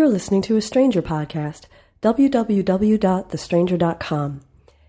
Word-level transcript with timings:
You're 0.00 0.08
listening 0.08 0.40
to 0.42 0.56
a 0.56 0.62
Stranger 0.62 1.02
podcast, 1.02 1.64
www.thestranger.com. 2.00 4.40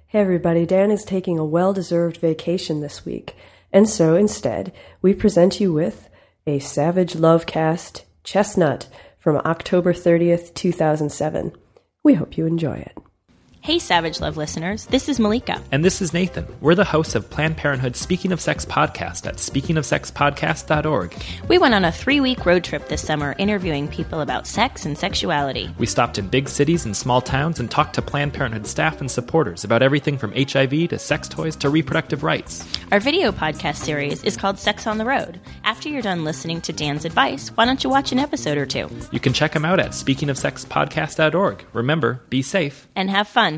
Hey 0.08 0.20
everybody, 0.22 0.66
Dan 0.66 0.90
is 0.90 1.04
taking 1.04 1.38
a 1.38 1.44
well 1.44 1.74
deserved 1.74 2.16
vacation 2.16 2.80
this 2.80 3.06
week, 3.06 3.36
and 3.74 3.90
so 3.90 4.16
instead, 4.16 4.72
we 5.02 5.14
present 5.14 5.60
you 5.60 5.74
with 5.74 6.08
a 6.48 6.60
Savage 6.60 7.16
Love 7.16 7.46
Cast 7.46 8.06
Chestnut 8.24 8.88
from 9.18 9.42
October 9.44 9.92
30th, 9.92 10.54
2007. 10.54 11.52
We 12.04 12.14
hope 12.14 12.38
you 12.38 12.46
enjoy 12.46 12.78
it. 12.78 12.98
Hey, 13.64 13.78
Savage 13.78 14.20
Love 14.22 14.38
listeners, 14.38 14.88
this 14.88 15.08
is 15.08 15.20
Malika. 15.20 15.62
And 15.72 15.86
this 15.86 16.02
is 16.02 16.14
Nathan. 16.14 16.48
We're 16.62 16.74
the 16.74 16.84
hosts 16.84 17.14
of 17.14 17.30
Planned 17.30 17.58
Parenthood's 17.58 18.00
Speaking 18.00 18.32
of 18.32 18.42
Sex 18.42 18.66
podcast 18.66 19.28
at 19.28 19.36
speakingofsexpodcast.org. 19.36 21.14
We 21.48 21.60
went 21.60 21.76
on 21.76 21.86
a 21.86 21.92
three 21.92 22.20
week 22.22 22.44
road 22.48 22.64
trip 22.64 22.88
this 22.88 23.06
summer 23.06 23.36
interviewing 23.38 23.88
people 23.88 24.22
about 24.22 24.48
sex 24.48 24.84
and 24.84 24.98
sexuality. 24.98 25.70
We 25.78 25.86
stopped 25.86 26.18
in 26.18 26.28
big 26.28 26.50
cities 26.50 26.86
and 26.86 26.98
small 26.98 27.22
towns 27.22 27.60
and 27.60 27.70
talked 27.70 27.94
to 27.96 28.02
Planned 28.02 28.34
Parenthood 28.34 28.66
staff 28.66 29.00
and 29.00 29.12
supporters 29.12 29.64
about 29.64 29.84
everything 29.84 30.18
from 30.18 30.34
HIV 30.34 30.90
to 30.90 30.98
sex 30.98 31.28
toys 31.28 31.56
to 31.58 31.70
reproductive 31.70 32.24
rights. 32.24 32.68
Our 32.92 33.00
video 33.00 33.32
podcast 33.32 33.76
series 33.76 34.24
is 34.24 34.38
called 34.38 34.58
Sex 34.58 34.88
on 34.88 34.98
the 34.98 35.06
Road. 35.06 35.40
After 35.66 35.88
you're 35.88 36.02
done 36.02 36.24
listening 36.24 36.62
to 36.62 36.74
Dan's 36.74 37.06
advice, 37.06 37.50
why 37.50 37.66
don't 37.66 37.84
you 37.84 37.92
watch 37.92 38.12
an 38.12 38.18
episode 38.18 38.58
or 38.58 38.66
two? 38.66 38.90
You 39.12 39.20
can 39.20 39.34
check 39.34 39.52
them 39.52 39.66
out 39.66 39.80
at 39.80 39.92
speakingofsexpodcast.org. 39.92 41.64
Remember, 41.74 42.22
be 42.32 42.42
safe 42.42 42.88
and 42.96 43.12
have 43.12 43.28
fun. 43.28 43.51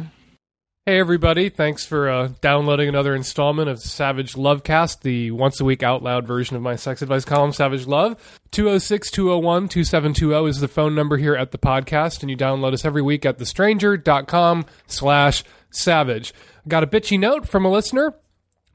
Hey, 0.85 0.99
everybody. 0.99 1.47
Thanks 1.47 1.85
for 1.85 2.09
uh, 2.09 2.31
downloading 2.41 2.89
another 2.89 3.15
installment 3.15 3.69
of 3.69 3.79
Savage 3.79 4.33
Lovecast, 4.33 4.99
the 4.99 5.31
once 5.31 5.61
a 5.61 5.63
week 5.63 5.81
out 5.81 6.03
loud 6.03 6.27
version 6.27 6.57
of 6.57 6.61
my 6.61 6.75
sex 6.75 7.01
advice 7.01 7.23
column, 7.23 7.53
Savage 7.53 7.87
Love. 7.87 8.17
206 8.51 9.09
201 9.09 9.69
2720 9.69 10.49
is 10.49 10.59
the 10.59 10.67
phone 10.67 10.93
number 10.93 11.15
here 11.15 11.35
at 11.35 11.51
the 11.51 11.57
podcast, 11.57 12.19
and 12.19 12.29
you 12.29 12.35
download 12.35 12.73
us 12.73 12.83
every 12.83 13.01
week 13.01 13.25
at 13.25 13.37
thestranger.com 13.37 14.65
slash 14.85 15.45
savage. 15.71 16.33
Got 16.67 16.83
a 16.83 16.87
bitchy 16.87 17.17
note 17.17 17.47
from 17.47 17.63
a 17.63 17.71
listener 17.71 18.15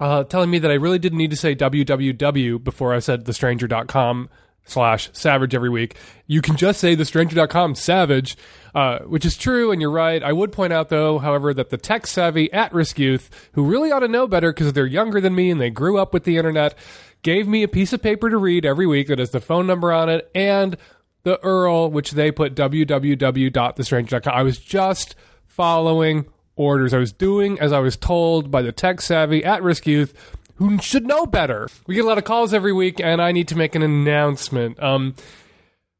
uh, 0.00 0.24
telling 0.24 0.48
me 0.48 0.58
that 0.60 0.70
I 0.70 0.76
really 0.76 0.98
didn't 0.98 1.18
need 1.18 1.32
to 1.32 1.36
say 1.36 1.54
www 1.54 2.64
before 2.64 2.94
I 2.94 3.00
said 3.00 3.26
thestranger.com 3.26 4.30
slash 4.68 5.10
savage 5.12 5.54
every 5.54 5.70
week. 5.70 5.96
You 6.26 6.40
can 6.42 6.56
just 6.56 6.80
say 6.80 6.94
thestranger.com 6.94 7.74
savage, 7.74 8.36
uh, 8.74 9.00
which 9.00 9.24
is 9.24 9.36
true, 9.36 9.72
and 9.72 9.80
you're 9.80 9.90
right. 9.90 10.22
I 10.22 10.32
would 10.32 10.52
point 10.52 10.72
out, 10.72 10.88
though, 10.88 11.18
however, 11.18 11.54
that 11.54 11.70
the 11.70 11.78
tech 11.78 12.06
savvy 12.06 12.52
at 12.52 12.72
risk 12.72 12.98
youth, 12.98 13.48
who 13.52 13.64
really 13.64 13.90
ought 13.90 14.00
to 14.00 14.08
know 14.08 14.26
better 14.26 14.52
because 14.52 14.72
they're 14.72 14.86
younger 14.86 15.20
than 15.20 15.34
me 15.34 15.50
and 15.50 15.60
they 15.60 15.70
grew 15.70 15.98
up 15.98 16.12
with 16.12 16.24
the 16.24 16.36
internet, 16.36 16.74
gave 17.22 17.48
me 17.48 17.62
a 17.62 17.68
piece 17.68 17.92
of 17.92 18.02
paper 18.02 18.30
to 18.30 18.36
read 18.36 18.64
every 18.64 18.86
week 18.86 19.08
that 19.08 19.18
has 19.18 19.30
the 19.30 19.40
phone 19.40 19.66
number 19.66 19.92
on 19.92 20.08
it 20.08 20.30
and 20.34 20.76
the 21.24 21.38
URL, 21.38 21.90
which 21.90 22.12
they 22.12 22.30
put 22.30 22.54
www.thestranger.com. 22.54 24.32
I 24.34 24.42
was 24.42 24.58
just 24.58 25.14
following 25.46 26.26
orders. 26.56 26.92
I 26.92 26.98
was 26.98 27.12
doing 27.12 27.58
as 27.60 27.72
I 27.72 27.78
was 27.78 27.96
told 27.96 28.50
by 28.50 28.62
the 28.62 28.72
tech 28.72 29.00
savvy 29.00 29.44
at 29.44 29.62
risk 29.62 29.86
youth 29.86 30.36
who 30.58 30.78
should 30.78 31.06
know 31.06 31.24
better. 31.24 31.68
We 31.86 31.94
get 31.94 32.04
a 32.04 32.08
lot 32.08 32.18
of 32.18 32.24
calls 32.24 32.52
every 32.52 32.72
week, 32.72 33.00
and 33.00 33.22
I 33.22 33.32
need 33.32 33.48
to 33.48 33.56
make 33.56 33.74
an 33.74 33.82
announcement. 33.82 34.82
Um, 34.82 35.14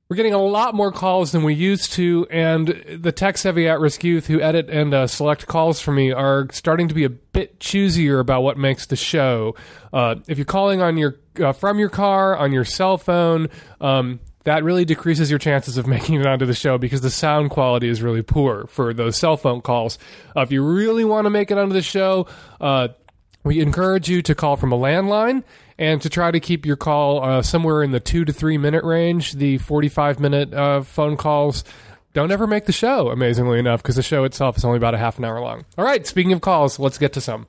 we're 0.09 0.17
getting 0.17 0.34
a 0.34 0.42
lot 0.42 0.75
more 0.75 0.91
calls 0.91 1.33
than 1.33 1.45
we 1.45 1.55
used 1.55 1.92
to, 1.92 2.27
and 2.31 2.69
the 2.98 3.12
tech 3.12 3.39
heavy 3.39 3.69
at 3.69 3.79
risk 3.79 4.03
youth 4.03 4.27
who 4.27 4.41
edit 4.41 4.70
and 4.70 4.95
uh, 4.95 5.06
select 5.06 5.47
calls 5.47 5.81
for 5.81 5.92
me 5.92 6.12
are 6.12 6.48
starting 6.51 6.89
to 6.89 6.95
be 6.95 7.05
a 7.05 7.11
bit 7.11 7.61
choosier 7.61 8.19
about 8.19 8.42
what 8.42 8.56
makes 8.56 8.86
the 8.86 8.97
show. 8.97 9.55
Uh, 9.92 10.17
if 10.27 10.39
you're 10.39 10.45
calling 10.45 10.81
on 10.81 10.97
your 10.97 11.17
uh, 11.41 11.53
from 11.53 11.79
your 11.79 11.91
car 11.91 12.36
on 12.36 12.53
your 12.53 12.64
cell 12.64 12.97
phone, 12.97 13.48
um, 13.83 14.19
that 14.45 14.64
really 14.64 14.86
decreases 14.86 15.29
your 15.29 15.39
chances 15.39 15.77
of 15.77 15.86
making 15.97 16.19
it 16.19 16.27
onto 16.27 16.47
the 16.47 16.55
show 16.55 16.79
because 16.79 17.03
the 17.03 17.11
sound 17.11 17.51
quality 17.51 17.89
is 17.89 18.01
really 18.01 18.23
poor 18.23 18.67
for 18.69 18.95
those 18.95 19.14
cell 19.14 19.36
phone 19.36 19.61
calls. 19.61 19.98
Uh, 20.34 20.41
if 20.41 20.51
you 20.51 20.64
really 20.64 21.05
want 21.05 21.27
to 21.27 21.30
make 21.30 21.51
it 21.51 21.58
onto 21.58 21.74
the 21.74 21.83
show, 21.83 22.27
uh, 22.63 22.89
we 23.48 23.61
encourage 23.61 24.11
you 24.11 24.20
to 24.20 24.35
call 24.35 24.57
from 24.57 24.73
a 24.73 24.77
landline 24.77 25.42
and 25.79 26.03
to 26.03 26.11
try 26.11 26.31
to 26.31 26.39
keep 26.39 26.67
your 26.67 26.77
call 26.77 27.25
uh, 27.25 27.41
somewhere 27.41 27.83
in 27.83 27.92
the 27.92 27.98
two 27.98 28.27
to 28.27 28.31
three 28.31 28.59
minute 28.59 28.85
range. 28.85 29.33
The 29.33 29.57
45 29.57 30.20
minute 30.20 30.53
uh, 30.53 30.83
phone 30.83 31.17
calls 31.17 31.64
don't 32.13 32.31
ever 32.31 32.47
make 32.47 32.67
the 32.67 32.73
show, 32.73 33.09
amazingly 33.09 33.59
enough, 33.59 33.83
because 33.83 33.97
the 33.97 34.03
show 34.03 34.25
itself 34.25 34.59
is 34.59 34.67
only 34.67 34.77
about 34.77 34.92
a 34.92 34.98
half 34.98 35.17
an 35.17 35.25
hour 35.25 35.41
long. 35.41 35.64
All 35.79 35.85
right, 35.86 36.07
speaking 36.07 36.35
of 36.35 36.42
calls, 36.42 36.79
let's 36.79 36.98
get 36.98 37.14
to 37.14 37.23
some. 37.23 37.47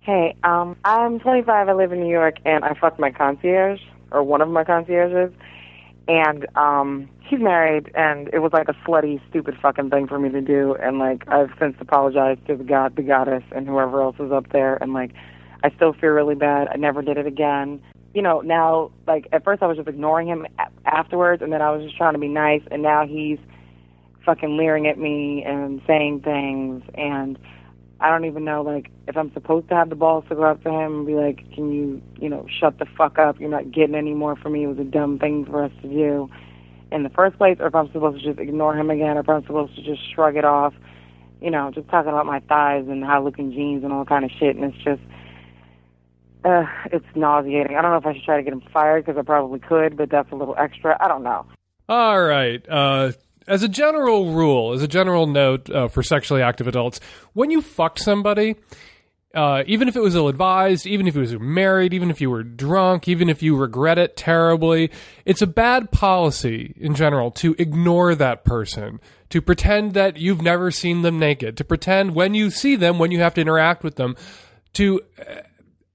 Hey, 0.00 0.34
um, 0.42 0.76
I'm 0.84 1.20
25. 1.20 1.68
I 1.68 1.72
live 1.72 1.92
in 1.92 2.00
New 2.00 2.10
York, 2.10 2.38
and 2.44 2.64
I 2.64 2.74
fucked 2.74 2.98
my 2.98 3.12
concierge, 3.12 3.80
or 4.10 4.24
one 4.24 4.40
of 4.40 4.48
my 4.48 4.64
concierges, 4.64 5.32
and 6.08 6.46
um, 6.56 7.08
he's 7.20 7.38
married, 7.38 7.92
and 7.94 8.28
it 8.32 8.38
was 8.38 8.52
like 8.52 8.68
a 8.68 8.72
slutty, 8.86 9.20
stupid 9.28 9.56
fucking 9.60 9.90
thing 9.90 10.08
for 10.08 10.18
me 10.18 10.30
to 10.30 10.40
do, 10.40 10.74
and 10.74 10.98
like 10.98 11.28
I've 11.28 11.50
since 11.60 11.76
apologized 11.80 12.46
to 12.46 12.56
the 12.56 12.64
god, 12.64 12.96
the 12.96 13.02
goddess, 13.02 13.44
and 13.52 13.68
whoever 13.68 14.02
else 14.02 14.16
is 14.18 14.32
up 14.32 14.50
there, 14.50 14.76
and 14.82 14.94
like 14.94 15.12
I 15.62 15.70
still 15.76 15.92
feel 15.92 16.10
really 16.10 16.34
bad. 16.34 16.68
I 16.68 16.76
never 16.76 17.02
did 17.02 17.18
it 17.18 17.26
again. 17.26 17.82
You 18.14 18.22
know, 18.22 18.40
now 18.40 18.90
like 19.06 19.28
at 19.32 19.44
first 19.44 19.62
I 19.62 19.66
was 19.66 19.76
just 19.76 19.88
ignoring 19.88 20.28
him 20.28 20.46
afterwards, 20.86 21.42
and 21.42 21.52
then 21.52 21.60
I 21.60 21.70
was 21.70 21.84
just 21.84 21.96
trying 21.96 22.14
to 22.14 22.18
be 22.18 22.28
nice, 22.28 22.62
and 22.70 22.82
now 22.82 23.06
he's 23.06 23.38
fucking 24.24 24.56
leering 24.56 24.86
at 24.86 24.98
me 24.98 25.44
and 25.46 25.82
saying 25.86 26.22
things, 26.22 26.82
and 26.94 27.38
I 28.00 28.10
don't 28.10 28.24
even 28.24 28.44
know 28.44 28.62
like 28.62 28.90
if 29.06 29.16
I'm 29.16 29.32
supposed 29.32 29.68
to 29.68 29.74
have 29.74 29.90
the 29.90 29.96
balls 29.96 30.24
to 30.28 30.34
go 30.34 30.44
up 30.44 30.62
to 30.62 30.70
him 30.70 30.98
and 30.98 31.06
be 31.06 31.14
like, 31.14 31.38
"Can 31.54 31.72
you, 31.72 32.02
you 32.20 32.28
know, 32.28 32.46
shut 32.48 32.78
the 32.78 32.86
fuck 32.96 33.18
up? 33.18 33.40
You're 33.40 33.50
not 33.50 33.72
getting 33.72 33.94
any 33.94 34.14
more 34.14 34.36
from 34.36 34.52
me. 34.52 34.64
It 34.64 34.68
was 34.68 34.78
a 34.78 34.84
dumb 34.84 35.18
thing 35.18 35.44
for 35.44 35.64
us 35.64 35.72
to 35.82 35.88
do." 35.88 36.30
in 36.90 37.02
the 37.02 37.10
first 37.10 37.36
place, 37.36 37.58
or 37.60 37.66
if 37.66 37.74
I'm 37.74 37.90
supposed 37.92 38.22
to 38.22 38.24
just 38.24 38.38
ignore 38.38 38.76
him 38.76 38.90
again, 38.90 39.16
or 39.16 39.20
if 39.20 39.28
I'm 39.28 39.42
supposed 39.42 39.76
to 39.76 39.82
just 39.82 40.00
shrug 40.14 40.36
it 40.36 40.44
off. 40.44 40.74
You 41.40 41.50
know, 41.50 41.70
just 41.70 41.88
talking 41.88 42.10
about 42.10 42.26
my 42.26 42.40
thighs 42.40 42.86
and 42.88 43.04
high 43.04 43.18
looking 43.18 43.52
jeans 43.52 43.84
and 43.84 43.92
all 43.92 44.04
kind 44.04 44.24
of 44.24 44.30
shit, 44.32 44.56
and 44.56 44.64
it's 44.64 44.82
just, 44.82 45.00
uh, 46.44 46.64
it's 46.86 47.06
nauseating. 47.14 47.76
I 47.76 47.82
don't 47.82 47.92
know 47.92 47.98
if 47.98 48.06
I 48.06 48.14
should 48.14 48.24
try 48.24 48.36
to 48.38 48.42
get 48.42 48.52
him 48.52 48.62
fired 48.72 49.04
because 49.04 49.18
I 49.18 49.22
probably 49.22 49.60
could, 49.60 49.96
but 49.96 50.10
that's 50.10 50.32
a 50.32 50.34
little 50.34 50.56
extra. 50.58 50.96
I 51.00 51.06
don't 51.06 51.22
know. 51.22 51.46
All 51.88 52.20
right. 52.20 52.64
Uh, 52.68 53.12
as 53.48 53.62
a 53.62 53.68
general 53.68 54.32
rule, 54.32 54.72
as 54.72 54.82
a 54.82 54.88
general 54.88 55.26
note 55.26 55.68
uh, 55.70 55.88
for 55.88 56.02
sexually 56.02 56.42
active 56.42 56.68
adults, 56.68 57.00
when 57.32 57.50
you 57.50 57.62
fuck 57.62 57.98
somebody, 57.98 58.56
uh, 59.34 59.62
even 59.66 59.88
if 59.88 59.96
it 59.96 60.00
was 60.00 60.14
ill 60.14 60.28
advised, 60.28 60.86
even 60.86 61.06
if 61.06 61.14
you 61.14 61.20
was 61.20 61.38
married, 61.38 61.92
even 61.92 62.10
if 62.10 62.20
you 62.20 62.30
were 62.30 62.42
drunk, 62.42 63.08
even 63.08 63.28
if 63.28 63.42
you 63.42 63.56
regret 63.56 63.98
it 63.98 64.16
terribly, 64.16 64.90
it's 65.24 65.42
a 65.42 65.46
bad 65.46 65.90
policy 65.90 66.74
in 66.76 66.94
general 66.94 67.30
to 67.30 67.54
ignore 67.58 68.14
that 68.14 68.44
person, 68.44 69.00
to 69.28 69.42
pretend 69.42 69.94
that 69.94 70.16
you've 70.16 70.42
never 70.42 70.70
seen 70.70 71.02
them 71.02 71.18
naked, 71.18 71.56
to 71.56 71.64
pretend 71.64 72.14
when 72.14 72.34
you 72.34 72.50
see 72.50 72.74
them, 72.74 72.98
when 72.98 73.10
you 73.10 73.20
have 73.20 73.34
to 73.34 73.40
interact 73.40 73.84
with 73.84 73.96
them, 73.96 74.16
to 74.72 75.00
uh, 75.18 75.42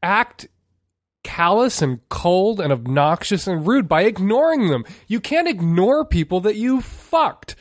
act 0.01 0.47
callous 1.23 1.81
and 1.81 1.99
cold 2.09 2.59
and 2.59 2.71
obnoxious 2.71 3.47
and 3.47 3.65
rude 3.65 3.87
by 3.87 4.03
ignoring 4.03 4.69
them. 4.69 4.85
You 5.07 5.19
can't 5.19 5.47
ignore 5.47 6.05
people 6.05 6.41
that 6.41 6.55
you 6.55 6.81
fucked 6.81 7.55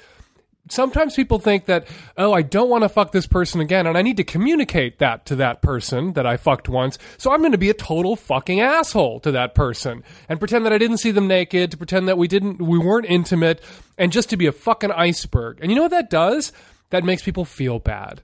sometimes 0.72 1.14
people 1.14 1.38
think 1.38 1.66
that, 1.66 1.86
oh, 2.16 2.32
I 2.32 2.42
don't 2.42 2.68
want 2.68 2.82
to 2.82 2.88
fuck 2.88 3.12
this 3.12 3.26
person 3.26 3.60
again, 3.60 3.86
and 3.86 3.96
I 3.96 4.02
need 4.02 4.16
to 4.16 4.24
communicate 4.24 4.98
that 4.98 5.26
to 5.26 5.36
that 5.36 5.62
person 5.62 6.14
that 6.14 6.26
I 6.26 6.36
fucked 6.36 6.68
once. 6.68 6.98
So 7.18 7.32
I'm 7.32 7.40
going 7.40 7.52
to 7.52 7.58
be 7.58 7.70
a 7.70 7.74
total 7.74 8.16
fucking 8.16 8.60
asshole 8.60 9.20
to 9.20 9.32
that 9.32 9.54
person 9.54 10.02
and 10.28 10.38
pretend 10.38 10.64
that 10.66 10.72
I 10.72 10.78
didn't 10.78 10.98
see 10.98 11.10
them 11.10 11.26
naked, 11.26 11.70
to 11.70 11.76
pretend 11.76 12.08
that 12.08 12.18
we 12.18 12.28
didn't, 12.28 12.60
we 12.60 12.78
weren't 12.78 13.06
intimate, 13.06 13.62
and 13.98 14.12
just 14.12 14.30
to 14.30 14.36
be 14.36 14.46
a 14.46 14.52
fucking 14.52 14.92
iceberg. 14.92 15.58
And 15.60 15.70
you 15.70 15.76
know 15.76 15.82
what 15.82 15.90
that 15.92 16.10
does? 16.10 16.52
That 16.90 17.04
makes 17.04 17.22
people 17.22 17.44
feel 17.44 17.78
bad. 17.78 18.22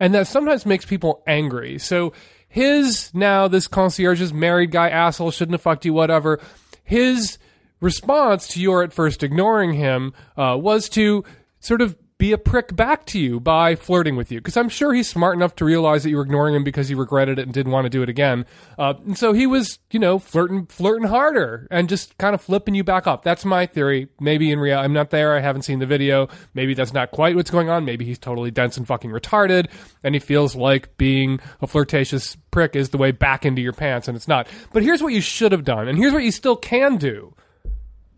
And 0.00 0.14
that 0.14 0.28
sometimes 0.28 0.64
makes 0.64 0.84
people 0.84 1.22
angry. 1.26 1.78
So 1.78 2.12
his 2.48 3.12
now, 3.14 3.46
this 3.46 3.68
concierge's 3.68 4.32
married 4.32 4.70
guy 4.70 4.88
asshole 4.88 5.30
shouldn't 5.30 5.54
have 5.54 5.62
fucked 5.62 5.84
you, 5.84 5.92
whatever. 5.92 6.40
His 6.82 7.38
response 7.80 8.48
to 8.48 8.60
your 8.60 8.82
at 8.82 8.92
first 8.92 9.22
ignoring 9.22 9.74
him 9.74 10.14
uh, 10.36 10.56
was 10.58 10.88
to 10.90 11.24
sort 11.60 11.82
of 11.82 11.96
be 12.18 12.32
a 12.32 12.38
prick 12.38 12.74
back 12.74 13.06
to 13.06 13.18
you 13.18 13.38
by 13.38 13.76
flirting 13.76 14.16
with 14.16 14.32
you. 14.32 14.40
Because 14.40 14.56
I'm 14.56 14.68
sure 14.68 14.92
he's 14.92 15.08
smart 15.08 15.36
enough 15.36 15.54
to 15.56 15.64
realize 15.64 16.02
that 16.02 16.10
you 16.10 16.16
were 16.16 16.24
ignoring 16.24 16.56
him 16.56 16.64
because 16.64 16.88
he 16.88 16.94
regretted 16.96 17.38
it 17.38 17.42
and 17.42 17.54
didn't 17.54 17.70
want 17.70 17.84
to 17.84 17.90
do 17.90 18.02
it 18.02 18.08
again. 18.08 18.44
Uh, 18.76 18.94
and 19.06 19.16
so 19.16 19.32
he 19.32 19.46
was, 19.46 19.78
you 19.92 20.00
know, 20.00 20.18
flirting, 20.18 20.66
flirting 20.66 21.06
harder 21.06 21.68
and 21.70 21.88
just 21.88 22.18
kind 22.18 22.34
of 22.34 22.42
flipping 22.42 22.74
you 22.74 22.82
back 22.82 23.06
up. 23.06 23.22
That's 23.22 23.44
my 23.44 23.66
theory. 23.66 24.08
Maybe 24.20 24.50
in 24.50 24.58
reality, 24.58 24.84
I'm 24.84 24.92
not 24.92 25.10
there. 25.10 25.36
I 25.36 25.40
haven't 25.40 25.62
seen 25.62 25.78
the 25.78 25.86
video. 25.86 26.28
Maybe 26.54 26.74
that's 26.74 26.92
not 26.92 27.12
quite 27.12 27.36
what's 27.36 27.50
going 27.50 27.70
on. 27.70 27.84
Maybe 27.84 28.04
he's 28.04 28.18
totally 28.18 28.50
dense 28.50 28.76
and 28.76 28.86
fucking 28.86 29.12
retarded 29.12 29.70
and 30.02 30.14
he 30.14 30.18
feels 30.18 30.56
like 30.56 30.96
being 30.96 31.38
a 31.62 31.68
flirtatious 31.68 32.36
prick 32.50 32.74
is 32.74 32.88
the 32.90 32.98
way 32.98 33.12
back 33.12 33.46
into 33.46 33.62
your 33.62 33.72
pants 33.72 34.08
and 34.08 34.16
it's 34.16 34.28
not. 34.28 34.48
But 34.72 34.82
here's 34.82 35.02
what 35.02 35.12
you 35.12 35.20
should 35.20 35.52
have 35.52 35.64
done. 35.64 35.86
And 35.86 35.96
here's 35.96 36.12
what 36.12 36.24
you 36.24 36.32
still 36.32 36.56
can 36.56 36.96
do. 36.96 37.34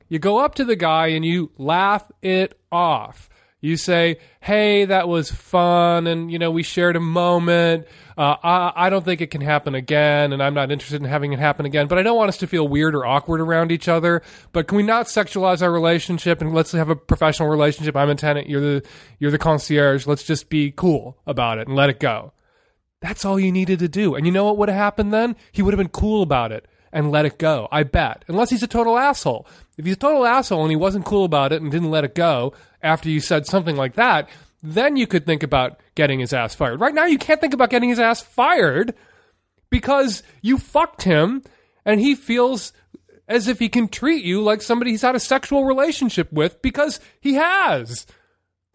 You 0.09 0.19
go 0.19 0.39
up 0.39 0.57
to 0.57 0.65
the 0.65 0.75
guy 0.75 1.09
and 1.09 1.25
you 1.25 1.53
laugh 1.57 2.11
it 2.21 2.59
off. 2.73 3.30
You 3.63 3.77
say, 3.77 4.19
"Hey, 4.41 4.87
that 4.87 5.07
was 5.07 5.31
fun, 5.31 6.07
and 6.07 6.33
you 6.33 6.39
know 6.39 6.51
we 6.51 6.63
shared 6.63 6.97
a 6.97 7.01
moment. 7.01 7.87
Uh, 8.17 8.37
I, 8.43 8.73
I 8.87 8.91
don't 8.91 9.05
think 9.05 9.21
it 9.21 9.31
can 9.31 9.43
happen 9.43 9.75
again, 9.75 10.33
and 10.33 10.43
I'm 10.43 10.55
not 10.55 10.71
interested 10.71 11.01
in 11.03 11.09
having 11.09 11.33
it 11.33 11.39
happen 11.39 11.67
again. 11.67 11.87
But 11.87 11.99
I 11.99 12.03
don't 12.03 12.17
want 12.17 12.31
us 12.31 12.39
to 12.39 12.47
feel 12.47 12.67
weird 12.67 12.95
or 12.95 13.05
awkward 13.05 13.41
around 13.41 13.71
each 13.71 13.87
other. 13.87 14.23
But 14.53 14.67
can 14.67 14.77
we 14.77 14.83
not 14.83 15.07
sexualize 15.07 15.63
our 15.63 15.71
relationship 15.71 16.41
and 16.41 16.55
let's 16.55 16.73
have 16.73 16.89
a 16.89 16.97
professional 16.97 17.49
relationship? 17.49 17.97
I'm 17.97 18.09
a 18.09 18.15
tenant. 18.15 18.49
You're 18.49 18.61
the 18.61 18.87
you're 19.19 19.31
the 19.31 19.39
concierge. 19.39 20.07
Let's 20.07 20.25
just 20.25 20.49
be 20.49 20.71
cool 20.71 21.19
about 21.27 21.59
it 21.59 21.67
and 21.67 21.77
let 21.77 21.91
it 21.91 22.01
go. 22.01 22.33
That's 23.01 23.25
all 23.25 23.39
you 23.39 23.53
needed 23.53 23.79
to 23.81 23.89
do. 23.89 24.15
And 24.15 24.27
you 24.27 24.33
know 24.33 24.45
what 24.45 24.59
would 24.59 24.69
have 24.69 24.79
happened 24.79 25.13
then? 25.13 25.37
He 25.53 25.63
would 25.63 25.73
have 25.73 25.79
been 25.79 25.89
cool 25.89 26.23
about 26.23 26.53
it 26.53 26.67
and 26.93 27.11
let 27.11 27.25
it 27.25 27.39
go. 27.39 27.69
I 27.71 27.83
bet. 27.83 28.25
Unless 28.29 28.51
he's 28.51 28.63
a 28.63 28.67
total 28.67 28.99
asshole. 28.99 29.47
If 29.79 29.85
he's 29.85 29.95
a 29.95 29.99
total 29.99 30.27
asshole 30.27 30.63
and 30.63 30.71
he 30.71 30.77
wasn't 30.77 31.07
cool 31.07 31.25
about 31.25 31.53
it 31.53 31.63
and 31.63 31.71
didn't 31.71 31.91
let 31.91 32.05
it 32.05 32.15
go 32.15 32.53
after 32.83 33.09
you 33.09 33.21
said 33.21 33.47
something 33.47 33.77
like 33.77 33.95
that, 33.95 34.29
then 34.63 34.97
you 34.97 35.07
could 35.07 35.27
think 35.27 35.43
about 35.43 35.81
getting 35.95 36.21
his 36.21 36.33
ass 36.33 36.55
fired. 36.55 36.81
Right 36.81 36.95
now, 36.95 37.07
you 37.07 37.19
can't 37.19 37.41
think 37.41 37.55
about 37.55 37.71
getting 37.71 37.89
his 37.89 37.99
ass 37.99 38.21
fired 38.21 38.95
because 39.71 40.23
you 40.43 40.59
fucked 40.59 41.03
him 41.03 41.43
and 41.85 42.01
he 42.01 42.15
feels 42.15 42.73
as 43.29 43.49
if 43.49 43.59
he 43.59 43.69
can 43.69 43.89
treat 43.89 44.25
you 44.25 44.43
like 44.43 44.61
somebody 44.61 44.91
he's 44.91 45.03
had 45.03 45.15
a 45.15 45.21
sexual 45.21 45.65
relationship 45.65 46.33
with 46.33 46.61
because 46.63 47.01
he 47.21 47.35
has. 47.35 48.07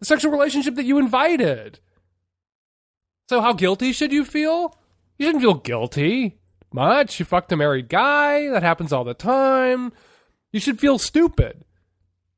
The 0.00 0.06
sexual 0.06 0.32
relationship 0.32 0.74
that 0.74 0.84
you 0.84 0.98
invited. 0.98 1.78
So, 3.28 3.40
how 3.40 3.52
guilty 3.52 3.92
should 3.92 4.12
you 4.12 4.24
feel? 4.24 4.78
You 5.18 5.26
shouldn't 5.26 5.42
feel 5.42 5.54
guilty 5.54 6.38
much. 6.72 7.18
You 7.18 7.26
fucked 7.26 7.52
a 7.52 7.56
married 7.56 7.88
guy. 7.88 8.48
That 8.48 8.62
happens 8.62 8.92
all 8.92 9.04
the 9.04 9.14
time. 9.14 9.92
You 10.52 10.60
should 10.60 10.80
feel 10.80 10.98
stupid 10.98 11.64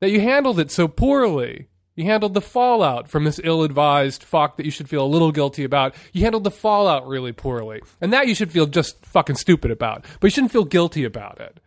that 0.01 0.11
you 0.11 0.21
handled 0.21 0.59
it 0.59 0.71
so 0.71 0.87
poorly. 0.87 1.67
You 1.95 2.05
handled 2.05 2.33
the 2.33 2.41
fallout 2.41 3.09
from 3.09 3.25
this 3.25 3.41
ill 3.43 3.63
advised 3.63 4.23
fuck 4.23 4.55
that 4.55 4.65
you 4.65 4.71
should 4.71 4.87
feel 4.87 5.03
a 5.03 5.07
little 5.07 5.33
guilty 5.33 5.65
about. 5.65 5.95
You 6.13 6.23
handled 6.23 6.45
the 6.45 6.51
fallout 6.51 7.05
really 7.05 7.33
poorly. 7.33 7.81
And 7.99 8.13
that 8.13 8.27
you 8.27 8.35
should 8.35 8.51
feel 8.51 8.67
just 8.67 9.05
fucking 9.05 9.35
stupid 9.35 9.69
about. 9.69 10.05
But 10.19 10.27
you 10.27 10.31
shouldn't 10.31 10.53
feel 10.53 10.63
guilty 10.63 11.03
about 11.03 11.41
it. 11.41 11.59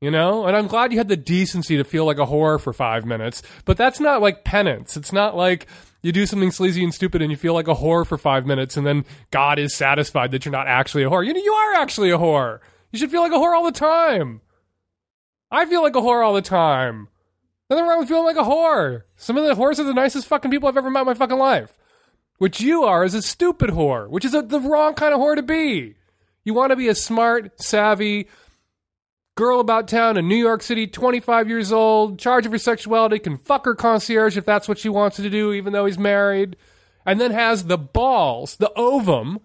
You 0.00 0.12
know? 0.12 0.46
And 0.46 0.56
I'm 0.56 0.68
glad 0.68 0.92
you 0.92 0.98
had 0.98 1.08
the 1.08 1.16
decency 1.16 1.76
to 1.76 1.82
feel 1.82 2.04
like 2.04 2.18
a 2.18 2.26
whore 2.26 2.60
for 2.60 2.72
five 2.72 3.04
minutes. 3.04 3.42
But 3.64 3.76
that's 3.76 3.98
not 3.98 4.22
like 4.22 4.44
penance. 4.44 4.96
It's 4.96 5.12
not 5.12 5.36
like 5.36 5.66
you 6.02 6.12
do 6.12 6.26
something 6.26 6.52
sleazy 6.52 6.84
and 6.84 6.94
stupid 6.94 7.20
and 7.20 7.30
you 7.32 7.36
feel 7.36 7.54
like 7.54 7.66
a 7.66 7.74
whore 7.74 8.06
for 8.06 8.16
five 8.16 8.46
minutes 8.46 8.76
and 8.76 8.86
then 8.86 9.04
God 9.32 9.58
is 9.58 9.74
satisfied 9.74 10.30
that 10.30 10.44
you're 10.44 10.52
not 10.52 10.68
actually 10.68 11.02
a 11.02 11.10
whore. 11.10 11.26
You 11.26 11.34
know, 11.34 11.42
you 11.42 11.52
are 11.52 11.74
actually 11.74 12.12
a 12.12 12.18
whore. 12.18 12.60
You 12.92 12.98
should 13.00 13.10
feel 13.10 13.22
like 13.22 13.32
a 13.32 13.36
whore 13.36 13.56
all 13.56 13.64
the 13.64 13.72
time. 13.72 14.40
I 15.50 15.66
feel 15.66 15.82
like 15.82 15.96
a 15.96 16.00
whore 16.00 16.24
all 16.24 16.34
the 16.34 16.42
time. 16.42 17.08
Nothing 17.70 17.86
wrong 17.86 17.98
with 17.98 18.08
feeling 18.08 18.24
like 18.24 18.36
a 18.36 18.48
whore. 18.48 19.02
Some 19.16 19.36
of 19.36 19.44
the 19.44 19.54
whores 19.54 19.78
are 19.78 19.84
the 19.84 19.92
nicest 19.92 20.26
fucking 20.26 20.50
people 20.50 20.68
I've 20.68 20.76
ever 20.76 20.90
met 20.90 21.00
in 21.00 21.06
my 21.06 21.14
fucking 21.14 21.38
life. 21.38 21.76
What 22.38 22.60
you 22.60 22.84
are 22.84 23.04
is 23.04 23.14
a 23.14 23.22
stupid 23.22 23.70
whore, 23.70 24.08
which 24.08 24.24
is 24.24 24.34
a, 24.34 24.42
the 24.42 24.60
wrong 24.60 24.94
kind 24.94 25.12
of 25.12 25.20
whore 25.20 25.36
to 25.36 25.42
be. 25.42 25.96
You 26.44 26.54
want 26.54 26.70
to 26.70 26.76
be 26.76 26.88
a 26.88 26.94
smart, 26.94 27.60
savvy 27.60 28.28
girl 29.34 29.60
about 29.60 29.86
town 29.86 30.16
in 30.16 30.28
New 30.28 30.36
York 30.36 30.62
City, 30.62 30.86
25 30.86 31.48
years 31.48 31.72
old, 31.72 32.18
charge 32.18 32.46
of 32.46 32.52
her 32.52 32.58
sexuality, 32.58 33.18
can 33.18 33.38
fuck 33.38 33.64
her 33.66 33.74
concierge 33.74 34.36
if 34.36 34.44
that's 34.44 34.66
what 34.66 34.78
she 34.78 34.88
wants 34.88 35.16
to 35.16 35.30
do, 35.30 35.52
even 35.52 35.72
though 35.72 35.86
he's 35.86 35.98
married, 35.98 36.56
and 37.04 37.20
then 37.20 37.30
has 37.32 37.64
the 37.64 37.78
balls, 37.78 38.56
the 38.56 38.72
ovum, 38.74 39.40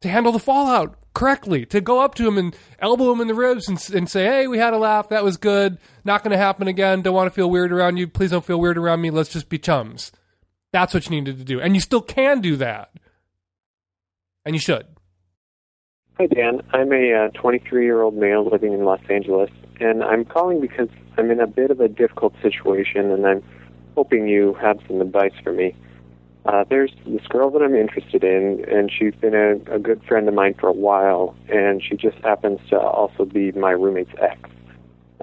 to 0.00 0.08
handle 0.08 0.32
the 0.32 0.38
fallout 0.38 0.96
correctly, 1.16 1.64
to 1.64 1.80
go 1.80 2.00
up 2.00 2.14
to 2.14 2.28
him 2.28 2.36
and 2.36 2.54
elbow 2.78 3.10
him 3.10 3.22
in 3.22 3.26
the 3.26 3.34
ribs 3.34 3.70
and, 3.70 3.82
and 3.94 4.08
say, 4.08 4.26
hey, 4.26 4.46
we 4.46 4.58
had 4.58 4.74
a 4.74 4.78
laugh. 4.78 5.08
That 5.08 5.24
was 5.24 5.38
good. 5.38 5.78
Not 6.04 6.22
going 6.22 6.32
to 6.32 6.36
happen 6.36 6.68
again. 6.68 7.00
Don't 7.00 7.14
want 7.14 7.26
to 7.26 7.34
feel 7.34 7.48
weird 7.48 7.72
around 7.72 7.96
you. 7.96 8.06
Please 8.06 8.32
don't 8.32 8.44
feel 8.44 8.60
weird 8.60 8.76
around 8.76 9.00
me. 9.00 9.08
Let's 9.08 9.30
just 9.30 9.48
be 9.48 9.58
chums. 9.58 10.12
That's 10.72 10.92
what 10.92 11.06
you 11.06 11.12
needed 11.12 11.38
to 11.38 11.44
do. 11.44 11.58
And 11.58 11.74
you 11.74 11.80
still 11.80 12.02
can 12.02 12.42
do 12.42 12.56
that. 12.56 12.90
And 14.44 14.54
you 14.54 14.60
should. 14.60 14.86
Hi, 16.18 16.26
Dan. 16.26 16.60
I'm 16.74 16.92
a 16.92 17.30
23 17.30 17.80
uh, 17.80 17.82
year 17.82 18.02
old 18.02 18.14
male 18.14 18.46
living 18.46 18.74
in 18.74 18.84
Los 18.84 19.00
Angeles, 19.08 19.50
and 19.80 20.04
I'm 20.04 20.26
calling 20.26 20.60
because 20.60 20.88
I'm 21.16 21.30
in 21.30 21.40
a 21.40 21.46
bit 21.46 21.70
of 21.70 21.80
a 21.80 21.88
difficult 21.88 22.34
situation, 22.42 23.10
and 23.10 23.26
I'm 23.26 23.42
hoping 23.94 24.28
you 24.28 24.54
have 24.60 24.78
some 24.86 25.00
advice 25.00 25.32
for 25.42 25.54
me. 25.54 25.74
Uh, 26.46 26.64
there's 26.68 26.92
this 27.04 27.26
girl 27.28 27.50
that 27.50 27.60
I'm 27.60 27.74
interested 27.74 28.22
in, 28.22 28.64
and 28.68 28.90
she's 28.90 29.14
been 29.14 29.34
a, 29.34 29.74
a 29.74 29.80
good 29.80 30.00
friend 30.04 30.28
of 30.28 30.34
mine 30.34 30.54
for 30.54 30.68
a 30.68 30.72
while, 30.72 31.34
and 31.48 31.82
she 31.82 31.96
just 31.96 32.18
happens 32.18 32.60
to 32.70 32.78
also 32.78 33.24
be 33.24 33.50
my 33.52 33.72
roommate's 33.72 34.12
ex. 34.20 34.38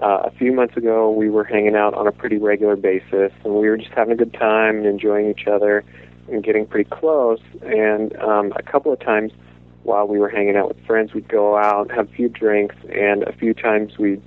Uh, 0.02 0.22
a 0.24 0.30
few 0.32 0.52
months 0.52 0.76
ago, 0.76 1.10
we 1.10 1.30
were 1.30 1.44
hanging 1.44 1.76
out 1.76 1.94
on 1.94 2.06
a 2.06 2.12
pretty 2.12 2.36
regular 2.36 2.76
basis, 2.76 3.32
and 3.42 3.54
we 3.54 3.68
were 3.68 3.78
just 3.78 3.92
having 3.92 4.12
a 4.12 4.16
good 4.16 4.34
time 4.34 4.78
and 4.78 4.86
enjoying 4.86 5.30
each 5.30 5.46
other 5.46 5.82
and 6.30 6.44
getting 6.44 6.66
pretty 6.66 6.90
close. 6.90 7.40
And 7.62 8.14
um, 8.18 8.52
a 8.56 8.62
couple 8.62 8.92
of 8.92 9.00
times 9.00 9.32
while 9.82 10.06
we 10.06 10.18
were 10.18 10.28
hanging 10.28 10.56
out 10.56 10.68
with 10.68 10.84
friends, 10.84 11.14
we'd 11.14 11.28
go 11.28 11.56
out, 11.56 11.88
and 11.88 11.92
have 11.92 12.10
a 12.10 12.12
few 12.12 12.28
drinks, 12.28 12.76
and 12.90 13.22
a 13.22 13.32
few 13.32 13.54
times 13.54 13.96
we'd 13.96 14.22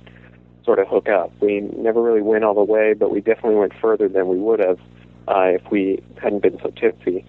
sort 0.64 0.80
of 0.80 0.88
hook 0.88 1.08
up. 1.08 1.30
We 1.40 1.60
never 1.60 2.02
really 2.02 2.22
went 2.22 2.42
all 2.42 2.54
the 2.54 2.64
way, 2.64 2.92
but 2.94 3.12
we 3.12 3.20
definitely 3.20 3.56
went 3.56 3.72
further 3.80 4.08
than 4.08 4.26
we 4.26 4.38
would 4.38 4.58
have 4.58 4.80
uh, 5.28 5.52
if 5.54 5.70
we 5.70 6.02
hadn't 6.20 6.42
been 6.42 6.58
so 6.62 6.70
tipsy. 6.70 7.24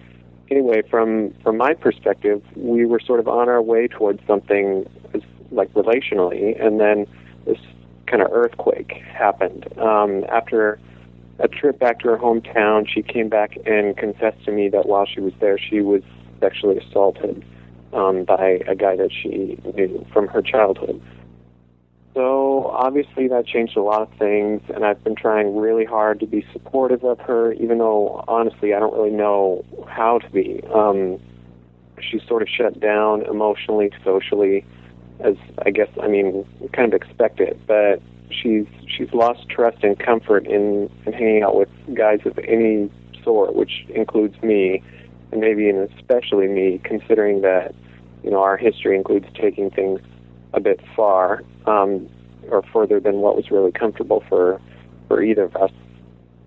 Anyway, 0.50 0.82
from 0.90 1.32
from 1.42 1.56
my 1.56 1.74
perspective, 1.74 2.42
we 2.56 2.84
were 2.84 3.00
sort 3.00 3.20
of 3.20 3.28
on 3.28 3.48
our 3.48 3.62
way 3.62 3.86
towards 3.86 4.20
something 4.26 4.88
like 5.52 5.72
relationally, 5.74 6.60
and 6.64 6.80
then 6.80 7.06
this 7.44 7.58
kind 8.06 8.22
of 8.22 8.32
earthquake 8.32 8.92
happened. 9.12 9.66
Um, 9.78 10.24
after 10.28 10.80
a 11.38 11.48
trip 11.48 11.78
back 11.78 12.00
to 12.00 12.08
her 12.08 12.16
hometown, 12.16 12.88
she 12.88 13.02
came 13.02 13.28
back 13.28 13.56
and 13.64 13.96
confessed 13.96 14.44
to 14.44 14.52
me 14.52 14.68
that 14.70 14.86
while 14.86 15.06
she 15.06 15.20
was 15.20 15.32
there, 15.40 15.58
she 15.58 15.80
was 15.80 16.02
sexually 16.40 16.78
assaulted 16.78 17.44
um, 17.92 18.24
by 18.24 18.60
a 18.66 18.74
guy 18.74 18.96
that 18.96 19.10
she 19.12 19.58
knew 19.74 20.04
from 20.12 20.28
her 20.28 20.42
childhood. 20.42 21.00
So 22.14 22.66
obviously 22.66 23.28
that 23.28 23.46
changed 23.46 23.76
a 23.76 23.82
lot 23.82 24.02
of 24.02 24.12
things, 24.18 24.62
and 24.74 24.84
I've 24.84 25.02
been 25.04 25.14
trying 25.14 25.56
really 25.56 25.84
hard 25.84 26.18
to 26.20 26.26
be 26.26 26.44
supportive 26.52 27.04
of 27.04 27.20
her, 27.20 27.52
even 27.52 27.78
though 27.78 28.24
honestly 28.26 28.74
I 28.74 28.80
don't 28.80 28.92
really 28.92 29.10
know 29.10 29.64
how 29.88 30.18
to 30.18 30.30
be. 30.30 30.60
Um, 30.74 31.20
she's 32.00 32.22
sort 32.26 32.42
of 32.42 32.48
shut 32.48 32.80
down 32.80 33.22
emotionally, 33.26 33.90
socially, 34.02 34.64
as 35.20 35.36
I 35.64 35.70
guess 35.70 35.88
I 36.02 36.08
mean 36.08 36.44
kind 36.72 36.92
of 36.92 37.00
expected, 37.00 37.60
but 37.66 38.02
she's 38.30 38.66
she's 38.88 39.12
lost 39.12 39.48
trust 39.48 39.84
and 39.84 39.98
comfort 39.98 40.46
in, 40.46 40.90
in 41.06 41.12
hanging 41.12 41.42
out 41.42 41.54
with 41.54 41.68
guys 41.94 42.20
of 42.24 42.38
any 42.40 42.90
sort, 43.22 43.54
which 43.54 43.84
includes 43.90 44.40
me, 44.42 44.82
and 45.30 45.40
maybe 45.40 45.68
and 45.68 45.88
especially 45.92 46.48
me, 46.48 46.80
considering 46.82 47.42
that 47.42 47.72
you 48.24 48.30
know 48.30 48.42
our 48.42 48.56
history 48.56 48.96
includes 48.96 49.26
taking 49.34 49.70
things 49.70 50.00
a 50.54 50.60
bit 50.60 50.80
far 50.96 51.42
um, 51.66 52.08
or 52.48 52.62
further 52.72 53.00
than 53.00 53.16
what 53.16 53.36
was 53.36 53.50
really 53.50 53.72
comfortable 53.72 54.24
for 54.28 54.60
for 55.08 55.22
either 55.22 55.44
of 55.44 55.56
us. 55.56 55.70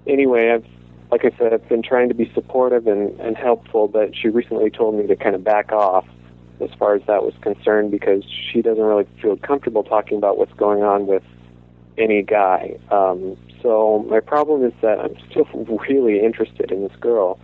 Anyway, 0.07 0.51
I've 0.51 0.65
like 1.11 1.25
I 1.25 1.37
said, 1.37 1.53
I've 1.53 1.69
been 1.69 1.83
trying 1.83 2.09
to 2.09 2.15
be 2.15 2.31
supportive 2.33 2.87
and, 2.87 3.19
and 3.19 3.37
helpful, 3.37 3.87
but 3.87 4.15
she 4.15 4.29
recently 4.29 4.71
told 4.71 4.95
me 4.95 5.05
to 5.05 5.15
kind 5.15 5.35
of 5.35 5.43
back 5.43 5.71
off 5.71 6.05
as 6.59 6.71
far 6.79 6.95
as 6.95 7.03
that 7.05 7.23
was 7.23 7.35
concerned 7.41 7.91
because 7.91 8.23
she 8.51 8.63
doesn't 8.63 8.83
really 8.83 9.07
feel 9.21 9.37
comfortable 9.37 9.83
talking 9.83 10.17
about 10.17 10.39
what's 10.39 10.53
going 10.53 10.81
on 10.81 11.05
with 11.05 11.21
any 11.99 12.23
guy. 12.23 12.79
Um, 12.89 13.37
so 13.61 14.05
my 14.09 14.19
problem 14.19 14.65
is 14.65 14.73
that 14.81 14.99
I'm 14.99 15.15
still 15.29 15.45
really 15.87 16.19
interested 16.19 16.71
in 16.71 16.81
this 16.81 16.95
girl, 16.99 17.39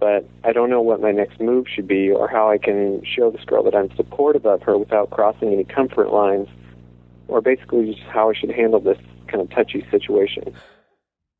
but 0.00 0.28
I 0.42 0.52
don't 0.52 0.68
know 0.68 0.80
what 0.80 1.00
my 1.00 1.12
next 1.12 1.40
move 1.40 1.66
should 1.72 1.86
be 1.86 2.10
or 2.10 2.26
how 2.28 2.50
I 2.50 2.58
can 2.58 3.04
show 3.04 3.30
this 3.30 3.44
girl 3.44 3.62
that 3.62 3.74
I'm 3.74 3.94
supportive 3.94 4.46
of 4.46 4.62
her 4.62 4.76
without 4.76 5.10
crossing 5.10 5.52
any 5.52 5.64
comfort 5.64 6.12
lines, 6.12 6.48
or 7.32 7.40
basically 7.40 7.92
just 7.92 8.06
how 8.08 8.30
I 8.30 8.34
should 8.34 8.50
handle 8.50 8.80
this 8.80 8.98
kind 9.28 9.40
of 9.40 9.50
touchy 9.50 9.84
situation. 9.90 10.54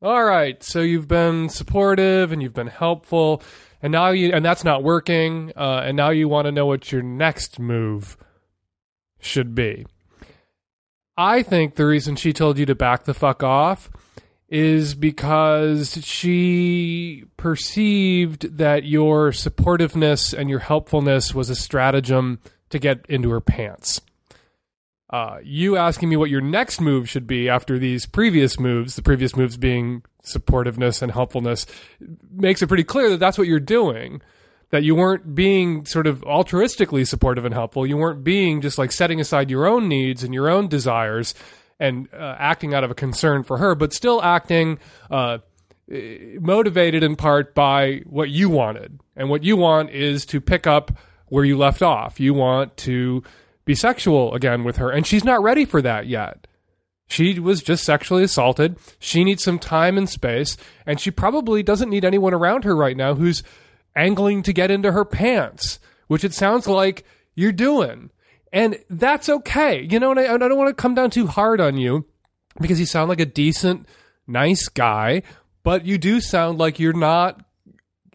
All 0.01 0.25
right, 0.25 0.61
so 0.61 0.81
you've 0.81 1.07
been 1.07 1.47
supportive 1.47 2.31
and 2.31 2.43
you've 2.43 2.53
been 2.53 2.67
helpful, 2.67 3.41
and 3.81 3.91
now 3.91 4.09
you 4.09 4.31
and 4.33 4.43
that's 4.43 4.63
not 4.63 4.83
working, 4.83 5.53
uh, 5.55 5.83
and 5.85 5.95
now 5.95 6.09
you 6.09 6.27
want 6.27 6.45
to 6.45 6.51
know 6.51 6.65
what 6.65 6.91
your 6.91 7.01
next 7.01 7.57
move 7.57 8.17
should 9.19 9.55
be. 9.55 9.85
I 11.15 11.43
think 11.43 11.75
the 11.75 11.85
reason 11.85 12.15
she 12.15 12.33
told 12.33 12.57
you 12.57 12.65
to 12.65 12.75
back 12.75 13.05
the 13.05 13.13
fuck 13.13 13.43
off 13.43 13.89
is 14.49 14.93
because 14.93 15.99
she 16.03 17.23
perceived 17.37 18.57
that 18.57 18.83
your 18.83 19.31
supportiveness 19.31 20.33
and 20.37 20.49
your 20.49 20.59
helpfulness 20.59 21.33
was 21.33 21.49
a 21.49 21.55
stratagem 21.55 22.39
to 22.69 22.77
get 22.77 23.05
into 23.07 23.29
her 23.29 23.41
pants. 23.41 24.01
Uh, 25.09 25.37
you 25.43 25.77
asking 25.77 26.09
me 26.09 26.15
what 26.15 26.29
your 26.29 26.41
next 26.41 26.81
move 26.81 27.09
should 27.09 27.27
be 27.27 27.47
after 27.47 27.77
these 27.77 28.05
previous 28.05 28.59
moves, 28.59 28.95
the 28.95 29.01
previous 29.01 29.35
moves 29.35 29.57
being 29.57 30.03
supportiveness 30.23 31.01
and 31.01 31.11
helpfulness, 31.11 31.65
makes 32.31 32.61
it 32.61 32.67
pretty 32.67 32.83
clear 32.83 33.09
that 33.09 33.19
that's 33.19 33.37
what 33.37 33.47
you're 33.47 33.59
doing. 33.59 34.21
That 34.71 34.83
you 34.83 34.95
weren't 34.95 35.35
being 35.35 35.85
sort 35.85 36.07
of 36.07 36.21
altruistically 36.21 37.07
supportive 37.07 37.45
and 37.45 37.53
helpful. 37.53 37.85
You 37.85 37.97
weren't 37.97 38.23
being 38.23 38.59
just 38.59 38.79
like 38.79 38.91
setting 38.91 39.19
aside 39.19 39.51
your 39.51 39.67
own 39.67 39.87
needs 39.87 40.23
and 40.23 40.33
your 40.33 40.49
own 40.49 40.67
desires 40.67 41.35
and 41.79 42.07
uh, 42.11 42.35
acting 42.39 42.73
out 42.73 42.83
of 42.83 42.89
a 42.89 42.95
concern 42.95 43.43
for 43.43 43.57
her, 43.57 43.75
but 43.75 43.93
still 43.93 44.19
acting 44.23 44.79
uh, 45.11 45.39
motivated 46.39 47.03
in 47.03 47.15
part 47.15 47.53
by 47.53 48.01
what 48.05 48.29
you 48.29 48.49
wanted. 48.49 48.99
And 49.15 49.29
what 49.29 49.43
you 49.43 49.57
want 49.57 49.91
is 49.91 50.25
to 50.27 50.41
pick 50.41 50.65
up 50.65 50.91
where 51.27 51.45
you 51.45 51.57
left 51.57 51.81
off. 51.81 52.19
You 52.19 52.33
want 52.33 52.75
to 52.77 53.23
be 53.65 53.75
sexual 53.75 54.33
again 54.33 54.63
with 54.63 54.77
her, 54.77 54.89
and 54.89 55.05
she's 55.05 55.23
not 55.23 55.41
ready 55.41 55.65
for 55.65 55.81
that 55.81 56.07
yet. 56.07 56.47
She 57.07 57.39
was 57.39 57.61
just 57.61 57.83
sexually 57.83 58.23
assaulted. 58.23 58.77
She 58.99 59.23
needs 59.23 59.43
some 59.43 59.59
time 59.59 59.97
and 59.97 60.09
space, 60.09 60.57
and 60.85 60.99
she 60.99 61.11
probably 61.11 61.61
doesn't 61.63 61.89
need 61.89 62.05
anyone 62.05 62.33
around 62.33 62.63
her 62.63 62.75
right 62.75 62.97
now 62.97 63.15
who's 63.15 63.43
angling 63.95 64.43
to 64.43 64.53
get 64.53 64.71
into 64.71 64.91
her 64.91 65.05
pants, 65.05 65.79
which 66.07 66.23
it 66.23 66.33
sounds 66.33 66.67
like 66.67 67.05
you're 67.35 67.51
doing. 67.51 68.09
And 68.51 68.77
that's 68.89 69.29
okay. 69.29 69.81
You 69.81 69.99
know, 69.99 70.11
and 70.11 70.19
I, 70.19 70.33
I 70.33 70.37
don't 70.37 70.57
want 70.57 70.69
to 70.69 70.81
come 70.81 70.95
down 70.95 71.09
too 71.09 71.27
hard 71.27 71.59
on 71.59 71.77
you 71.77 72.05
because 72.61 72.79
you 72.79 72.85
sound 72.85 73.09
like 73.09 73.19
a 73.19 73.25
decent, 73.25 73.87
nice 74.27 74.67
guy, 74.67 75.23
but 75.63 75.85
you 75.85 75.97
do 75.97 76.21
sound 76.21 76.57
like 76.59 76.79
you're 76.79 76.93
not 76.93 77.43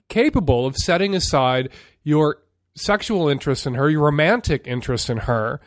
capable 0.08 0.66
of 0.66 0.76
setting 0.76 1.14
aside 1.14 1.70
your 2.02 2.42
sexual 2.80 3.28
interest 3.28 3.66
in 3.66 3.74
her, 3.74 3.88
your 3.88 4.04
romantic 4.04 4.66
interest 4.66 5.10
in 5.10 5.18
her, 5.18 5.60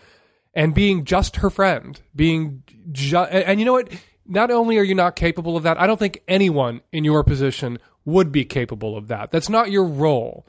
and 0.53 0.73
being 0.73 1.05
just 1.05 1.37
her 1.37 1.49
friend, 1.49 2.01
being 2.15 2.63
and, 2.85 3.43
and 3.43 3.59
you 3.59 3.65
know 3.65 3.73
what? 3.73 3.91
Not 4.25 4.51
only 4.51 4.77
are 4.77 4.83
you 4.83 4.95
not 4.95 5.15
capable 5.15 5.57
of 5.57 5.63
that, 5.63 5.79
I 5.79 5.87
don't 5.87 5.97
think 5.97 6.21
anyone 6.27 6.81
in 6.91 7.03
your 7.03 7.23
position 7.23 7.79
would 8.05 8.31
be 8.31 8.45
capable 8.45 8.97
of 8.97 9.07
that. 9.07 9.31
That's 9.31 9.49
not 9.49 9.71
your 9.71 9.85
role. 9.85 10.47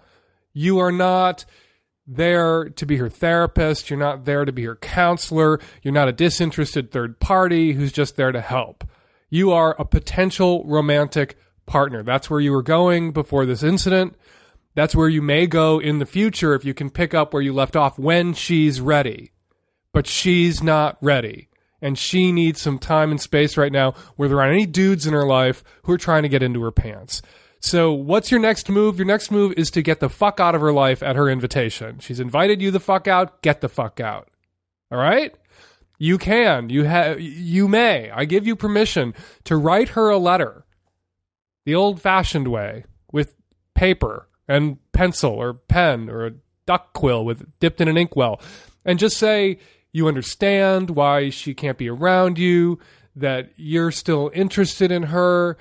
You 0.52 0.78
are 0.78 0.92
not 0.92 1.44
there 2.06 2.68
to 2.68 2.86
be 2.86 2.96
her 2.96 3.08
therapist. 3.08 3.90
You're 3.90 3.98
not 3.98 4.24
there 4.24 4.44
to 4.44 4.52
be 4.52 4.64
her 4.64 4.76
counselor. 4.76 5.60
You're 5.82 5.94
not 5.94 6.08
a 6.08 6.12
disinterested 6.12 6.90
third 6.90 7.20
party 7.20 7.72
who's 7.72 7.92
just 7.92 8.16
there 8.16 8.32
to 8.32 8.40
help. 8.40 8.84
You 9.30 9.52
are 9.52 9.74
a 9.78 9.84
potential 9.84 10.64
romantic 10.64 11.36
partner. 11.66 12.02
That's 12.02 12.28
where 12.28 12.40
you 12.40 12.52
were 12.52 12.62
going 12.62 13.12
before 13.12 13.46
this 13.46 13.62
incident. 13.62 14.16
That's 14.74 14.94
where 14.94 15.08
you 15.08 15.22
may 15.22 15.46
go 15.46 15.78
in 15.78 15.98
the 15.98 16.06
future 16.06 16.54
if 16.54 16.64
you 16.64 16.74
can 16.74 16.90
pick 16.90 17.12
up 17.14 17.32
where 17.32 17.42
you 17.42 17.52
left 17.52 17.76
off 17.76 17.98
when 17.98 18.32
she's 18.32 18.80
ready 18.80 19.32
but 19.92 20.06
she's 20.06 20.62
not 20.62 20.96
ready. 21.00 21.48
And 21.80 21.98
she 21.98 22.32
needs 22.32 22.60
some 22.60 22.78
time 22.78 23.10
and 23.10 23.20
space 23.20 23.56
right 23.56 23.72
now 23.72 23.94
where 24.16 24.28
there 24.28 24.40
aren't 24.40 24.54
any 24.54 24.66
dudes 24.66 25.06
in 25.06 25.12
her 25.12 25.26
life 25.26 25.64
who 25.82 25.92
are 25.92 25.98
trying 25.98 26.22
to 26.22 26.28
get 26.28 26.42
into 26.42 26.62
her 26.62 26.70
pants. 26.70 27.22
So, 27.60 27.92
what's 27.92 28.30
your 28.30 28.40
next 28.40 28.68
move? 28.68 28.98
Your 28.98 29.06
next 29.06 29.30
move 29.30 29.54
is 29.56 29.70
to 29.72 29.82
get 29.82 30.00
the 30.00 30.08
fuck 30.08 30.40
out 30.40 30.54
of 30.54 30.60
her 30.60 30.72
life 30.72 31.02
at 31.02 31.16
her 31.16 31.28
invitation. 31.28 31.98
She's 32.00 32.20
invited 32.20 32.60
you 32.60 32.70
the 32.70 32.80
fuck 32.80 33.06
out, 33.06 33.42
get 33.42 33.60
the 33.60 33.68
fuck 33.68 34.00
out. 34.00 34.28
All 34.90 34.98
right? 34.98 35.34
You 35.98 36.18
can. 36.18 36.70
You 36.70 36.84
have 36.84 37.20
you 37.20 37.68
may. 37.68 38.10
I 38.10 38.24
give 38.24 38.46
you 38.46 38.56
permission 38.56 39.14
to 39.44 39.56
write 39.56 39.90
her 39.90 40.08
a 40.08 40.18
letter. 40.18 40.64
The 41.64 41.76
old-fashioned 41.76 42.48
way 42.48 42.84
with 43.12 43.36
paper 43.76 44.28
and 44.48 44.78
pencil 44.92 45.30
or 45.30 45.54
pen 45.54 46.08
or 46.08 46.26
a 46.26 46.32
duck 46.66 46.92
quill 46.92 47.24
with 47.24 47.46
dipped 47.60 47.80
in 47.80 47.88
an 47.88 47.96
inkwell. 47.96 48.40
And 48.84 48.98
just 48.98 49.16
say 49.16 49.58
you 49.92 50.08
understand 50.08 50.90
why 50.90 51.30
she 51.30 51.54
can't 51.54 51.78
be 51.78 51.88
around 51.88 52.38
you, 52.38 52.78
that 53.14 53.50
you're 53.56 53.90
still 53.90 54.30
interested 54.34 54.90
in 54.90 55.04
her 55.04 55.58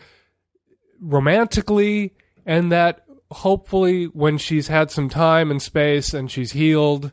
romantically, 1.02 2.14
and 2.46 2.72
that 2.72 3.06
hopefully 3.32 4.06
when 4.06 4.38
she's 4.38 4.68
had 4.68 4.92
some 4.92 5.10
time 5.10 5.52
and 5.52 5.62
space 5.62 6.14
and 6.14 6.30
she's 6.30 6.52
healed 6.52 7.12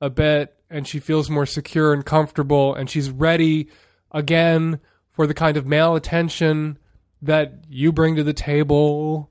a 0.00 0.10
bit 0.10 0.54
and 0.70 0.86
she 0.86 0.98
feels 0.98 1.28
more 1.28 1.46
secure 1.46 1.92
and 1.92 2.06
comfortable 2.06 2.74
and 2.74 2.88
she's 2.88 3.10
ready 3.10 3.68
again 4.10 4.80
for 5.12 5.26
the 5.26 5.34
kind 5.34 5.56
of 5.56 5.66
male 5.66 5.94
attention 5.94 6.78
that 7.20 7.64
you 7.68 7.92
bring 7.92 8.16
to 8.16 8.24
the 8.24 8.32
table 8.32 9.29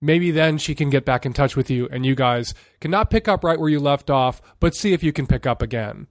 maybe 0.00 0.30
then 0.30 0.58
she 0.58 0.74
can 0.74 0.90
get 0.90 1.04
back 1.04 1.26
in 1.26 1.32
touch 1.32 1.56
with 1.56 1.70
you 1.70 1.88
and 1.90 2.06
you 2.06 2.14
guys 2.14 2.54
can 2.80 2.90
not 2.90 3.10
pick 3.10 3.28
up 3.28 3.42
right 3.42 3.58
where 3.58 3.68
you 3.68 3.80
left 3.80 4.10
off 4.10 4.40
but 4.60 4.74
see 4.74 4.92
if 4.92 5.02
you 5.02 5.12
can 5.12 5.26
pick 5.26 5.46
up 5.46 5.62
again 5.62 6.06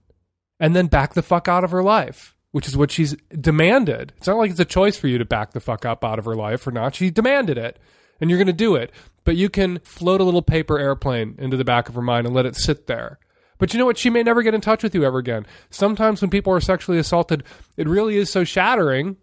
and 0.60 0.74
then 0.74 0.86
back 0.86 1.14
the 1.14 1.22
fuck 1.22 1.48
out 1.48 1.64
of 1.64 1.70
her 1.70 1.82
life, 1.82 2.34
which 2.52 2.66
is 2.66 2.76
what 2.76 2.90
she's 2.90 3.16
demanded. 3.40 4.12
It's 4.16 4.26
not 4.26 4.36
like 4.36 4.50
it's 4.50 4.60
a 4.60 4.64
choice 4.64 4.96
for 4.96 5.08
you 5.08 5.18
to 5.18 5.24
back 5.24 5.52
the 5.52 5.60
fuck 5.60 5.84
up 5.84 6.04
out 6.04 6.18
of 6.18 6.24
her 6.24 6.34
life 6.34 6.66
or 6.66 6.72
not. 6.72 6.94
She 6.94 7.10
demanded 7.10 7.58
it, 7.58 7.78
and 8.20 8.28
you're 8.28 8.38
going 8.38 8.46
to 8.46 8.52
do 8.52 8.74
it. 8.74 8.92
But 9.24 9.36
you 9.36 9.48
can 9.48 9.78
float 9.80 10.20
a 10.20 10.24
little 10.24 10.42
paper 10.42 10.78
airplane 10.78 11.36
into 11.38 11.56
the 11.56 11.64
back 11.64 11.88
of 11.88 11.94
her 11.94 12.02
mind 12.02 12.26
and 12.26 12.34
let 12.34 12.46
it 12.46 12.56
sit 12.56 12.86
there. 12.86 13.18
But 13.58 13.72
you 13.72 13.78
know 13.78 13.86
what? 13.86 13.98
She 13.98 14.10
may 14.10 14.22
never 14.22 14.42
get 14.42 14.54
in 14.54 14.60
touch 14.60 14.82
with 14.82 14.94
you 14.94 15.04
ever 15.04 15.18
again. 15.18 15.44
Sometimes 15.68 16.20
when 16.20 16.30
people 16.30 16.52
are 16.52 16.60
sexually 16.60 16.98
assaulted, 16.98 17.42
it 17.76 17.88
really 17.88 18.16
is 18.16 18.30
so 18.30 18.44
shattering 18.44 19.16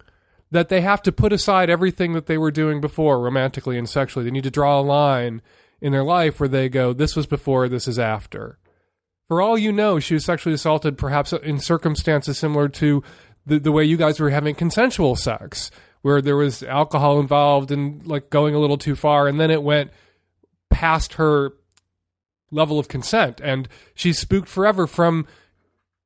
that 0.55 0.69
they 0.69 0.79
have 0.79 1.01
to 1.01 1.11
put 1.11 1.33
aside 1.33 1.69
everything 1.69 2.13
that 2.13 2.27
they 2.27 2.37
were 2.37 2.49
doing 2.49 2.79
before, 2.79 3.19
romantically 3.19 3.77
and 3.77 3.89
sexually. 3.89 4.23
They 4.23 4.31
need 4.31 4.45
to 4.45 4.49
draw 4.49 4.79
a 4.79 4.81
line 4.81 5.41
in 5.81 5.91
their 5.91 6.03
life 6.03 6.39
where 6.39 6.47
they 6.47 6.69
go, 6.69 6.93
this 6.93 7.13
was 7.13 7.27
before, 7.27 7.67
this 7.67 7.89
is 7.89 7.99
after. 7.99 8.57
For 9.27 9.41
all 9.41 9.57
you 9.57 9.73
know, 9.73 9.99
she 9.99 10.13
was 10.13 10.23
sexually 10.23 10.53
assaulted, 10.53 10.97
perhaps 10.97 11.33
in 11.33 11.59
circumstances 11.59 12.37
similar 12.37 12.69
to 12.69 13.03
the, 13.45 13.59
the 13.59 13.71
way 13.73 13.83
you 13.83 13.97
guys 13.97 14.17
were 14.17 14.29
having 14.29 14.55
consensual 14.55 15.17
sex, 15.17 15.71
where 16.03 16.21
there 16.21 16.37
was 16.37 16.63
alcohol 16.63 17.19
involved 17.19 17.69
and 17.69 18.07
like 18.07 18.29
going 18.29 18.55
a 18.55 18.59
little 18.59 18.77
too 18.77 18.95
far, 18.95 19.27
and 19.27 19.37
then 19.37 19.51
it 19.51 19.61
went 19.61 19.91
past 20.69 21.15
her 21.15 21.51
level 22.49 22.79
of 22.79 22.87
consent, 22.87 23.41
and 23.43 23.67
she's 23.93 24.19
spooked 24.19 24.47
forever 24.47 24.87
from, 24.87 25.27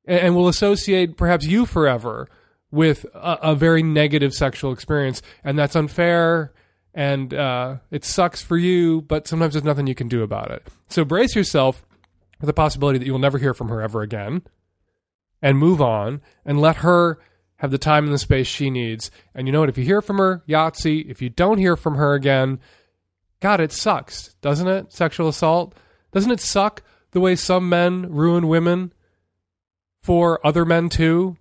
and 0.05 0.35
will 0.35 0.47
associate 0.47 1.17
perhaps 1.17 1.45
you 1.45 1.67
forever 1.67 2.27
with 2.71 3.05
a, 3.13 3.37
a 3.41 3.55
very 3.55 3.83
negative 3.83 4.33
sexual 4.33 4.71
experience, 4.71 5.21
and 5.43 5.57
that's 5.57 5.75
unfair 5.75 6.53
and 6.93 7.33
uh, 7.33 7.77
it 7.91 8.03
sucks 8.03 8.41
for 8.41 8.57
you, 8.57 9.01
but 9.01 9.27
sometimes 9.27 9.53
there's 9.53 9.63
nothing 9.63 9.87
you 9.87 9.95
can 9.95 10.07
do 10.07 10.23
about 10.23 10.51
it. 10.51 10.67
So 10.89 11.05
brace 11.05 11.35
yourself 11.35 11.85
for 12.39 12.45
the 12.45 12.53
possibility 12.53 12.99
that 12.99 13.05
you 13.05 13.11
will 13.11 13.19
never 13.19 13.37
hear 13.37 13.53
from 13.53 13.69
her 13.69 13.81
ever 13.81 14.01
again 14.01 14.41
and 15.41 15.57
move 15.57 15.81
on 15.81 16.21
and 16.45 16.59
let 16.59 16.77
her 16.77 17.19
have 17.57 17.71
the 17.71 17.77
time 17.77 18.05
and 18.05 18.13
the 18.13 18.19
space 18.19 18.47
she 18.47 18.69
needs. 18.69 19.11
And 19.35 19.47
you 19.47 19.51
know 19.51 19.59
what? 19.59 19.69
If 19.69 19.77
you 19.77 19.83
hear 19.83 20.01
from 20.01 20.17
her, 20.17 20.43
Yahtzee. 20.47 21.09
If 21.09 21.21
you 21.21 21.29
don't 21.29 21.57
hear 21.57 21.75
from 21.75 21.95
her 21.95 22.13
again, 22.13 22.59
God, 23.39 23.59
it 23.59 23.71
sucks, 23.71 24.33
doesn't 24.41 24.67
it? 24.67 24.91
Sexual 24.91 25.27
assault. 25.27 25.75
Doesn't 26.11 26.31
it 26.31 26.39
suck 26.39 26.81
the 27.11 27.19
way 27.19 27.35
some 27.35 27.69
men 27.69 28.09
ruin 28.09 28.47
women 28.47 28.93
for 30.01 30.45
other 30.45 30.65
men 30.65 30.89
too? 30.89 31.37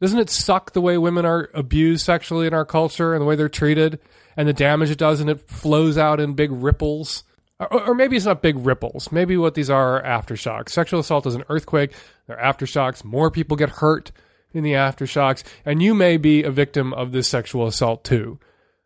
Doesn't 0.00 0.18
it 0.18 0.30
suck 0.30 0.72
the 0.72 0.80
way 0.80 0.96
women 0.98 1.26
are 1.26 1.50
abused 1.54 2.04
sexually 2.04 2.46
in 2.46 2.54
our 2.54 2.64
culture 2.64 3.12
and 3.12 3.20
the 3.20 3.26
way 3.26 3.36
they're 3.36 3.48
treated 3.48 3.98
and 4.36 4.48
the 4.48 4.52
damage 4.52 4.90
it 4.90 4.98
does 4.98 5.20
and 5.20 5.28
it 5.28 5.48
flows 5.48 5.98
out 5.98 6.20
in 6.20 6.34
big 6.34 6.50
ripples? 6.50 7.24
or, 7.60 7.88
or, 7.88 7.94
maybe 7.94 8.16
it's 8.16 8.24
not 8.24 8.40
big 8.40 8.56
ripples. 8.56 9.12
Maybe 9.12 9.36
what 9.36 9.54
these 9.54 9.68
are 9.68 10.02
are 10.02 10.22
aftershocks. 10.22 10.70
Sexual 10.70 11.00
assault 11.00 11.26
is 11.26 11.34
an 11.34 11.44
earthquake. 11.50 11.92
They're 12.26 12.38
aftershocks. 12.38 13.04
More 13.04 13.30
people 13.30 13.56
get 13.56 13.68
hurt 13.68 14.10
in 14.52 14.64
the 14.64 14.72
aftershocks, 14.72 15.44
and 15.64 15.82
you 15.82 15.94
may 15.94 16.16
be 16.16 16.42
a 16.42 16.50
victim 16.50 16.92
of 16.94 17.12
this 17.12 17.28
sexual 17.28 17.66
assault 17.66 18.02
too. 18.02 18.38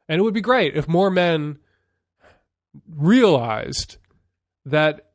And 0.09 0.19
it 0.19 0.23
would 0.23 0.35
be 0.35 0.41
great 0.41 0.77
if 0.77 0.89
more 0.89 1.11
men 1.11 1.59
realized 2.89 3.97
that 4.67 5.13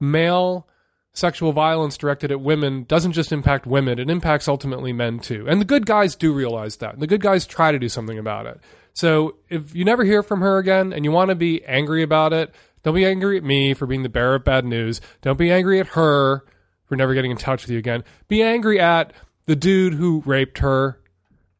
male 0.00 0.68
sexual 1.14 1.52
violence 1.52 1.96
directed 1.96 2.32
at 2.32 2.40
women 2.40 2.84
doesn't 2.84 3.12
just 3.12 3.32
impact 3.32 3.66
women, 3.66 3.98
it 3.98 4.10
impacts 4.10 4.48
ultimately 4.48 4.92
men 4.92 5.18
too. 5.18 5.46
And 5.48 5.60
the 5.60 5.64
good 5.64 5.86
guys 5.86 6.16
do 6.16 6.32
realize 6.32 6.76
that. 6.76 6.98
The 6.98 7.06
good 7.06 7.20
guys 7.20 7.46
try 7.46 7.72
to 7.72 7.78
do 7.78 7.88
something 7.88 8.18
about 8.18 8.46
it. 8.46 8.60
So 8.94 9.36
if 9.48 9.74
you 9.74 9.84
never 9.84 10.04
hear 10.04 10.22
from 10.22 10.40
her 10.40 10.58
again 10.58 10.92
and 10.92 11.04
you 11.04 11.12
want 11.12 11.30
to 11.30 11.34
be 11.34 11.64
angry 11.64 12.02
about 12.02 12.32
it, 12.32 12.54
don't 12.82 12.94
be 12.94 13.06
angry 13.06 13.36
at 13.36 13.44
me 13.44 13.74
for 13.74 13.86
being 13.86 14.02
the 14.02 14.08
bearer 14.08 14.36
of 14.36 14.44
bad 14.44 14.64
news. 14.64 15.00
Don't 15.20 15.38
be 15.38 15.52
angry 15.52 15.80
at 15.80 15.88
her 15.88 16.44
for 16.86 16.96
never 16.96 17.14
getting 17.14 17.30
in 17.30 17.36
touch 17.36 17.62
with 17.62 17.70
you 17.70 17.78
again. 17.78 18.04
Be 18.28 18.42
angry 18.42 18.80
at 18.80 19.12
the 19.46 19.56
dude 19.56 19.94
who 19.94 20.22
raped 20.26 20.58
her 20.58 21.00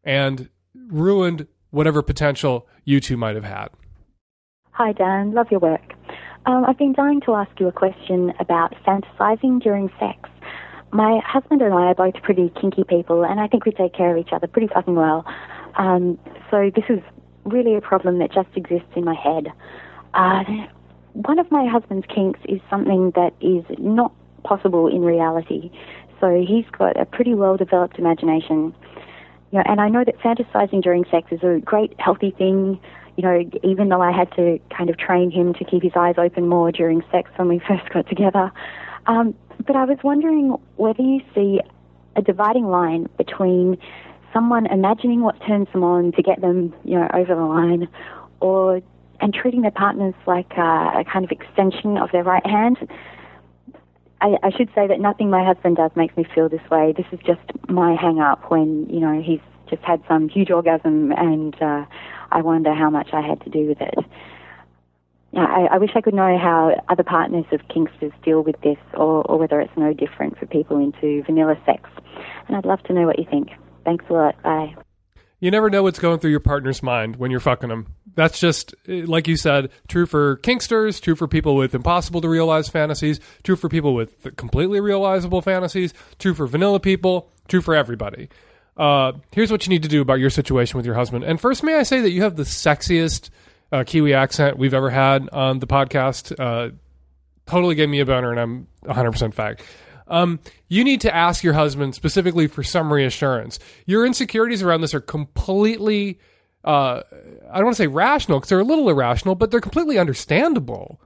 and 0.04 0.48
ruined 0.74 1.46
whatever 1.70 2.02
potential 2.02 2.66
you 2.84 3.00
two 3.00 3.16
might 3.16 3.34
have 3.34 3.44
had. 3.44 3.68
Hi, 4.72 4.92
Dan. 4.92 5.32
Love 5.32 5.46
your 5.50 5.60
work. 5.60 5.80
Um, 6.44 6.64
I've 6.64 6.78
been 6.78 6.92
dying 6.92 7.20
to 7.22 7.34
ask 7.34 7.50
you 7.60 7.68
a 7.68 7.72
question 7.72 8.32
about 8.40 8.74
fantasizing 8.84 9.62
during 9.62 9.90
sex. 10.00 10.28
My 10.90 11.20
husband 11.24 11.62
and 11.62 11.72
I 11.72 11.86
are 11.86 11.94
both 11.94 12.14
pretty 12.22 12.52
kinky 12.60 12.84
people, 12.84 13.24
and 13.24 13.40
I 13.40 13.46
think 13.46 13.64
we 13.64 13.72
take 13.72 13.94
care 13.94 14.10
of 14.10 14.18
each 14.18 14.32
other 14.32 14.46
pretty 14.48 14.66
fucking 14.66 14.94
well. 14.94 15.24
Um, 15.76 16.18
so 16.50 16.70
this 16.74 16.84
is 16.88 16.98
really 17.44 17.76
a 17.76 17.80
problem 17.80 18.18
that 18.18 18.32
just 18.32 18.48
exists 18.56 18.88
in 18.96 19.04
my 19.04 19.14
head. 19.14 19.52
Uh, 20.14 20.42
one 21.12 21.38
of 21.38 21.50
my 21.50 21.66
husband's 21.66 22.06
kinks 22.12 22.40
is 22.44 22.60
something 22.68 23.12
that 23.14 23.32
is 23.40 23.64
not 23.78 24.12
possible 24.42 24.88
in 24.88 25.02
reality. 25.02 25.70
So 26.20 26.44
he's 26.46 26.66
got 26.76 27.00
a 27.00 27.04
pretty 27.04 27.34
well 27.34 27.56
developed 27.56 27.98
imagination. 27.98 28.74
You 29.52 29.58
know, 29.58 29.64
and 29.66 29.80
I 29.80 29.88
know 29.88 30.04
that 30.04 30.18
fantasizing 30.18 30.82
during 30.82 31.04
sex 31.10 31.30
is 31.30 31.42
a 31.42 31.60
great 31.64 31.94
healthy 31.98 32.32
thing. 32.32 32.80
You 33.16 33.22
know, 33.24 33.50
even 33.62 33.88
though 33.88 34.00
I 34.00 34.10
had 34.10 34.30
to 34.36 34.58
kind 34.76 34.88
of 34.88 34.96
train 34.98 35.30
him 35.30 35.54
to 35.54 35.64
keep 35.64 35.82
his 35.82 35.92
eyes 35.94 36.14
open 36.18 36.48
more 36.48 36.72
during 36.72 37.02
sex 37.12 37.30
when 37.36 37.48
we 37.48 37.58
first 37.68 37.88
got 37.92 38.08
together. 38.08 38.50
Um, 39.06 39.34
but 39.66 39.76
I 39.76 39.84
was 39.84 39.98
wondering 40.02 40.56
whether 40.76 41.02
you 41.02 41.20
see 41.34 41.60
a 42.16 42.22
dividing 42.22 42.66
line 42.66 43.08
between 43.18 43.78
someone 44.32 44.66
imagining 44.66 45.20
what 45.20 45.40
turns 45.46 45.68
them 45.72 45.84
on 45.84 46.12
to 46.12 46.22
get 46.22 46.40
them, 46.40 46.74
you 46.84 46.98
know, 46.98 47.08
over 47.12 47.34
the 47.34 47.42
line, 47.42 47.88
or 48.40 48.80
and 49.20 49.32
treating 49.32 49.62
their 49.62 49.70
partners 49.70 50.14
like 50.26 50.50
uh, 50.58 51.00
a 51.00 51.04
kind 51.10 51.24
of 51.24 51.30
extension 51.30 51.96
of 51.96 52.10
their 52.10 52.24
right 52.24 52.44
hand. 52.44 52.76
I, 54.20 54.36
I 54.42 54.50
should 54.50 54.68
say 54.74 54.86
that 54.86 55.00
nothing 55.00 55.30
my 55.30 55.44
husband 55.44 55.76
does 55.76 55.90
makes 55.96 56.16
me 56.16 56.24
feel 56.34 56.48
this 56.48 56.62
way. 56.70 56.92
This 56.96 57.06
is 57.12 57.20
just 57.24 57.40
my 57.68 57.94
hang 57.94 58.20
up 58.20 58.50
when, 58.50 58.88
you 58.88 59.00
know, 59.00 59.20
he's 59.20 59.40
just 59.72 59.82
had 59.82 60.02
some 60.06 60.28
huge 60.28 60.50
orgasm 60.50 61.12
and 61.12 61.54
uh, 61.60 61.84
I 62.30 62.42
wonder 62.42 62.74
how 62.74 62.90
much 62.90 63.08
I 63.12 63.20
had 63.20 63.40
to 63.42 63.50
do 63.50 63.66
with 63.66 63.80
it. 63.80 63.94
I, 65.34 65.68
I 65.72 65.78
wish 65.78 65.90
I 65.94 66.02
could 66.02 66.12
know 66.12 66.36
how 66.38 66.78
other 66.90 67.02
partners 67.02 67.46
of 67.52 67.60
Kinksters 67.68 68.12
deal 68.22 68.42
with 68.42 68.60
this 68.60 68.76
or, 68.92 69.22
or 69.22 69.38
whether 69.38 69.60
it's 69.60 69.72
no 69.76 69.94
different 69.94 70.38
for 70.38 70.44
people 70.44 70.78
into 70.78 71.22
vanilla 71.24 71.56
sex. 71.64 71.88
And 72.48 72.56
I'd 72.56 72.66
love 72.66 72.82
to 72.84 72.92
know 72.92 73.06
what 73.06 73.18
you 73.18 73.24
think. 73.30 73.48
Thanks 73.84 74.04
a 74.10 74.12
lot. 74.12 74.42
Bye. 74.42 74.74
You 75.40 75.50
never 75.50 75.70
know 75.70 75.82
what's 75.82 75.98
going 75.98 76.20
through 76.20 76.30
your 76.30 76.40
partner's 76.40 76.82
mind 76.82 77.16
when 77.16 77.30
you're 77.30 77.40
fucking 77.40 77.70
them. 77.70 77.94
That's 78.14 78.38
just, 78.38 78.74
like 78.86 79.26
you 79.26 79.36
said, 79.36 79.70
true 79.88 80.06
for 80.06 80.36
kinksters, 80.36 81.00
true 81.00 81.16
for 81.16 81.26
people 81.26 81.56
with 81.56 81.74
impossible 81.74 82.20
to 82.20 82.28
realize 82.28 82.68
fantasies, 82.68 83.18
true 83.42 83.56
for 83.56 83.68
people 83.68 83.94
with 83.94 84.36
completely 84.36 84.80
realizable 84.80 85.40
fantasies, 85.40 85.94
true 86.18 86.34
for 86.34 86.46
vanilla 86.46 86.78
people, 86.78 87.30
true 87.48 87.62
for 87.62 87.74
everybody. 87.74 88.28
Uh, 88.76 89.12
here's 89.32 89.50
what 89.50 89.66
you 89.66 89.70
need 89.70 89.82
to 89.82 89.88
do 89.88 90.00
about 90.00 90.18
your 90.18 90.30
situation 90.30 90.76
with 90.76 90.86
your 90.86 90.94
husband. 90.94 91.24
And 91.24 91.40
first, 91.40 91.62
may 91.62 91.74
I 91.74 91.82
say 91.82 92.00
that 92.00 92.10
you 92.10 92.22
have 92.22 92.36
the 92.36 92.44
sexiest 92.44 93.30
uh, 93.70 93.84
Kiwi 93.84 94.14
accent 94.14 94.58
we've 94.58 94.74
ever 94.74 94.90
had 94.90 95.28
on 95.30 95.58
the 95.58 95.66
podcast. 95.66 96.38
Uh, 96.38 96.74
totally 97.46 97.74
gave 97.74 97.88
me 97.88 98.00
a 98.00 98.06
boner, 98.06 98.30
and 98.30 98.40
I'm 98.40 98.66
100% 98.84 99.34
fact. 99.34 99.62
Um, 100.08 100.40
you 100.68 100.84
need 100.84 101.00
to 101.02 101.14
ask 101.14 101.42
your 101.42 101.54
husband 101.54 101.94
specifically 101.94 102.46
for 102.46 102.62
some 102.62 102.92
reassurance. 102.92 103.58
Your 103.86 104.04
insecurities 104.04 104.62
around 104.62 104.80
this 104.80 104.94
are 104.94 105.00
completely, 105.00 106.18
uh, 106.64 107.02
I 107.50 107.54
don't 107.54 107.64
want 107.64 107.76
to 107.76 107.82
say 107.82 107.86
rational 107.86 108.38
because 108.38 108.50
they're 108.50 108.60
a 108.60 108.64
little 108.64 108.88
irrational, 108.90 109.34
but 109.34 109.50
they're 109.50 109.60
completely 109.60 109.98
understandable. 109.98 111.00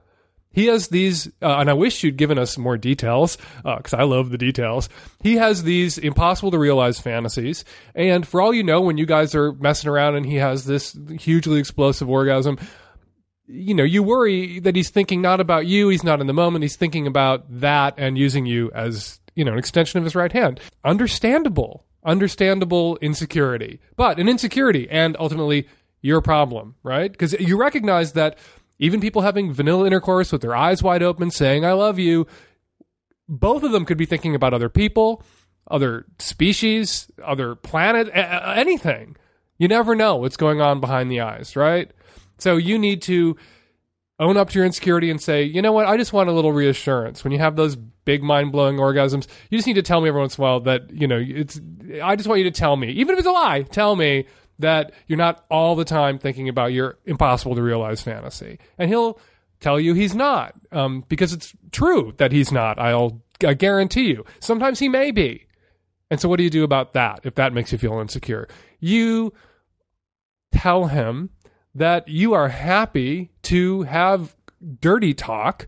He 0.57 0.65
has 0.65 0.87
these, 0.87 1.27
uh, 1.43 1.57
and 1.59 1.69
I 1.69 1.73
wish 1.73 2.03
you'd 2.03 2.17
given 2.17 2.39
us 2.39 2.57
more 2.57 2.77
details 2.77 3.37
because 3.63 3.93
uh, 3.93 3.97
I 3.97 4.05
love 4.05 4.31
the 4.31 4.39
details. 4.39 4.89
He 5.21 5.35
has 5.35 5.61
these 5.61 5.99
impossible 5.99 6.49
to 6.49 6.57
realize 6.57 6.99
fantasies, 6.99 7.63
and 7.93 8.27
for 8.27 8.41
all 8.41 8.51
you 8.51 8.63
know, 8.63 8.81
when 8.81 8.97
you 8.97 9.05
guys 9.05 9.35
are 9.35 9.53
messing 9.53 9.87
around 9.87 10.15
and 10.15 10.25
he 10.25 10.37
has 10.37 10.65
this 10.65 10.97
hugely 11.19 11.59
explosive 11.59 12.09
orgasm, 12.09 12.57
you 13.45 13.75
know, 13.75 13.83
you 13.83 14.01
worry 14.01 14.59
that 14.61 14.75
he's 14.75 14.89
thinking 14.89 15.21
not 15.21 15.39
about 15.39 15.67
you, 15.67 15.89
he's 15.89 16.03
not 16.03 16.21
in 16.21 16.25
the 16.25 16.33
moment, 16.33 16.63
he's 16.63 16.75
thinking 16.75 17.05
about 17.05 17.45
that 17.61 17.93
and 17.97 18.17
using 18.17 18.47
you 18.47 18.71
as, 18.73 19.19
you 19.35 19.45
know, 19.45 19.51
an 19.51 19.59
extension 19.59 19.99
of 19.99 20.05
his 20.05 20.15
right 20.15 20.31
hand. 20.31 20.59
Understandable, 20.83 21.85
understandable 22.03 22.97
insecurity, 22.97 23.79
but 23.95 24.17
an 24.17 24.27
insecurity 24.27 24.89
and 24.89 25.15
ultimately 25.19 25.67
your 26.01 26.21
problem, 26.21 26.73
right? 26.81 27.11
Because 27.11 27.33
you 27.33 27.59
recognize 27.59 28.13
that 28.13 28.39
even 28.79 29.01
people 29.01 29.21
having 29.21 29.51
vanilla 29.51 29.87
intercourse 29.87 30.31
with 30.31 30.41
their 30.41 30.55
eyes 30.55 30.83
wide 30.83 31.03
open, 31.03 31.31
saying, 31.31 31.65
I 31.65 31.73
love 31.73 31.99
you, 31.99 32.27
both 33.27 33.63
of 33.63 33.71
them 33.71 33.85
could 33.85 33.97
be 33.97 34.05
thinking 34.05 34.35
about 34.35 34.53
other 34.53 34.69
people, 34.69 35.23
other 35.69 36.05
species, 36.19 37.11
other 37.23 37.55
planet, 37.55 38.09
anything. 38.13 39.17
You 39.57 39.67
never 39.67 39.95
know 39.95 40.17
what's 40.17 40.37
going 40.37 40.61
on 40.61 40.79
behind 40.79 41.11
the 41.11 41.21
eyes, 41.21 41.55
right? 41.55 41.91
So 42.37 42.57
you 42.57 42.77
need 42.77 43.01
to 43.03 43.35
own 44.19 44.37
up 44.37 44.49
to 44.49 44.59
your 44.59 44.65
insecurity 44.65 45.11
and 45.11 45.21
say, 45.21 45.43
you 45.43 45.61
know 45.61 45.71
what, 45.71 45.85
I 45.85 45.97
just 45.97 46.13
want 46.13 46.29
a 46.29 46.31
little 46.31 46.51
reassurance. 46.51 47.23
When 47.23 47.33
you 47.33 47.39
have 47.39 47.55
those 47.55 47.75
big 47.75 48.23
mind 48.23 48.51
blowing 48.51 48.77
orgasms, 48.77 49.27
you 49.49 49.57
just 49.57 49.67
need 49.67 49.73
to 49.73 49.83
tell 49.83 50.01
me 50.01 50.09
every 50.09 50.21
once 50.21 50.37
in 50.37 50.43
a 50.43 50.47
while 50.47 50.59
that, 50.61 50.89
you 50.91 51.07
know, 51.07 51.21
it's, 51.23 51.59
I 52.01 52.15
just 52.15 52.27
want 52.29 52.39
you 52.39 52.45
to 52.45 52.51
tell 52.51 52.77
me, 52.77 52.89
even 52.91 53.13
if 53.13 53.19
it's 53.19 53.27
a 53.27 53.31
lie, 53.31 53.63
tell 53.63 53.95
me 53.95 54.25
that 54.59 54.91
you're 55.07 55.17
not 55.17 55.45
all 55.49 55.75
the 55.75 55.85
time 55.85 56.17
thinking 56.19 56.49
about 56.49 56.73
your 56.73 56.97
impossible 57.05 57.55
to 57.55 57.61
realize 57.61 58.01
fantasy. 58.01 58.59
And 58.77 58.89
he'll 58.89 59.19
tell 59.59 59.79
you 59.79 59.93
he's 59.93 60.15
not, 60.15 60.55
um, 60.71 61.03
because 61.07 61.33
it's 61.33 61.53
true 61.71 62.13
that 62.17 62.31
he's 62.31 62.51
not. 62.51 62.79
I'll 62.79 63.21
I 63.45 63.53
guarantee 63.53 64.07
you. 64.07 64.25
Sometimes 64.39 64.79
he 64.79 64.89
may 64.89 65.11
be. 65.11 65.45
And 66.09 66.19
so, 66.19 66.29
what 66.29 66.37
do 66.37 66.43
you 66.43 66.49
do 66.49 66.63
about 66.63 66.93
that 66.93 67.19
if 67.23 67.35
that 67.35 67.53
makes 67.53 67.71
you 67.71 67.77
feel 67.77 67.99
insecure? 67.99 68.47
You 68.79 69.33
tell 70.53 70.85
him 70.85 71.29
that 71.75 72.07
you 72.07 72.33
are 72.33 72.47
happy 72.47 73.31
to 73.43 73.83
have 73.83 74.35
dirty 74.79 75.13
talk 75.13 75.67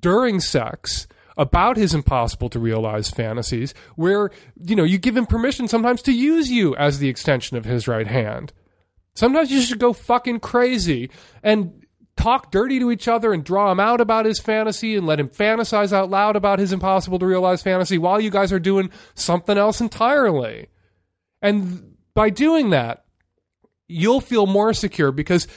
during 0.00 0.40
sex 0.40 1.06
about 1.38 1.76
his 1.76 1.94
impossible 1.94 2.50
to 2.50 2.58
realize 2.58 3.10
fantasies 3.10 3.72
where 3.96 4.30
you 4.62 4.76
know 4.76 4.84
you 4.84 4.98
give 4.98 5.16
him 5.16 5.24
permission 5.24 5.68
sometimes 5.68 6.02
to 6.02 6.12
use 6.12 6.50
you 6.50 6.76
as 6.76 6.98
the 6.98 7.08
extension 7.08 7.56
of 7.56 7.64
his 7.64 7.88
right 7.88 8.08
hand. 8.08 8.52
Sometimes 9.14 9.50
you 9.50 9.62
should 9.62 9.78
go 9.78 9.92
fucking 9.92 10.40
crazy 10.40 11.10
and 11.42 11.84
talk 12.16 12.50
dirty 12.50 12.78
to 12.80 12.90
each 12.90 13.08
other 13.08 13.32
and 13.32 13.44
draw 13.44 13.70
him 13.70 13.80
out 13.80 14.00
about 14.00 14.26
his 14.26 14.40
fantasy 14.40 14.96
and 14.96 15.06
let 15.06 15.20
him 15.20 15.28
fantasize 15.28 15.92
out 15.92 16.10
loud 16.10 16.36
about 16.36 16.58
his 16.58 16.72
impossible 16.72 17.18
to 17.18 17.26
realize 17.26 17.62
fantasy 17.62 17.96
while 17.96 18.20
you 18.20 18.30
guys 18.30 18.52
are 18.52 18.58
doing 18.58 18.90
something 19.14 19.56
else 19.56 19.80
entirely. 19.80 20.66
And 21.40 21.94
by 22.14 22.30
doing 22.30 22.70
that 22.70 23.04
you'll 23.88 24.20
feel 24.20 24.46
more 24.46 24.72
secure 24.74 25.10
because 25.10 25.48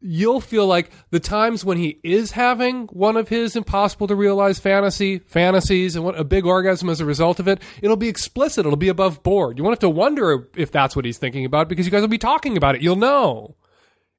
you'll 0.00 0.40
feel 0.40 0.66
like 0.66 0.90
the 1.10 1.20
times 1.20 1.64
when 1.64 1.76
he 1.76 1.98
is 2.02 2.32
having 2.32 2.86
one 2.88 3.16
of 3.16 3.28
his 3.28 3.56
impossible 3.56 4.06
to 4.06 4.14
realize 4.14 4.58
fantasy 4.58 5.18
fantasies 5.18 5.96
and 5.96 6.04
what 6.04 6.18
a 6.18 6.24
big 6.24 6.46
orgasm 6.46 6.88
as 6.88 7.00
a 7.00 7.04
result 7.04 7.40
of 7.40 7.48
it 7.48 7.60
it'll 7.82 7.96
be 7.96 8.08
explicit 8.08 8.64
it'll 8.64 8.76
be 8.76 8.88
above 8.88 9.22
board. 9.22 9.58
You 9.58 9.64
won't 9.64 9.74
have 9.74 9.80
to 9.80 9.90
wonder 9.90 10.48
if 10.56 10.70
that's 10.70 10.94
what 10.94 11.04
he's 11.04 11.18
thinking 11.18 11.44
about 11.44 11.68
because 11.68 11.86
you 11.86 11.92
guys 11.92 12.02
will 12.02 12.08
be 12.08 12.18
talking 12.18 12.56
about 12.56 12.74
it. 12.74 12.82
You'll 12.82 12.96
know. 12.96 13.56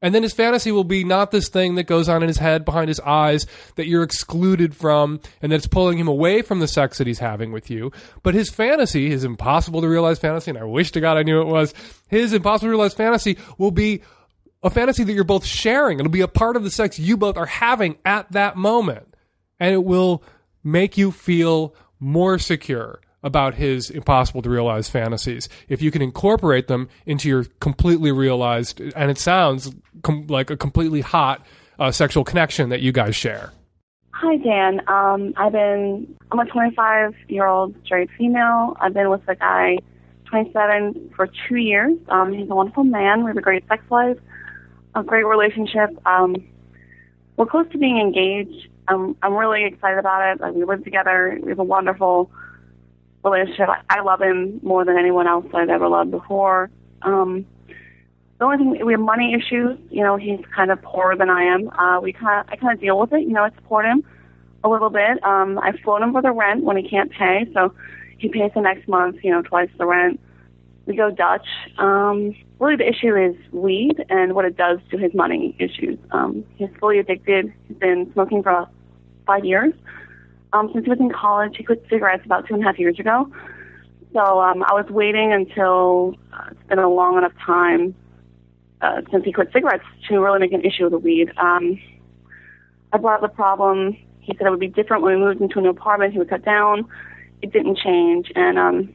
And 0.02 0.16
then 0.16 0.24
his 0.24 0.34
fantasy 0.34 0.72
will 0.72 0.86
be 0.86 1.04
not 1.04 1.32
this 1.32 1.50
thing 1.50 1.76
that 1.76 1.84
goes 1.84 2.08
on 2.08 2.24
in 2.24 2.30
his 2.30 2.38
head 2.38 2.64
behind 2.64 2.88
his 2.88 3.02
eyes 3.02 3.46
that 3.76 3.88
you're 3.88 4.04
excluded 4.04 4.74
from 4.74 5.20
and 5.42 5.52
that's 5.52 5.68
pulling 5.68 5.98
him 5.98 6.08
away 6.08 6.42
from 6.42 6.60
the 6.60 6.68
sex 6.68 6.98
that 6.98 7.08
he's 7.08 7.20
having 7.20 7.52
with 7.52 7.70
you. 7.70 7.92
But 8.24 8.34
his 8.34 8.50
fantasy, 8.50 9.10
his 9.10 9.26
impossible 9.26 9.82
to 9.82 9.90
realize 9.90 10.20
fantasy, 10.20 10.52
and 10.52 10.58
I 10.58 10.64
wish 10.64 10.92
to 10.94 11.02
God 11.02 11.18
I 11.18 11.24
knew 11.24 11.42
it 11.42 11.48
was, 11.48 11.74
his 12.08 12.34
impossible 12.34 12.68
to 12.68 12.72
realize 12.72 12.94
fantasy 12.94 13.38
will 13.58 13.72
be 13.72 14.02
a 14.62 14.70
fantasy 14.70 15.04
that 15.04 15.14
you're 15.14 15.24
both 15.24 15.46
sharing. 15.46 16.00
It'll 16.00 16.12
be 16.12 16.22
a 16.22 16.28
part 16.28 16.56
of 16.56 16.64
the 16.64 16.72
sex 16.72 17.00
you 17.00 17.18
both 17.18 17.38
are 17.38 17.46
having 17.46 17.98
at 18.06 18.32
that 18.32 18.58
moment. 18.58 19.16
And 19.60 19.74
it 19.74 19.84
will 19.84 20.24
make 20.64 20.98
you 20.98 21.12
feel 21.12 21.76
more 22.00 22.40
secure 22.40 23.02
about 23.22 23.56
his 23.56 23.90
impossible 23.90 24.42
to 24.42 24.50
realize 24.50 24.90
fantasies. 24.90 25.50
If 25.68 25.82
you 25.82 25.92
can 25.92 26.02
incorporate 26.02 26.68
them 26.68 26.90
into 27.06 27.28
your 27.28 27.46
completely 27.60 28.12
realized 28.12 28.80
and 28.80 29.12
it 29.12 29.18
sounds 29.18 29.76
com- 30.04 30.28
like 30.28 30.50
a 30.50 30.58
completely 30.58 31.02
hot 31.02 31.46
uh, 31.78 31.92
sexual 31.92 32.24
connection 32.24 32.70
that 32.70 32.82
you 32.82 32.92
guys 32.92 33.16
share. 33.16 33.52
Hi 34.14 34.36
dan. 34.38 34.82
Um, 34.90 35.34
i've 35.38 35.54
been 35.54 36.14
i'm 36.32 36.40
a 36.40 36.46
25 36.46 37.16
year 37.28 37.46
old 37.46 37.76
straight 37.86 38.10
female. 38.18 38.76
I've 38.80 38.94
been 38.94 39.10
with 39.10 39.28
a 39.28 39.36
guy 39.36 39.78
27 40.26 41.12
for 41.16 41.28
two 41.48 41.56
years. 41.56 41.98
Um, 42.08 42.34
he's 42.34 42.50
a 42.50 42.56
wonderful 42.56 42.84
man. 42.84 43.24
We 43.24 43.30
have 43.30 43.38
a 43.38 43.42
great 43.42 43.68
sex 43.68 43.84
life 43.90 44.18
a 45.00 45.04
great 45.04 45.26
relationship. 45.26 45.90
Um, 46.06 46.36
we're 47.38 47.46
close 47.46 47.68
to 47.72 47.78
being 47.78 48.00
engaged. 48.00 48.68
I'm 48.88 49.16
I'm 49.22 49.34
really 49.34 49.66
excited 49.66 49.98
about 49.98 50.34
it. 50.34 50.42
Like, 50.42 50.54
we 50.54 50.64
live 50.66 50.84
together. 50.84 51.40
We 51.42 51.50
have 51.50 51.60
a 51.60 51.64
wonderful 51.64 52.32
relationship. 53.24 53.70
I, 53.70 53.82
I 53.90 54.02
love 54.02 54.22
him 54.22 54.60
more 54.64 54.86
than 54.86 54.98
anyone 54.98 55.28
else 55.28 55.46
I've 55.54 55.70
ever 55.70 55.88
loved 55.88 56.12
before. 56.12 56.70
Um, 57.02 57.46
the 58.40 58.46
only 58.46 58.58
thing 58.58 58.86
we 58.86 58.94
have 58.94 59.02
money 59.02 59.34
issues. 59.34 59.78
You 59.90 60.04
know, 60.04 60.16
he's 60.18 60.40
kind 60.56 60.72
of 60.72 60.82
poorer 60.82 61.16
than 61.16 61.30
I 61.30 61.44
am. 61.44 61.70
Uh, 61.70 62.00
we 62.02 62.14
kind 62.14 62.40
of 62.40 62.52
I 62.52 62.56
kind 62.56 62.74
of 62.74 62.82
deal 62.82 63.00
with 63.00 63.14
it. 63.14 63.22
You 63.22 63.34
know, 63.34 63.44
I 63.44 63.52
support 63.52 63.86
him 63.86 64.04
a 64.64 64.70
little 64.70 64.90
bit. 64.90 65.24
Um, 65.24 65.60
I 65.60 65.74
float 65.84 66.02
him 66.02 66.12
for 66.12 66.22
the 66.22 66.32
rent 66.32 66.64
when 66.64 66.78
he 66.78 66.88
can't 66.88 67.12
pay, 67.12 67.48
so 67.54 67.74
he 68.18 68.30
pays 68.30 68.52
the 68.56 68.62
next 68.62 68.88
month. 68.88 69.18
You 69.24 69.32
know, 69.32 69.42
twice 69.42 69.70
the 69.78 69.86
rent. 69.86 70.20
We 70.86 70.96
go 70.96 71.12
Dutch. 71.12 71.48
Um, 71.78 72.36
really 72.60 72.76
the 72.76 72.88
issue 72.88 73.16
is 73.16 73.36
weed 73.52 74.04
and 74.10 74.36
what 74.36 74.46
it 74.46 74.58
does 74.58 74.80
to 74.92 74.98
his 74.98 75.14
money 75.14 75.56
issues. 75.60 75.98
Um, 76.12 76.44
he's 76.56 76.70
fully 76.80 77.00
addicted. 77.00 77.54
He's 77.68 77.78
been 77.78 78.12
smoking 78.14 78.44
for 78.44 78.68
five 79.26 79.46
years. 79.46 79.74
Um, 80.52 80.70
since 80.74 80.86
he 80.86 80.90
was 80.90 81.00
in 81.00 81.12
college, 81.12 81.56
he 81.58 81.64
quit 81.64 81.86
cigarettes 81.90 82.26
about 82.26 82.48
two 82.48 82.56
and 82.56 82.64
a 82.64 82.66
half 82.66 82.80
years 82.80 83.00
ago. 83.00 83.32
So 84.14 84.42
um, 84.42 84.64
I 84.64 84.74
was 84.74 84.88
waiting 84.90 85.32
until 85.32 86.16
uh, 86.34 86.50
it's 86.52 86.68
been 86.68 86.80
a 86.80 86.90
long 86.90 87.18
enough 87.18 87.34
time 87.46 87.96
uh, 88.82 89.02
since 89.12 89.24
he 89.24 89.32
quit 89.32 89.50
cigarettes 89.54 89.84
to 90.08 90.20
really 90.20 90.40
make 90.40 90.52
an 90.52 90.62
issue 90.66 90.84
with 90.84 90.94
the 90.94 91.00
weed. 91.00 91.32
Um, 91.38 91.80
I 92.92 92.98
brought 92.98 93.24
up 93.24 93.30
the 93.30 93.36
problem. 93.36 93.96
He 94.20 94.34
said 94.36 94.48
it 94.48 94.50
would 94.50 94.60
be 94.60 94.68
different 94.68 95.04
when 95.04 95.20
we 95.20 95.26
moved 95.26 95.42
into 95.42 95.60
a 95.60 95.62
new 95.62 95.70
apartment. 95.70 96.14
He 96.14 96.20
would 96.20 96.30
cut 96.30 96.44
down. 96.44 96.88
It 97.42 97.54
didn't 97.54 97.78
change, 97.78 98.32
and 98.36 98.58
um, 98.60 98.94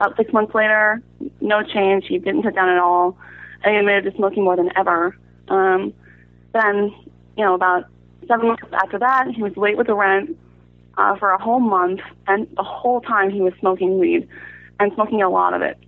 about 0.00 0.16
six 0.16 0.32
months 0.32 0.54
later, 0.54 1.02
no 1.42 1.62
change. 1.62 2.06
He 2.08 2.18
didn't 2.18 2.42
cut 2.42 2.54
down 2.54 2.70
at 2.70 2.78
all. 2.78 3.18
And 3.62 3.74
he 3.74 3.78
admitted 3.78 4.10
to 4.10 4.16
smoking 4.16 4.44
more 4.44 4.56
than 4.56 4.70
ever. 4.74 5.14
Um, 5.48 5.92
then, 6.54 6.94
you 7.36 7.44
know, 7.44 7.54
about 7.54 7.84
seven 8.26 8.48
months 8.48 8.62
after 8.72 8.98
that, 8.98 9.26
he 9.34 9.42
was 9.42 9.54
late 9.58 9.76
with 9.76 9.88
the 9.88 9.94
rent 9.94 10.38
uh, 10.96 11.16
for 11.16 11.30
a 11.30 11.42
whole 11.42 11.60
month, 11.60 12.00
and 12.26 12.48
the 12.56 12.62
whole 12.62 13.02
time 13.02 13.30
he 13.30 13.42
was 13.42 13.52
smoking 13.60 13.98
weed 13.98 14.26
and 14.78 14.90
smoking 14.94 15.22
a 15.22 15.28
lot 15.28 15.52
of 15.52 15.60
it. 15.60 15.78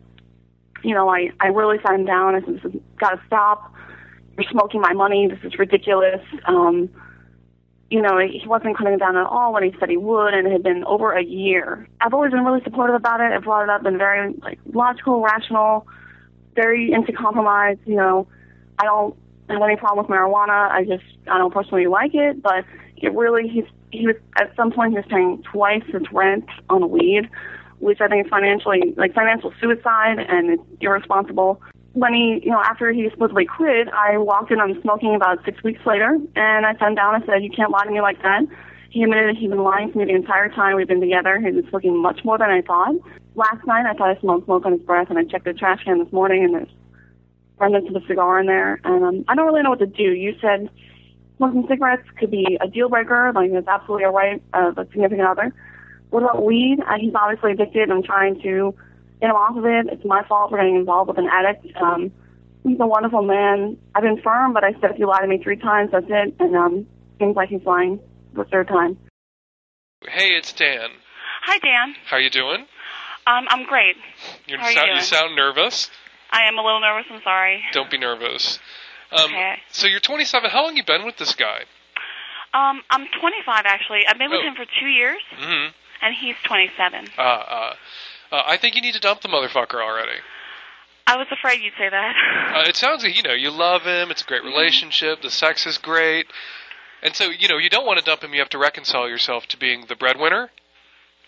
You 0.85 0.95
know, 0.95 1.09
I, 1.09 1.31
I 1.41 1.47
really 1.47 1.79
sat 1.83 1.95
him 1.95 2.05
down. 2.05 2.35
I 2.35 2.41
said, 2.41 2.57
this 2.57 2.63
has 2.65 2.73
got 2.99 3.11
to 3.11 3.21
stop. 3.27 3.73
you're 4.37 4.51
smoking 4.51 4.83
my 4.83 4.93
money. 4.93 5.27
This 5.27 5.39
is 5.43 5.59
ridiculous. 5.59 6.21
Um, 6.45 6.91
you 7.93 8.01
know, 8.01 8.19
he 8.19 8.43
wasn't 8.47 8.75
cutting 8.79 8.97
down 8.97 9.19
at 9.19 9.27
all 9.27 9.53
when 9.53 9.65
he 9.65 9.75
said 9.79 9.91
he 9.91 9.99
would, 9.99 10.33
and 10.33 10.47
it 10.47 10.53
had 10.53 10.63
been 10.63 10.83
over 10.85 11.13
a 11.13 11.23
year. 11.23 11.87
I've 12.01 12.15
always 12.15 12.31
been 12.31 12.43
really 12.43 12.63
supportive 12.65 12.97
about 12.97 13.21
it. 13.21 13.33
I've 13.33 13.43
brought 13.43 13.65
it 13.65 13.69
up, 13.69 13.83
been 13.83 13.99
very 13.99 14.33
like 14.39 14.59
logical, 14.73 15.21
rational, 15.21 15.87
very 16.55 16.91
into 16.91 17.13
compromise. 17.13 17.77
You 17.85 17.97
know, 17.97 18.27
I 18.79 18.85
don't 18.85 19.15
have 19.51 19.61
any 19.61 19.77
problem 19.77 20.07
with 20.07 20.17
marijuana. 20.17 20.71
I 20.71 20.85
just 20.85 21.05
I 21.31 21.37
don't 21.37 21.53
personally 21.53 21.87
like 21.87 22.15
it, 22.15 22.43
but 22.43 22.65
it 22.97 23.13
really 23.13 23.47
he's 23.47 23.67
he 23.91 24.07
was 24.07 24.17
at 24.41 24.57
some 24.57 24.73
point 24.73 24.93
he 24.93 24.97
was 24.97 25.07
paying 25.11 25.43
twice 25.43 25.85
his 25.93 26.11
rent 26.13 26.47
on 26.71 26.89
weed, 26.89 27.29
which 27.81 28.01
I 28.01 28.09
think 28.09 28.25
is 28.25 28.31
financially 28.31 28.95
like 28.97 29.13
financial 29.13 29.53
suicide 29.61 30.19
and 30.19 30.49
it's 30.49 30.63
irresponsible 30.81 31.61
when 31.95 32.15
he, 32.15 32.41
you 32.43 32.51
know, 32.51 32.61
after 32.61 32.91
he 32.93 33.09
supposedly 33.11 33.45
quit, 33.45 33.89
I 33.89 34.17
walked 34.19 34.51
in 34.51 34.61
on 34.61 34.81
smoking 34.83 35.15
about 35.15 35.45
six 35.45 35.63
weeks 35.63 35.81
later, 35.85 36.19
and 36.37 36.67
I 36.67 36.73
sat 36.79 36.95
down 36.95 37.15
and 37.15 37.25
said, 37.27 37.43
"You 37.43 37.51
can't 37.51 37.71
lie 37.71 37.85
to 37.85 37.91
me 37.91 38.01
like 38.01 38.23
that." 38.23 38.43
He 38.91 39.03
admitted 39.03 39.37
he'd 39.37 39.51
been 39.51 39.63
lying 39.63 39.93
to 39.93 39.99
me 39.99 40.05
the 40.05 40.15
entire 40.15 40.49
time 40.51 40.77
we've 40.77 40.89
been 40.89 41.01
together. 41.01 41.39
He 41.39 41.51
was 41.51 41.65
looking 41.73 41.97
much 41.97 42.25
more 42.25 42.39
than 42.39 42.51
I 42.51 42.61
thought. 42.61 42.95
Last 43.35 43.67
night, 43.67 43.87
I 43.87 43.95
thought 43.95 44.17
I 44.17 44.21
smelled 44.21 44.45
smoke 44.45 44.67
on 44.67 44.73
his 44.73 44.83
breath, 44.83 45.09
and 45.09 45.19
I 45.19 45.25
checked 45.25 45.45
the 45.45 45.55
trash 45.55 45.83
can 45.85 45.99
this 45.99 46.13
morning, 46.13 46.45
and 46.45 46.55
there's 46.55 46.69
remnants 47.59 47.89
of 47.89 48.03
a 48.03 48.07
cigar 48.07 48.41
in 48.41 48.47
there. 48.47 48.81
And 48.85 49.05
um, 49.05 49.25
I 49.29 49.35
don't 49.35 49.47
really 49.47 49.63
know 49.63 49.71
what 49.71 49.79
to 49.79 49.87
do. 49.87 50.03
You 50.03 50.35
said 50.41 50.69
smoking 51.37 51.67
cigarettes 51.69 52.09
could 52.19 52.31
be 52.31 52.59
a 52.61 52.69
deal 52.69 52.89
breaker, 52.89 53.33
like 53.35 53.51
it's 53.51 53.69
absolutely 53.69 54.05
a 54.05 54.11
right 54.11 54.43
of 54.53 54.79
a 54.79 54.87
significant 54.89 55.27
other. 55.27 55.55
What 56.11 56.23
about 56.23 56.45
weed? 56.45 56.79
Uh, 56.87 56.99
he's 57.01 57.15
obviously 57.15 57.53
addicted. 57.53 57.91
I'm 57.91 58.03
trying 58.03 58.41
to 58.43 58.75
get 59.23 59.31
him 59.31 59.37
off 59.37 59.57
of 59.57 59.65
it. 59.65 59.87
It's 59.93 60.05
my 60.05 60.23
fault 60.27 60.51
for 60.51 60.59
getting 60.59 60.75
involved 60.77 61.09
with 61.09 61.19
an 61.19 61.29
addict. 61.33 61.65
Um, 61.81 62.11
he's 62.65 62.79
a 62.81 62.87
wonderful 62.87 63.23
man. 63.23 63.79
I've 63.95 64.03
been 64.03 64.21
firm, 64.21 64.53
but 64.53 64.65
I 64.65 64.73
said 64.81 64.91
if 64.91 64.99
you 64.99 65.07
lie 65.07 65.21
to 65.23 65.29
me 65.29 65.41
three 65.43 65.57
times, 65.57 65.91
that's 65.93 66.07
it. 66.09 66.35
And 66.41 66.57
um, 66.57 66.87
seems 67.21 67.37
like 67.37 67.49
he's 67.49 67.65
lying 67.65 68.01
the 68.35 68.45
third 68.45 68.67
time. 68.69 68.99
Hey, 70.07 70.31
it's 70.31 70.53
Dan. 70.53 70.91
Hi, 71.45 71.59
Dan. 71.59 71.95
How 72.11 72.17
you 72.19 72.31
doing? 72.31 72.67
Um, 73.27 73.47
I'm 73.49 73.65
great. 73.67 73.95
You're 74.49 74.59
How 74.59 74.67
are 74.67 74.71
you 74.71 74.77
sound, 74.77 74.89
doing? 74.91 75.01
sound 75.03 75.37
nervous. 75.37 75.91
I 76.33 76.49
am 76.49 76.59
a 76.59 76.63
little 76.65 76.81
nervous. 76.81 77.07
I'm 77.13 77.21
sorry. 77.23 77.63
Don't 77.73 77.91
be 77.91 77.99
nervous. 77.99 78.59
Um, 79.13 79.27
Okay. 79.27 79.55
So 79.71 79.87
you're 79.87 80.01
27. 80.01 80.51
How 80.51 80.65
long 80.65 80.77
you 80.77 80.83
been 80.85 81.05
with 81.05 81.19
this 81.19 81.35
guy? 81.37 81.61
Um, 82.55 82.83
I'm 82.91 83.07
25 83.21 83.63
actually. 83.67 84.01
I've 84.09 84.19
been 84.19 84.31
with 84.31 84.41
Oh. 84.43 84.49
him 84.49 84.55
for 84.57 84.65
two 84.81 84.89
years, 84.89 85.21
mm-hmm. 85.39 85.71
and 86.03 86.15
he's 86.21 86.35
27. 86.45 87.07
Uh, 87.17 87.21
uh, 87.23 87.75
uh, 88.33 88.43
I 88.47 88.57
think 88.57 88.75
you 88.75 88.83
need 88.83 88.95
to 88.95 89.01
dump 89.01 89.21
the 89.21 89.29
motherfucker 89.29 89.75
already. 89.75 90.19
I 91.07 91.17
was 91.17 91.27
afraid 91.31 91.61
you'd 91.61 91.75
say 91.79 91.89
that. 91.91 92.15
Uh, 92.53 92.65
it 92.69 92.77
sounds 92.77 93.03
like 93.03 93.17
you 93.17 93.23
know 93.23 93.33
you 93.33 93.51
love 93.51 93.83
him. 93.83 94.11
It's 94.11 94.21
a 94.21 94.27
great 94.27 94.45
relationship. 94.45 95.23
The 95.23 95.31
sex 95.31 95.67
is 95.67 95.79
great, 95.79 96.27
and 97.03 97.17
so 97.17 97.31
you 97.31 97.49
know 97.49 97.57
you 97.57 97.71
don't 97.71 97.87
want 97.87 97.99
to 97.99 98.05
dump 98.05 98.23
him. 98.23 98.35
You 98.35 98.41
have 98.41 98.51
to 98.51 98.59
reconcile 98.59 99.09
yourself 99.09 99.47
to 99.47 99.57
being 99.57 99.87
the 99.89 99.97
breadwinner 99.97 100.51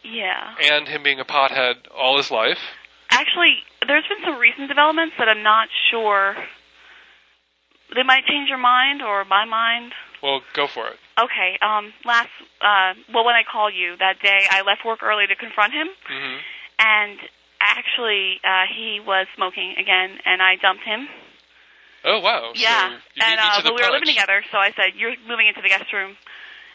yeah. 0.04 0.54
and 0.60 0.86
him 0.86 1.02
being 1.02 1.18
a 1.18 1.24
pothead 1.24 1.76
all 1.96 2.16
his 2.16 2.30
life. 2.30 2.58
Actually, 3.10 3.56
there's 3.86 4.04
been 4.08 4.24
some 4.24 4.38
recent 4.38 4.68
developments 4.68 5.14
that 5.18 5.28
I'm 5.28 5.42
not 5.42 5.68
sure. 5.90 6.36
They 7.94 8.02
might 8.02 8.26
change 8.26 8.48
your 8.48 8.58
mind 8.58 9.02
or 9.02 9.24
my 9.24 9.44
mind. 9.44 9.92
Well, 10.22 10.42
go 10.54 10.66
for 10.66 10.88
it. 10.88 10.96
Okay. 11.18 11.58
Um, 11.62 11.92
last, 12.04 12.28
uh, 12.60 12.94
well, 13.12 13.24
when 13.24 13.34
I 13.34 13.42
called 13.50 13.72
you 13.74 13.96
that 13.98 14.20
day, 14.22 14.44
I 14.50 14.62
left 14.62 14.84
work 14.84 15.02
early 15.02 15.26
to 15.26 15.36
confront 15.36 15.72
him, 15.72 15.88
hmm 16.08 16.36
and 16.78 17.18
actually, 17.60 18.40
uh, 18.44 18.64
he 18.74 19.00
was 19.04 19.26
smoking 19.36 19.74
again, 19.78 20.18
and 20.24 20.42
I 20.42 20.56
dumped 20.56 20.84
him. 20.84 21.08
Oh 22.04 22.20
wow. 22.20 22.52
Yeah, 22.54 22.90
So 22.90 22.94
you 23.16 23.22
and 23.24 23.40
uh, 23.40 23.60
but 23.62 23.74
we 23.74 23.80
were 23.82 23.90
living 23.90 24.08
together, 24.08 24.44
so 24.52 24.58
I 24.58 24.72
said, 24.76 24.92
"You're 24.96 25.14
moving 25.26 25.48
into 25.48 25.62
the 25.62 25.68
guest 25.68 25.90
room, 25.92 26.16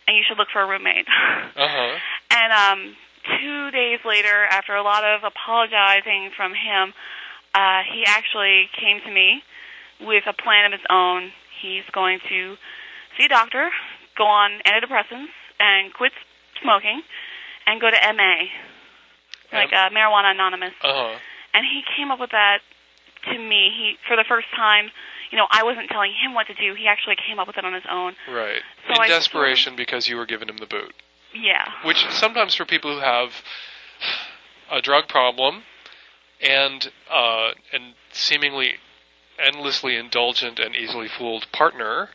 and 0.07 0.17
you 0.17 0.23
should 0.27 0.37
look 0.37 0.49
for 0.51 0.61
a 0.61 0.67
roommate." 0.67 1.05
Uh 1.55 1.67
huh. 1.67 1.97
and 2.31 2.53
um, 2.53 2.95
two 3.39 3.71
days 3.71 3.99
later, 4.05 4.45
after 4.49 4.75
a 4.75 4.81
lot 4.83 5.03
of 5.03 5.21
apologizing 5.23 6.31
from 6.35 6.53
him, 6.53 6.93
uh, 7.53 7.81
he 7.91 8.05
actually 8.07 8.69
came 8.79 9.01
to 9.05 9.11
me 9.11 9.43
with 9.99 10.23
a 10.27 10.33
plan 10.33 10.65
of 10.65 10.71
his 10.79 10.85
own. 10.89 11.31
He's 11.61 11.83
going 11.91 12.19
to 12.29 12.55
see 13.17 13.25
a 13.25 13.27
doctor, 13.29 13.69
go 14.17 14.23
on 14.25 14.51
antidepressants, 14.65 15.33
and 15.59 15.93
quit 15.93 16.13
smoking, 16.61 17.01
and 17.67 17.81
go 17.81 17.89
to 17.91 17.97
MA, 18.15 18.45
like 19.53 19.73
uh, 19.73 19.89
Marijuana 19.89 20.31
Anonymous 20.31 20.73
Uh 20.83 20.93
huh. 20.93 21.17
and 21.53 21.65
he 21.65 21.81
came 21.97 22.11
up 22.11 22.19
with 22.19 22.31
that 22.31 22.59
to 23.31 23.37
me. 23.37 23.71
He 23.75 23.95
for 24.07 24.15
the 24.15 24.23
first 24.27 24.47
time, 24.55 24.91
you 25.31 25.37
know, 25.37 25.47
I 25.51 25.63
wasn't 25.63 25.89
telling 25.89 26.11
him 26.13 26.33
what 26.33 26.47
to 26.47 26.53
do. 26.53 26.73
He 26.75 26.87
actually 26.87 27.15
came 27.27 27.39
up 27.39 27.47
with 27.47 27.57
it 27.57 27.65
on 27.65 27.73
his 27.73 27.83
own. 27.89 28.13
Right. 28.29 28.61
So 28.87 28.93
In 28.95 29.01
I- 29.01 29.07
desperation 29.07 29.75
because 29.75 30.07
you 30.07 30.15
were 30.17 30.25
giving 30.25 30.49
him 30.49 30.57
the 30.57 30.65
boot. 30.67 30.93
Yeah. 31.33 31.65
Which 31.85 32.05
sometimes 32.09 32.55
for 32.55 32.65
people 32.65 32.93
who 32.95 33.01
have 33.01 33.43
a 34.71 34.81
drug 34.81 35.07
problem 35.07 35.63
and 36.41 36.91
uh, 37.09 37.51
and 37.73 37.93
seemingly 38.11 38.73
endlessly 39.37 39.95
indulgent 39.95 40.59
and 40.59 40.75
easily 40.75 41.07
fooled 41.07 41.47
partner, 41.51 42.09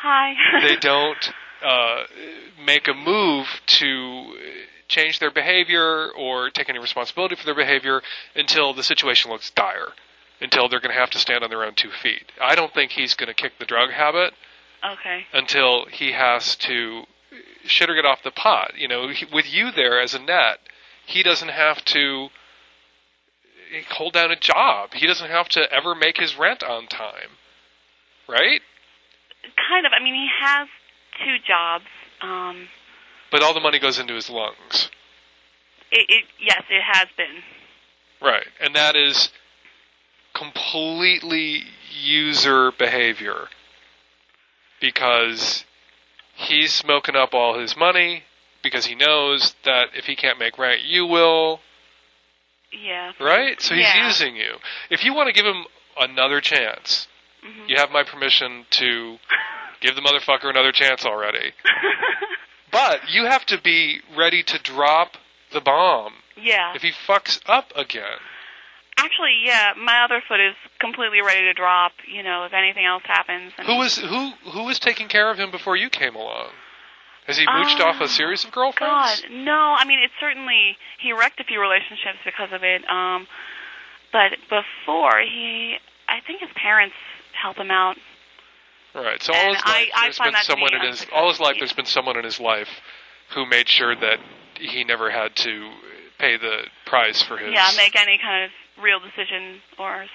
Hi. 0.00 0.34
they 0.66 0.76
don't 0.76 1.30
uh, 1.64 2.04
make 2.64 2.88
a 2.88 2.94
move 2.94 3.46
to 3.66 4.34
change 4.88 5.18
their 5.18 5.30
behavior 5.30 6.10
or 6.12 6.50
take 6.50 6.68
any 6.68 6.78
responsibility 6.78 7.34
for 7.34 7.44
their 7.44 7.54
behavior 7.54 8.02
until 8.34 8.72
the 8.72 8.82
situation 8.82 9.30
looks 9.30 9.50
dire, 9.50 9.88
until 10.40 10.68
they're 10.68 10.80
going 10.80 10.94
to 10.94 11.00
have 11.00 11.10
to 11.10 11.18
stand 11.18 11.42
on 11.42 11.50
their 11.50 11.64
own 11.64 11.74
two 11.74 11.90
feet. 12.02 12.30
I 12.40 12.54
don't 12.54 12.72
think 12.72 12.92
he's 12.92 13.14
going 13.14 13.28
to 13.28 13.34
kick 13.34 13.52
the 13.58 13.64
drug 13.64 13.90
habit 13.90 14.32
okay. 14.84 15.24
until 15.32 15.86
he 15.86 16.12
has 16.12 16.56
to 16.56 17.02
shit 17.64 17.90
or 17.90 17.94
get 17.94 18.04
off 18.04 18.22
the 18.22 18.30
pot. 18.30 18.72
You 18.76 18.88
know, 18.88 19.08
he, 19.08 19.26
with 19.32 19.52
you 19.52 19.72
there 19.72 20.00
as 20.00 20.14
a 20.14 20.18
net, 20.18 20.58
he 21.06 21.22
doesn't 21.22 21.48
have 21.48 21.84
to 21.86 22.28
hold 23.90 24.12
down 24.12 24.30
a 24.30 24.36
job. 24.36 24.94
He 24.94 25.06
doesn't 25.06 25.30
have 25.30 25.48
to 25.50 25.72
ever 25.72 25.94
make 25.94 26.18
his 26.18 26.36
rent 26.38 26.62
on 26.62 26.86
time. 26.86 27.38
Right? 28.28 28.60
Kind 29.68 29.86
of. 29.86 29.92
I 29.98 30.02
mean, 30.02 30.14
he 30.14 30.28
has 30.42 30.68
two 31.24 31.36
jobs. 31.46 31.84
Um, 32.22 32.68
But 33.30 33.42
all 33.42 33.54
the 33.54 33.60
money 33.60 33.78
goes 33.78 33.98
into 33.98 34.14
his 34.14 34.30
lungs. 34.30 34.90
it, 35.90 36.06
it 36.08 36.24
yes, 36.40 36.62
it 36.70 36.82
has 36.82 37.08
been. 37.16 37.42
Right. 38.20 38.46
And 38.60 38.74
that 38.74 38.96
is 38.96 39.30
completely 40.34 41.64
user 41.90 42.72
behavior. 42.72 43.48
Because 44.80 45.64
he's 46.34 46.72
smoking 46.72 47.16
up 47.16 47.32
all 47.34 47.58
his 47.58 47.76
money 47.76 48.24
because 48.62 48.86
he 48.86 48.94
knows 48.94 49.54
that 49.64 49.88
if 49.94 50.04
he 50.06 50.16
can't 50.16 50.38
make 50.38 50.58
rent, 50.58 50.82
you 50.82 51.06
will. 51.06 51.60
Yeah. 52.72 53.12
Right? 53.20 53.60
So 53.60 53.74
he's 53.74 53.84
Yeah. 53.84 54.06
using 54.06 54.36
you. 54.36 54.58
If 54.90 55.04
you 55.04 55.14
want 55.14 55.28
to 55.28 55.32
give 55.32 55.46
him 55.46 55.66
another 55.98 56.40
chance, 56.40 57.08
Mhm. 57.42 57.68
you 57.68 57.76
have 57.76 57.90
my 57.90 58.02
permission 58.02 58.66
to 58.70 59.18
give 59.80 59.94
the 59.94 60.02
motherfucker 60.02 60.50
another 60.50 60.72
chance 60.72 61.04
already. 61.04 61.52
But 62.76 63.08
you 63.08 63.24
have 63.24 63.46
to 63.46 63.60
be 63.60 64.00
ready 64.18 64.42
to 64.42 64.58
drop 64.58 65.16
the 65.52 65.62
bomb 65.62 66.12
yeah. 66.36 66.74
if 66.74 66.82
he 66.82 66.92
fucks 67.06 67.40
up 67.46 67.72
again. 67.74 68.18
Actually, 68.98 69.40
yeah. 69.44 69.72
My 69.78 70.04
other 70.04 70.22
foot 70.26 70.40
is 70.40 70.54
completely 70.78 71.22
ready 71.22 71.44
to 71.44 71.54
drop. 71.54 71.92
You 72.06 72.22
know, 72.22 72.44
if 72.44 72.52
anything 72.52 72.84
else 72.84 73.02
happens. 73.06 73.52
And, 73.56 73.66
Who 73.66 73.78
was 73.78 73.96
who 73.96 74.32
who 74.50 74.64
was 74.64 74.78
taking 74.78 75.08
care 75.08 75.30
of 75.30 75.38
him 75.38 75.50
before 75.50 75.76
you 75.76 75.88
came 75.88 76.14
along? 76.14 76.48
Has 77.26 77.38
he 77.38 77.46
mooched 77.46 77.80
off 77.80 78.00
a 78.00 78.08
series 78.08 78.44
of 78.44 78.52
girlfriends? 78.52 79.22
God, 79.22 79.30
no. 79.30 79.74
I 79.76 79.84
mean, 79.86 79.98
it 79.98 80.10
certainly 80.20 80.76
he 81.00 81.12
wrecked 81.12 81.40
a 81.40 81.44
few 81.44 81.60
relationships 81.60 82.18
because 82.24 82.52
of 82.52 82.62
it. 82.62 82.88
Um, 82.88 83.26
but 84.12 84.32
before 84.48 85.18
he, 85.20 85.76
I 86.08 86.20
think 86.26 86.40
his 86.40 86.50
parents 86.54 86.94
help 87.32 87.56
him 87.56 87.70
out. 87.70 87.96
Right. 88.96 89.22
So 89.22 89.34
all 89.34 89.52
his 89.52 89.62
life, 89.64 89.88
I 89.94 90.04
there's 90.04 90.18
been 90.18 90.34
someone 90.42 90.70
be 90.70 90.76
in 90.76 90.90
his 90.90 91.06
all 91.12 91.28
his 91.28 91.38
life. 91.38 91.56
yeah. 91.56 91.60
There's 91.60 91.74
been 91.74 91.84
someone 91.84 92.16
in 92.16 92.24
his 92.24 92.40
life 92.40 92.68
who 93.34 93.44
made 93.44 93.68
sure 93.68 93.94
that 93.94 94.18
he 94.58 94.84
never 94.84 95.10
had 95.10 95.36
to 95.36 95.70
pay 96.18 96.38
the 96.38 96.64
price 96.86 97.22
for 97.22 97.36
his 97.36 97.52
Yeah, 97.52 97.70
make 97.76 97.94
any 97.94 98.18
kind 98.18 98.44
of 98.44 98.50
real 98.82 98.98
decision 98.98 99.60
or 99.78 100.06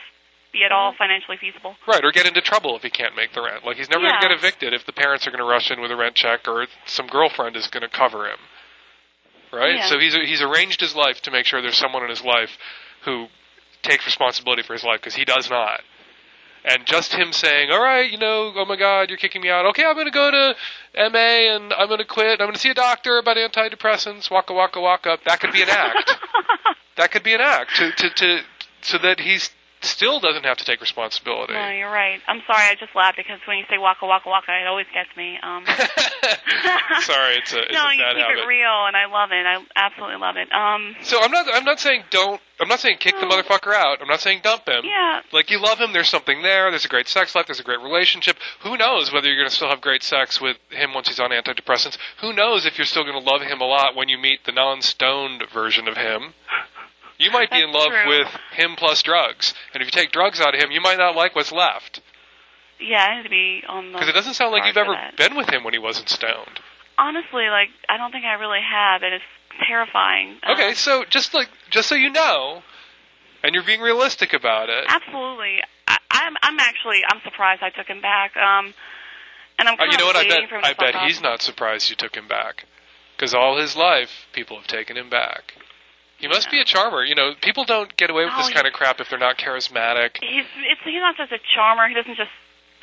be 0.52 0.64
at 0.66 0.72
all 0.72 0.92
mm-hmm. 0.92 0.98
financially 0.98 1.38
feasible. 1.38 1.76
right 1.88 2.04
or 2.04 2.12
get 2.12 2.26
into 2.26 2.42
trouble 2.42 2.76
if 2.76 2.82
he 2.82 2.90
can't 2.90 3.16
make 3.16 3.34
the 3.34 3.42
rent. 3.42 3.64
Like 3.64 3.78
he's 3.78 3.90
never 3.90 4.02
going 4.02 4.20
to 4.20 4.28
get 4.28 4.32
evicted 4.32 4.74
if 4.74 4.86
the 4.86 4.94
parents 4.94 5.28
are 5.28 5.32
going 5.32 5.44
to 5.44 5.50
rush 5.50 5.70
in 5.70 5.80
with 5.80 5.92
a 5.92 5.96
rent 5.96 6.16
check 6.16 6.48
or 6.48 6.66
some 6.86 7.06
girlfriend 7.06 7.56
is 7.56 7.68
going 7.68 7.84
to 7.84 7.90
cover 7.90 8.26
him. 8.26 8.40
Right. 9.54 9.76
Yeah. 9.76 9.90
So 9.90 10.00
he's 10.00 10.16
he's 10.16 10.42
arranged 10.42 10.82
his 10.82 10.96
life 10.96 11.22
to 11.24 11.32
make 11.32 11.46
sure 11.46 11.62
there's 11.62 11.78
someone 11.78 12.04
in 12.04 12.10
his 12.10 12.24
life 12.24 12.58
who 13.06 13.28
takes 13.84 14.06
responsibility 14.06 14.64
for 14.64 14.74
his 14.74 14.84
life 14.84 15.02
because 15.02 15.16
he 15.16 15.26
does 15.26 15.50
not. 15.50 15.82
And 16.64 16.86
just 16.86 17.14
him 17.14 17.34
saying, 17.34 17.72
"All 17.72 17.82
right, 17.82 18.10
you 18.12 18.18
know, 18.20 18.54
oh 18.56 18.66
my 18.66 18.76
God, 18.76 19.10
you're 19.10 19.18
kicking 19.18 19.42
me 19.42 19.50
out. 19.50 19.66
Okay, 19.68 19.84
I'm 19.84 19.96
going 19.96 20.06
to 20.06 20.12
go 20.12 20.30
to 20.30 20.56
MA 21.10 21.56
and 21.56 21.74
I'm 21.74 21.88
going 21.88 22.00
to 22.00 22.06
quit. 22.06 22.40
I'm 22.40 22.46
going 22.48 22.54
to 22.54 22.60
see 22.60 22.70
a 22.70 22.76
doctor 22.76 23.18
about 23.18 23.38
antidepressants. 23.38 24.30
Waka 24.30 24.54
waka 24.54 24.80
waka. 24.80 25.18
That 25.26 25.40
could 25.40 25.52
be 25.52 25.64
an 25.64 25.70
act. 25.70 26.12
that 26.98 27.12
could 27.12 27.24
be 27.24 27.34
an 27.34 27.42
act 27.42 27.76
to 27.78 27.92
to 27.92 28.10
to 28.12 28.40
so 28.82 28.98
that 29.00 29.20
he's 29.20 29.50
still 29.82 30.20
doesn't 30.20 30.44
have 30.46 30.58
to 30.58 30.66
take 30.66 30.82
responsibility. 30.82 31.54
No, 31.54 31.70
you're 31.70 31.92
right. 31.92 32.20
I'm 32.28 32.42
sorry. 32.48 32.64
I 32.70 32.76
just 32.80 32.96
laughed 32.96 33.18
because 33.18 33.40
when 33.48 33.58
you 33.58 33.66
say 33.70 33.78
waka 33.78 34.06
waka 34.06 34.30
waka, 34.30 34.52
it 34.62 34.68
always 34.68 34.88
gets 34.94 35.10
me. 35.18 35.38
Um, 35.42 35.66
Sorry, 37.02 37.36
it's 37.38 37.54
a, 37.54 37.64
it's 37.64 37.74
no, 37.74 37.86
a 37.88 37.94
you 37.94 37.98
keep 37.98 38.18
habit. 38.18 38.38
it 38.44 38.48
real, 38.48 38.86
and 38.88 38.96
I 38.96 39.06
love 39.08 39.32
it. 39.32 39.46
I 39.46 39.64
absolutely 39.76 40.18
love 40.18 40.36
it. 40.38 40.52
Um, 40.54 40.96
So 41.04 41.20
I'm 41.22 41.32
not 41.32 41.46
I'm 41.52 41.66
not 41.66 41.80
saying 41.80 42.04
don't 42.10 42.40
I'm 42.60 42.68
not 42.68 42.80
saying 42.80 42.98
kick 43.00 43.16
the 43.20 43.26
motherfucker 43.26 43.74
out. 43.74 44.02
I'm 44.02 44.08
not 44.08 44.22
saying 44.22 44.42
dump 44.44 44.68
him. 44.68 44.84
yeah, 44.86 45.22
Like 45.34 45.50
you 45.50 45.60
love 45.60 45.80
him, 45.80 45.94
there's 45.94 46.10
something 46.10 46.44
there. 46.44 46.70
There's 46.70 46.86
a 46.86 46.90
great 46.90 47.08
sex 47.08 47.34
life. 47.34 47.48
There's 47.48 47.60
a 47.60 47.64
great 47.64 47.80
relationship. 47.82 48.38
Who 48.62 48.78
knows 48.78 49.12
whether 49.12 49.28
you're 49.28 49.38
going 49.38 49.50
to 49.50 49.56
still 49.56 49.70
have 49.70 49.82
great 49.82 50.04
sex 50.04 50.40
with 50.40 50.58
him 50.70 50.94
once 50.94 51.08
he's 51.08 51.20
on 51.20 51.32
antidepressants? 51.32 51.98
Who 52.22 52.34
knows 52.34 52.68
if 52.68 52.78
you're 52.78 52.86
still 52.86 53.04
going 53.04 53.22
to 53.22 53.28
love 53.32 53.42
him 53.42 53.62
a 53.62 53.66
lot 53.66 53.96
when 53.96 54.10
you 54.10 54.18
meet 54.20 54.46
the 54.46 54.52
non-stoned 54.52 55.44
version 55.52 55.88
of 55.88 55.98
him? 55.98 56.34
You 57.22 57.32
might 57.32 57.52
be 57.52 57.62
in 57.62 57.72
love 57.72 57.92
true. 57.92 58.08
with 58.08 58.28
him 58.54 58.76
plus 58.78 59.02
drugs, 59.04 59.54
and 59.74 59.82
if 59.82 59.88
you 59.88 59.92
take 59.92 60.12
drugs 60.12 60.42
out 60.42 60.56
of 60.56 60.62
him, 60.62 60.72
you 60.72 60.82
might 60.82 60.98
not 60.98 61.16
like 61.16 61.36
what's 61.36 61.52
left. 61.52 62.02
yeah. 62.80 63.06
I 63.06 63.18
need 63.18 63.24
to 63.24 63.30
be 63.30 63.64
on 63.68 63.92
the. 63.92 64.00
Because 64.00 64.10
it 64.10 64.14
doesn't 64.14 64.34
sound 64.34 64.52
like 64.52 64.66
you've 64.66 64.78
ever 64.78 64.94
that. 64.94 65.18
been 65.18 65.36
with 65.36 65.50
him 65.50 65.64
when 65.64 65.74
he 65.74 65.80
wasn't 65.80 66.10
stoned. 66.10 66.60
Honestly, 66.98 67.48
like 67.50 67.70
I 67.90 67.98
don't 67.98 68.12
think 68.12 68.26
I 68.26 68.34
really 68.34 68.62
have, 68.62 69.04
and 69.04 69.14
it's 69.14 69.24
terrifying. 69.68 70.38
Okay, 70.50 70.70
Um, 70.70 70.76
so 70.76 71.06
just 71.10 71.34
like 71.34 71.50
just 71.70 71.88
so 71.90 71.96
you 71.96 72.10
know, 72.10 72.62
and 73.44 73.54
you're 73.56 73.64
being 73.64 73.82
realistic 73.82 74.34
about 74.34 74.70
it. 74.70 74.86
absolutely. 74.88 75.60
I, 75.88 75.98
I'm. 76.12 76.34
I'm 76.42 76.60
actually. 76.60 77.02
I'm 77.08 77.22
surprised 77.24 77.62
I 77.64 77.70
took 77.70 77.88
him 77.88 78.02
back. 78.02 78.36
Um, 78.38 78.74
and 79.60 79.68
I'm 79.70 79.80
Uh, 79.80 79.86
you 79.86 79.98
know 79.98 80.06
what? 80.06 80.16
I 80.16 80.28
bet 80.28 80.50
for 80.50 80.56
him 80.56 80.62
to 80.64 80.68
I 80.68 80.74
bet 80.74 80.96
off. 80.96 81.08
he's 81.08 81.22
not 81.22 81.42
surprised 81.42 81.90
you 81.90 81.96
took 81.96 82.16
him 82.16 82.28
back, 82.28 82.66
because 83.16 83.34
all 83.34 83.58
his 83.58 83.76
life 83.76 84.26
people 84.34 84.58
have 84.58 84.68
taken 84.68 84.98
him 84.98 85.10
back. 85.10 85.54
He 86.22 86.28
must 86.28 86.50
be 86.52 86.62
a 86.62 86.66
charmer. 86.66 87.04
You 87.04 87.16
know, 87.16 87.34
people 87.42 87.66
don't 87.66 87.96
get 87.98 88.10
away 88.10 88.24
with 88.26 88.34
Oh, 88.36 88.44
this 88.44 88.54
kind 88.54 88.68
of 88.68 88.74
crap 88.74 89.00
if 89.02 89.10
they're 89.10 89.20
not 89.20 89.38
charismatic. 89.38 90.18
He's. 90.22 90.46
It's. 90.70 90.82
He's 90.86 91.02
not 91.02 91.18
just 91.18 91.32
a 91.32 91.40
charmer. 91.56 91.88
He 91.90 91.96
doesn't 91.96 92.16
just. 92.16 92.30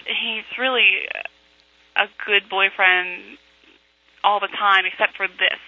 He's 0.05 0.45
really 0.59 1.07
a 1.97 2.07
good 2.27 2.49
boyfriend 2.51 3.39
all 4.25 4.41
the 4.41 4.49
time, 4.49 4.85
except 4.87 5.17
for 5.17 5.29
this. 5.29 5.59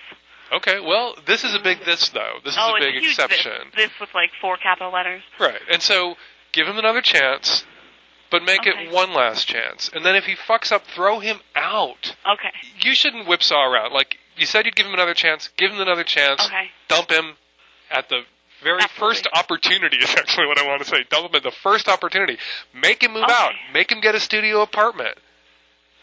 Okay, 0.53 0.81
well, 0.81 1.15
this 1.27 1.45
is 1.45 1.55
a 1.55 1.61
big 1.61 1.85
this 1.85 2.09
though. 2.09 2.39
This 2.45 2.55
is 2.55 2.59
oh, 2.61 2.73
a 2.75 2.77
it's 2.77 2.85
big 2.87 3.05
exception, 3.05 3.53
This, 3.77 3.89
this 3.89 4.01
with 4.01 4.11
like 4.15 4.31
four 4.41 4.57
capital 4.57 4.93
letters. 4.93 5.23
right? 5.39 5.61
And 5.71 5.81
so 5.81 6.17
give 6.53 6.67
him 6.67 6.77
another 6.77 7.01
chance, 7.01 7.65
but 8.33 8.43
make 8.43 8.61
Okay. 8.67 8.87
it 8.87 8.93
one 8.93 9.15
last 9.15 9.47
chance. 9.47 9.89
And 9.95 10.05
then 10.05 10.17
if 10.17 10.25
he 10.25 10.35
fucks 10.35 10.73
up, 10.73 10.85
throw 10.87 11.21
him 11.21 11.39
out. 11.55 12.17
Okay. 12.29 12.51
You 12.81 12.95
shouldn't 12.97 13.29
whipsaw 13.29 13.65
around. 13.65 13.93
Like 13.93 14.17
you 14.37 14.45
said, 14.47 14.67
you'd 14.67 14.75
give 14.75 14.87
him 14.87 14.95
another 14.95 15.15
chance. 15.15 15.49
Give 15.57 15.71
him 15.71 15.81
another 15.81 16.03
chance. 16.05 16.45
Okay. 16.45 16.71
dump 16.89 17.11
him 17.13 17.37
at 17.91 18.09
the 18.09 18.23
very 18.63 18.81
Absolutely. 18.83 18.99
first 19.15 19.29
opportunity 19.35 19.97
is 19.97 20.11
actually 20.19 20.47
what 20.47 20.59
I 20.59 20.67
want 20.67 20.83
to 20.83 20.89
say. 20.89 21.05
Dump 21.11 21.35
him 21.35 21.41
the 21.43 21.51
first 21.51 21.89
opportunity. 21.89 22.37
Make 22.75 23.03
him 23.03 23.13
move 23.13 23.25
Okay. 23.25 23.33
out. 23.33 23.53
Make 23.73 23.91
him 23.91 24.01
get 24.01 24.15
a 24.15 24.21
studio 24.21 24.61
apartment. 24.63 25.17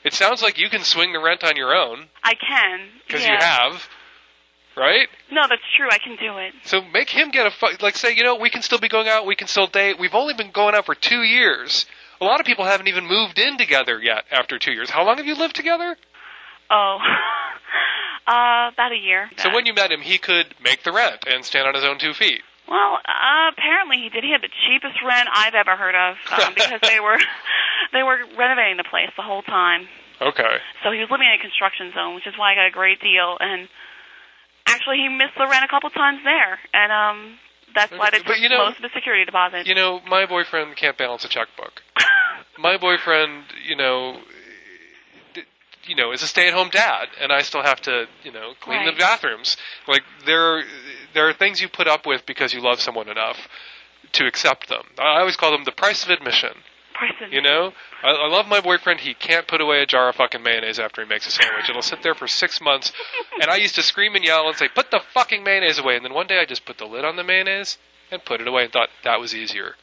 It 0.04 0.14
sounds 0.14 0.42
like 0.42 0.58
you 0.58 0.70
can 0.70 0.84
swing 0.84 1.14
the 1.14 1.20
rent 1.20 1.44
on 1.44 1.56
your 1.56 1.76
own 1.76 2.08
I 2.24 2.34
can. 2.36 2.88
because 3.06 3.24
yeah. 3.24 3.34
you 3.34 3.38
have, 3.40 3.90
right? 4.78 5.08
No, 5.32 5.42
that's 5.50 5.62
true. 5.76 5.88
I 5.92 5.98
can 5.98 6.16
do 6.16 6.38
it. 6.38 6.54
So 6.64 6.82
make 6.94 7.10
him 7.10 7.30
get 7.30 7.46
a 7.46 7.52
fu- 7.52 7.76
like 7.82 7.96
say, 7.98 8.14
you 8.16 8.24
know, 8.24 8.36
we 8.36 8.50
can 8.50 8.62
still 8.62 8.80
be 8.80 8.88
going 8.88 9.08
out, 9.08 9.26
we 9.26 9.36
can 9.36 9.48
still 9.48 9.68
date. 9.68 10.00
We've 10.00 10.14
only 10.16 10.34
been 10.34 10.52
going 10.52 10.76
out 10.76 10.86
for 10.86 10.96
2 10.96 11.24
years. 11.24 11.86
A 12.22 12.26
lot 12.26 12.40
of 12.40 12.46
people 12.46 12.66
haven't 12.66 12.88
even 12.88 13.06
moved 13.06 13.38
in 13.38 13.58
together 13.58 14.00
yet 14.02 14.24
after 14.32 14.58
2 14.58 14.72
years. 14.72 14.90
How 14.90 15.04
long 15.06 15.18
have 15.18 15.26
you 15.28 15.36
lived 15.36 15.56
together? 15.56 15.96
Oh. 16.72 16.98
uh, 18.28 18.70
about 18.74 18.92
a 18.92 18.98
year. 19.00 19.30
So 19.38 19.54
when 19.54 19.66
you 19.66 19.74
met 19.74 19.92
him, 19.92 20.02
he 20.02 20.18
could 20.18 20.54
make 20.64 20.84
the 20.84 20.92
rent 20.92 21.24
and 21.26 21.44
stand 21.46 21.68
on 21.68 21.74
his 21.76 21.84
own 21.84 21.98
two 21.98 22.14
feet. 22.14 22.42
Well, 22.68 23.00
uh, 23.00 23.52
apparently 23.56 23.98
he 24.04 24.10
did. 24.10 24.24
He 24.24 24.32
had 24.32 24.42
the 24.42 24.52
cheapest 24.68 25.00
rent 25.02 25.30
I've 25.34 25.56
ever 25.56 25.76
heard 25.76 25.96
of 25.96 26.18
um, 26.36 26.54
because 26.56 26.82
they 26.84 27.00
were 27.00 27.18
they 27.94 28.04
were 28.04 28.20
renovating 28.38 28.78
the 28.78 28.84
place 28.84 29.10
the 29.16 29.24
whole 29.24 29.42
time. 29.42 29.88
Okay. 30.22 30.58
So 30.84 30.92
he 30.92 31.00
was 31.00 31.10
living 31.10 31.28
in 31.28 31.40
a 31.40 31.42
construction 31.42 31.94
zone, 31.94 32.16
which 32.16 32.28
is 32.28 32.34
why 32.38 32.52
I 32.52 32.56
got 32.56 32.68
a 32.68 32.72
great 32.72 33.00
deal. 33.00 33.38
And 33.40 33.70
actually, 34.66 34.98
he 34.98 35.08
missed 35.08 35.38
the 35.38 35.48
rent 35.48 35.64
a 35.64 35.68
couple 35.70 35.90
times 35.92 36.20
there, 36.26 36.60
and 36.74 36.92
um, 36.92 37.38
that's 37.74 37.92
why 37.92 38.10
they 38.12 38.20
But 38.20 38.36
took 38.36 38.40
you 38.42 38.50
know- 38.50 38.66
most 38.66 38.78
of 38.78 38.84
the 38.84 38.90
security 38.94 39.24
deposit. 39.26 39.68
You 39.68 39.76
know, 39.76 40.02
my 40.08 40.26
boyfriend 40.26 40.76
can't 40.76 40.98
balance 40.98 41.24
a 41.24 41.30
checkbook. 41.30 41.82
my 42.60 42.78
boyfriend, 42.78 43.46
you 43.66 43.76
know, 43.76 44.20
you 45.88 45.96
know, 45.96 46.12
is 46.12 46.24
a 46.24 46.28
stay-at-home 46.28 46.70
dad, 46.70 47.08
and 47.20 47.32
I 47.32 47.42
still 47.42 47.64
have 47.64 47.82
to, 47.82 48.06
you 48.24 48.32
know, 48.32 48.54
clean 48.60 48.86
the 48.86 48.94
bathrooms. 48.94 49.58
Like 49.88 50.04
there, 50.26 50.58
are, 50.58 50.64
there 51.14 51.30
are 51.30 51.34
things 51.34 51.62
you 51.62 51.70
put 51.70 51.88
up 51.88 52.06
with 52.06 52.26
because 52.26 52.54
you 52.54 52.62
love 52.62 52.80
someone 52.80 53.10
enough 53.10 53.38
to 54.14 54.26
accept 54.26 54.70
them. 54.70 54.84
I 55.00 55.20
always 55.20 55.36
call 55.36 55.52
them 55.52 55.64
the 55.64 55.72
price 55.72 56.04
of 56.04 56.10
admission. 56.10 56.54
Person. 56.98 57.32
You 57.32 57.42
know, 57.42 57.74
I, 58.04 58.10
I 58.10 58.28
love 58.28 58.48
my 58.48 58.60
boyfriend. 58.60 59.02
He 59.02 59.14
can't 59.14 59.48
put 59.48 59.62
away 59.62 59.84
a 59.84 59.86
jar 59.86 60.10
of 60.10 60.16
fucking 60.16 60.42
mayonnaise 60.42 60.80
after 60.80 61.04
he 61.04 61.08
makes 61.08 61.28
a 61.28 61.32
sandwich. 61.32 61.70
It'll 61.70 61.84
sit 61.84 62.02
there 62.02 62.16
for 62.16 62.28
six 62.28 62.60
months, 62.60 62.92
and 63.40 63.52
I 63.52 63.58
used 63.58 63.76
to 63.76 63.84
scream 63.84 64.16
and 64.16 64.26
yell 64.26 64.48
and 64.48 64.58
say, 64.58 64.68
"Put 64.68 64.90
the 64.90 65.02
fucking 65.14 65.44
mayonnaise 65.44 65.78
away!" 65.78 65.96
And 65.96 66.04
then 66.04 66.16
one 66.16 66.26
day 66.26 66.40
I 66.40 66.46
just 66.46 66.66
put 66.66 66.80
the 66.80 66.86
lid 66.86 67.06
on 67.06 67.16
the 67.16 67.24
mayonnaise 67.24 67.78
and 68.10 68.26
put 68.26 68.42
it 68.42 68.48
away, 68.48 68.64
and 68.64 68.74
thought 68.74 68.90
that 69.04 69.20
was 69.20 69.36
easier 69.36 69.76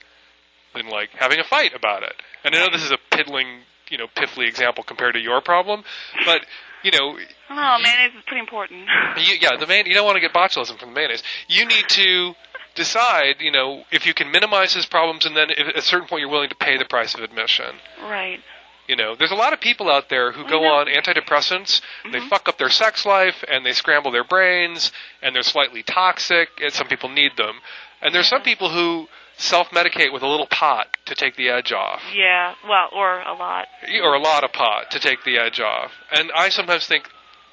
than 0.75 0.89
like 0.89 1.11
having 1.11 1.39
a 1.39 1.45
fight 1.45 1.73
about 1.73 2.03
it. 2.03 2.15
And 2.43 2.53
I 2.53 2.59
know 2.59 2.71
this 2.73 2.83
is 2.83 2.91
a 2.91 2.99
piddling, 3.13 3.61
you 3.91 3.99
know, 3.99 4.07
piffly 4.17 4.47
example 4.49 4.85
compared 4.85 5.15
to 5.15 5.21
your 5.21 5.41
problem, 5.41 5.85
but 6.25 6.45
you 6.83 6.91
know, 6.91 7.17
Oh, 7.51 7.79
mayonnaise 7.83 8.17
is 8.17 8.25
pretty 8.27 8.41
important. 8.41 8.89
you, 9.17 9.37
yeah, 9.41 9.57
the 9.59 9.67
man. 9.67 9.87
You 9.87 9.95
don't 9.95 10.05
want 10.05 10.17
to 10.17 10.21
get 10.21 10.33
botulism 10.33 10.79
from 10.79 10.91
the 10.91 10.95
mayonnaise. 10.95 11.23
You 11.49 11.67
need 11.67 11.89
to 11.89 12.35
decide, 12.75 13.37
you 13.41 13.53
know, 13.53 13.85
if 13.93 14.07
you 14.07 14.15
can 14.15 14.31
minimize 14.31 14.75
his 14.75 14.87
problems, 14.87 15.27
and 15.27 15.37
then 15.37 15.51
if, 15.51 15.69
at 15.69 15.77
a 15.77 15.83
certain 15.83 16.09
point 16.09 16.21
you're 16.21 16.31
willing 16.31 16.49
to 16.49 16.57
pay 16.57 16.77
the 16.77 16.85
price 16.85 17.15
of 17.15 17.21
admission. 17.21 17.77
right. 18.03 18.41
You 18.87 18.97
know, 18.97 19.15
there's 19.17 19.31
a 19.31 19.35
lot 19.35 19.55
of 19.55 19.61
people 19.61 19.91
out 19.91 20.11
there 20.11 20.31
who 20.31 20.47
go 20.47 20.65
on 20.65 20.89
antidepressants, 20.89 21.81
they 22.05 22.19
mm-hmm. 22.19 22.29
fuck 22.29 22.51
up 22.51 22.59
their 22.59 22.69
sex 22.69 23.07
life, 23.07 23.43
and 23.49 23.65
they 23.65 23.73
scramble 23.73 24.11
their 24.11 24.25
brains, 24.25 24.93
and 25.23 25.35
they're 25.35 25.43
slightly 25.43 25.83
toxic, 25.83 26.51
and 26.63 26.71
some 26.71 26.87
people 26.87 27.09
need 27.09 27.33
them. 27.39 27.61
And 28.03 28.15
there's 28.15 28.29
some 28.29 28.43
people 28.43 28.69
who 28.69 29.09
self-medicate 29.37 30.13
with 30.13 30.23
a 30.23 30.27
little 30.29 30.47
pot 30.47 30.87
to 31.07 31.15
take 31.15 31.37
the 31.37 31.49
edge 31.49 31.73
off, 31.73 32.01
Yeah. 32.15 32.55
Well, 32.69 32.89
or 32.93 33.21
a 33.21 33.35
lot. 33.35 33.67
or 34.03 34.15
a 34.15 34.21
lot 34.21 34.45
of 34.45 34.53
pot 34.53 34.91
to 34.93 34.99
take 35.01 35.25
the 35.25 35.39
edge 35.39 35.61
off. 35.61 35.93
And 36.13 36.31
I 36.35 36.49
sometimes 36.51 36.87
think 36.87 37.09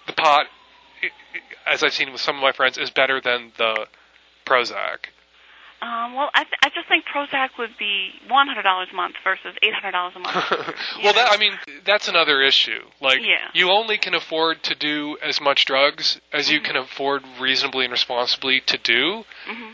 the 0.08 0.14
pot, 0.14 0.46
as 1.66 1.84
I've 1.84 1.94
seen 1.94 2.12
with 2.12 2.22
some 2.22 2.36
of 2.36 2.42
my 2.42 2.52
friends, 2.52 2.78
is 2.78 2.90
better 2.90 3.20
than 3.22 3.52
the 3.58 3.88
Prozac. 4.46 5.08
Um, 5.84 6.14
well, 6.14 6.30
I, 6.36 6.44
th- 6.44 6.54
I 6.64 6.70
just 6.70 6.88
think 6.88 7.06
Prozac 7.06 7.58
would 7.58 7.72
be 7.80 8.12
one 8.28 8.46
hundred 8.48 8.62
dollars 8.62 8.90
a 8.92 8.96
month 8.96 9.16
versus 9.24 9.56
eight 9.64 9.74
hundred 9.74 9.94
dollars 9.94 10.14
a 10.16 10.20
month. 10.20 10.36
well, 11.04 11.14
that 11.14 11.32
I 11.32 11.38
mean, 11.38 11.54
that's 11.86 12.08
another 12.08 12.40
issue. 12.44 12.82
Like, 13.02 13.22
Yeah. 13.22 13.48
you 13.54 13.72
only 13.72 13.98
can 13.98 14.14
afford 14.14 14.62
to 14.64 14.76
do 14.76 15.18
as 15.24 15.42
much 15.42 15.66
drugs 15.66 16.22
as 16.32 16.52
you 16.52 16.60
Mm-hmm. 16.60 16.66
can 16.68 16.76
afford 16.76 17.24
reasonably 17.40 17.86
and 17.86 17.92
responsibly 17.92 18.60
to 18.68 18.78
do. 18.78 19.24
Mhm. 19.50 19.74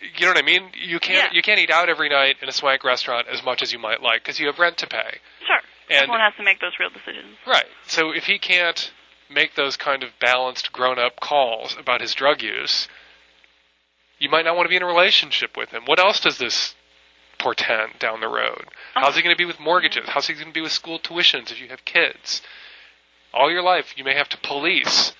You 0.00 0.26
know 0.26 0.32
what 0.32 0.38
I 0.38 0.42
mean? 0.46 0.70
You 0.74 0.98
can't 0.98 1.30
Yeah. 1.32 1.36
you 1.36 1.42
can't 1.42 1.60
eat 1.60 1.70
out 1.70 1.88
every 1.88 2.08
night 2.08 2.36
in 2.40 2.48
a 2.48 2.52
swank 2.52 2.84
restaurant 2.84 3.28
as 3.28 3.42
much 3.42 3.62
as 3.62 3.72
you 3.72 3.78
might 3.78 4.02
like 4.02 4.22
because 4.22 4.40
you 4.40 4.46
have 4.46 4.58
rent 4.58 4.78
to 4.78 4.86
pay. 4.86 5.18
Sure. 5.46 5.60
And- 5.90 5.98
Everyone 6.02 6.20
has 6.20 6.34
to 6.36 6.42
make 6.42 6.60
those 6.60 6.72
real 6.78 6.90
decisions. 6.90 7.36
Right. 7.46 7.66
So 7.86 8.10
if 8.12 8.24
he 8.24 8.38
can't 8.38 8.92
make 9.28 9.54
those 9.54 9.76
kind 9.76 10.02
of 10.02 10.10
balanced, 10.18 10.72
grown-up 10.72 11.20
calls 11.20 11.76
about 11.78 12.00
his 12.00 12.14
drug 12.14 12.42
use, 12.42 12.88
you 14.18 14.28
might 14.30 14.44
not 14.44 14.56
want 14.56 14.66
to 14.66 14.70
be 14.70 14.76
in 14.76 14.82
a 14.82 14.86
relationship 14.86 15.56
with 15.56 15.70
him. 15.70 15.84
What 15.84 15.98
else 15.98 16.20
does 16.20 16.38
this 16.38 16.74
portend 17.38 17.98
down 17.98 18.20
the 18.20 18.28
road? 18.28 18.64
Oh. 18.96 19.00
How's 19.02 19.16
he 19.16 19.22
going 19.22 19.34
to 19.34 19.38
be 19.38 19.44
with 19.44 19.60
mortgages? 19.60 20.08
How's 20.08 20.26
he 20.26 20.34
going 20.34 20.46
to 20.46 20.52
be 20.52 20.60
with 20.60 20.72
school 20.72 20.98
tuitions 20.98 21.50
if 21.50 21.60
you 21.60 21.68
have 21.68 21.84
kids? 21.84 22.42
All 23.32 23.50
your 23.50 23.62
life, 23.62 23.94
you 23.96 24.04
may 24.04 24.14
have 24.14 24.28
to 24.30 24.36
police. 24.38 25.14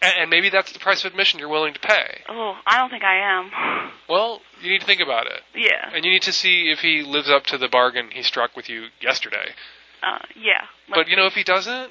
And, 0.00 0.30
maybe 0.30 0.48
that's 0.48 0.72
the 0.72 0.78
price 0.78 1.04
of 1.04 1.10
admission 1.10 1.40
you're 1.40 1.48
willing 1.48 1.74
to 1.74 1.80
pay. 1.80 2.20
Oh, 2.28 2.54
I 2.66 2.78
don't 2.78 2.90
think 2.90 3.02
I 3.02 3.16
am. 3.18 3.90
Well, 4.08 4.40
you 4.62 4.70
need 4.70 4.80
to 4.80 4.86
think 4.86 5.00
about 5.00 5.26
it. 5.26 5.42
Yeah. 5.56 5.90
And 5.92 6.04
you 6.04 6.12
need 6.12 6.22
to 6.22 6.32
see 6.32 6.70
if 6.70 6.78
he 6.78 7.02
lives 7.02 7.28
up 7.28 7.46
to 7.46 7.58
the 7.58 7.68
bargain 7.68 8.10
he 8.12 8.22
struck 8.22 8.56
with 8.56 8.68
you 8.68 8.86
yesterday. 9.00 9.54
Uh, 10.02 10.18
yeah. 10.36 10.64
But 10.94 11.08
you 11.08 11.16
know, 11.16 11.26
if 11.26 11.34
he 11.34 11.42
doesn't, 11.42 11.90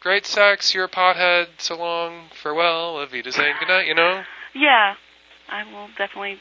great 0.00 0.24
sex, 0.26 0.74
you're 0.74 0.84
a 0.84 0.88
pothead, 0.88 1.48
so 1.58 1.76
long, 1.76 2.28
farewell, 2.42 2.96
auf 2.96 3.12
Wiedersehen 3.12 3.56
goodnight, 3.58 3.86
you 3.86 3.94
know? 3.94 4.22
Yeah. 4.54 4.94
I 5.48 5.64
will 5.64 5.88
definitely 5.98 6.38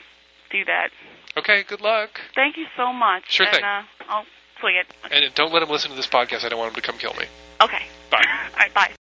do 0.51 0.63
that. 0.65 0.89
Okay, 1.37 1.63
good 1.63 1.81
luck. 1.81 2.21
Thank 2.33 2.57
you 2.57 2.65
so 2.77 2.93
much. 2.93 3.23
Sure 3.27 3.45
and, 3.45 3.55
thing. 3.55 3.63
Uh, 3.63 3.83
I'll 4.07 4.25
swing 4.59 4.77
it. 4.77 4.87
And 5.11 5.33
don't 5.35 5.53
let 5.53 5.63
him 5.63 5.69
listen 5.69 5.91
to 5.91 5.97
this 5.97 6.07
podcast. 6.07 6.45
I 6.45 6.49
don't 6.49 6.59
want 6.59 6.75
him 6.75 6.81
to 6.81 6.87
come 6.87 6.97
kill 6.97 7.13
me. 7.13 7.25
Okay. 7.61 7.83
Bye. 8.09 8.23
All 8.53 8.57
right. 8.57 8.73
Bye. 8.73 8.95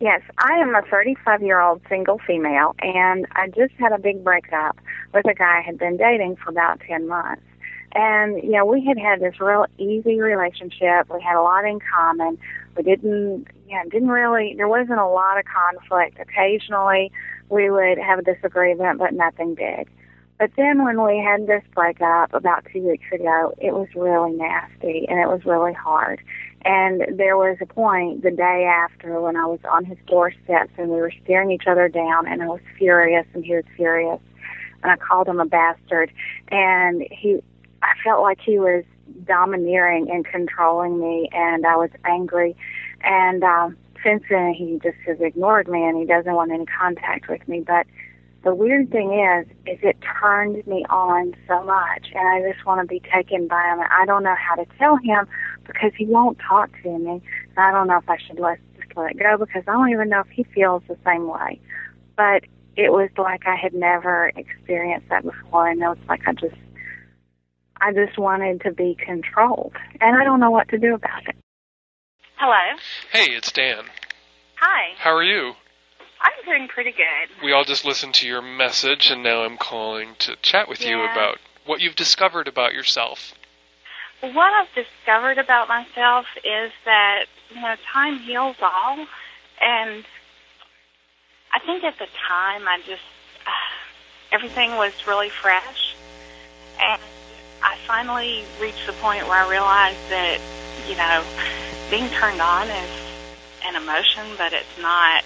Yes, 0.00 0.22
I 0.38 0.58
am 0.58 0.74
a 0.74 0.82
35 0.82 1.42
year 1.42 1.60
old 1.60 1.80
single 1.88 2.18
female, 2.26 2.74
and 2.80 3.26
I 3.32 3.48
just 3.48 3.74
had 3.78 3.92
a 3.92 3.98
big 3.98 4.24
breakup 4.24 4.78
with 5.12 5.26
a 5.26 5.34
guy 5.34 5.58
I 5.58 5.62
had 5.62 5.78
been 5.78 5.96
dating 5.96 6.36
for 6.36 6.50
about 6.50 6.80
10 6.80 7.08
months. 7.08 7.42
And, 7.94 8.42
you 8.42 8.50
know, 8.50 8.66
we 8.66 8.84
had 8.84 8.98
had 8.98 9.20
this 9.20 9.40
real 9.40 9.66
easy 9.78 10.20
relationship. 10.20 11.08
We 11.12 11.22
had 11.22 11.38
a 11.38 11.42
lot 11.42 11.64
in 11.64 11.78
common. 11.94 12.38
We 12.76 12.82
didn't, 12.82 13.46
know, 13.70 13.82
didn't 13.90 14.08
really, 14.08 14.54
there 14.56 14.68
wasn't 14.68 14.98
a 14.98 15.06
lot 15.06 15.38
of 15.38 15.44
conflict. 15.44 16.18
Occasionally 16.18 17.12
we 17.48 17.70
would 17.70 17.98
have 17.98 18.18
a 18.18 18.22
disagreement, 18.22 18.98
but 18.98 19.12
nothing 19.12 19.54
big. 19.54 19.88
But 20.38 20.50
then 20.56 20.84
when 20.84 21.02
we 21.02 21.18
had 21.18 21.46
this 21.46 21.62
breakup 21.74 22.34
about 22.34 22.66
two 22.72 22.82
weeks 22.82 23.06
ago, 23.12 23.54
it 23.58 23.72
was 23.72 23.88
really 23.94 24.32
nasty 24.32 25.06
and 25.08 25.20
it 25.20 25.28
was 25.28 25.44
really 25.44 25.72
hard. 25.72 26.20
And 26.64 27.18
there 27.18 27.36
was 27.36 27.58
a 27.60 27.66
point 27.66 28.22
the 28.22 28.30
day 28.30 28.64
after 28.64 29.20
when 29.20 29.36
I 29.36 29.44
was 29.46 29.60
on 29.70 29.84
his 29.84 29.98
doorsteps 30.06 30.72
and 30.78 30.88
we 30.88 30.96
were 30.96 31.12
staring 31.22 31.50
each 31.50 31.66
other 31.66 31.88
down 31.88 32.26
and 32.26 32.42
I 32.42 32.46
was 32.46 32.60
furious 32.78 33.26
and 33.34 33.44
he 33.44 33.54
was 33.54 33.64
furious. 33.76 34.20
And 34.82 34.92
I 34.92 34.96
called 34.96 35.28
him 35.28 35.40
a 35.40 35.46
bastard. 35.46 36.10
And 36.48 37.06
he 37.10 37.42
I 37.82 37.92
felt 38.02 38.22
like 38.22 38.40
he 38.40 38.58
was 38.58 38.84
domineering 39.24 40.10
and 40.10 40.24
controlling 40.24 40.98
me 40.98 41.28
and 41.32 41.66
I 41.66 41.76
was 41.76 41.90
angry. 42.04 42.56
And 43.02 43.44
um 43.44 43.76
since 44.02 44.22
then 44.30 44.54
he 44.54 44.80
just 44.82 44.96
has 45.06 45.20
ignored 45.20 45.68
me 45.68 45.84
and 45.84 45.98
he 45.98 46.06
doesn't 46.06 46.34
want 46.34 46.50
any 46.50 46.66
contact 46.66 47.28
with 47.28 47.46
me. 47.46 47.60
But 47.60 47.86
the 48.44 48.54
weird 48.54 48.90
thing 48.90 49.12
is 49.12 49.46
is 49.66 49.78
it 49.82 49.96
turned 50.20 50.66
me 50.66 50.84
on 50.90 51.34
so 51.48 51.62
much 51.64 52.08
and 52.14 52.28
I 52.28 52.52
just 52.52 52.64
want 52.66 52.80
to 52.82 52.86
be 52.86 53.00
taken 53.00 53.48
by 53.48 53.62
him 53.64 53.80
and 53.80 53.88
I 53.90 54.04
don't 54.06 54.22
know 54.22 54.36
how 54.36 54.54
to 54.54 54.66
tell 54.78 54.96
him 54.96 55.26
because 55.66 55.92
he 55.96 56.06
won't 56.06 56.38
talk 56.46 56.70
to 56.82 56.98
me 56.98 57.10
and 57.10 57.22
I 57.56 57.70
don't 57.70 57.88
know 57.88 57.98
if 57.98 58.08
I 58.08 58.18
should 58.18 58.38
let 58.38 58.58
just 58.76 58.96
let 58.96 59.12
it 59.12 59.18
go 59.18 59.38
because 59.38 59.62
I 59.66 59.72
don't 59.72 59.90
even 59.90 60.10
know 60.10 60.20
if 60.20 60.28
he 60.28 60.44
feels 60.44 60.82
the 60.86 60.98
same 61.04 61.26
way 61.26 61.60
but 62.16 62.44
it 62.76 62.92
was 62.92 63.08
like 63.16 63.46
I 63.46 63.56
had 63.56 63.72
never 63.72 64.30
experienced 64.36 65.08
that 65.08 65.24
before 65.24 65.68
and 65.68 65.82
it 65.82 65.86
was 65.86 65.98
like 66.08 66.20
I 66.26 66.32
just 66.34 66.56
I 67.80 67.92
just 67.92 68.18
wanted 68.18 68.60
to 68.62 68.72
be 68.72 68.96
controlled 69.04 69.74
and 70.00 70.16
I 70.16 70.24
don't 70.24 70.40
know 70.40 70.50
what 70.50 70.68
to 70.68 70.78
do 70.78 70.94
about 70.94 71.26
it. 71.28 71.36
Hello. 72.36 72.78
Hey, 73.10 73.32
it's 73.34 73.52
Dan. 73.52 73.84
Hi. 74.56 74.94
How 74.98 75.14
are 75.14 75.22
you? 75.22 75.54
I'm 76.20 76.44
doing 76.44 76.68
pretty 76.68 76.92
good. 76.92 77.42
We 77.42 77.52
all 77.52 77.64
just 77.64 77.84
listened 77.84 78.14
to 78.14 78.28
your 78.28 78.42
message, 78.42 79.10
and 79.10 79.22
now 79.22 79.42
I'm 79.42 79.56
calling 79.56 80.14
to 80.20 80.36
chat 80.42 80.68
with 80.68 80.84
you 80.84 81.02
about 81.02 81.38
what 81.66 81.80
you've 81.80 81.96
discovered 81.96 82.48
about 82.48 82.74
yourself. 82.74 83.34
What 84.20 84.52
I've 84.52 84.74
discovered 84.74 85.38
about 85.38 85.68
myself 85.68 86.26
is 86.44 86.72
that, 86.84 87.24
you 87.54 87.60
know, 87.60 87.74
time 87.92 88.18
heals 88.18 88.56
all. 88.62 89.06
And 89.60 90.04
I 91.52 91.58
think 91.60 91.84
at 91.84 91.98
the 91.98 92.06
time 92.26 92.66
I 92.66 92.78
just, 92.86 93.02
uh, 93.46 93.50
everything 94.32 94.76
was 94.76 94.92
really 95.06 95.28
fresh. 95.28 95.94
And 96.80 97.00
I 97.62 97.76
finally 97.86 98.44
reached 98.60 98.86
the 98.86 98.92
point 98.94 99.26
where 99.28 99.44
I 99.44 99.50
realized 99.50 100.10
that, 100.10 100.40
you 100.88 100.96
know, 100.96 101.22
being 101.90 102.08
turned 102.10 102.40
on 102.40 102.68
is 102.68 102.90
an 103.66 103.76
emotion, 103.76 104.24
but 104.38 104.52
it's 104.52 104.78
not, 104.80 105.22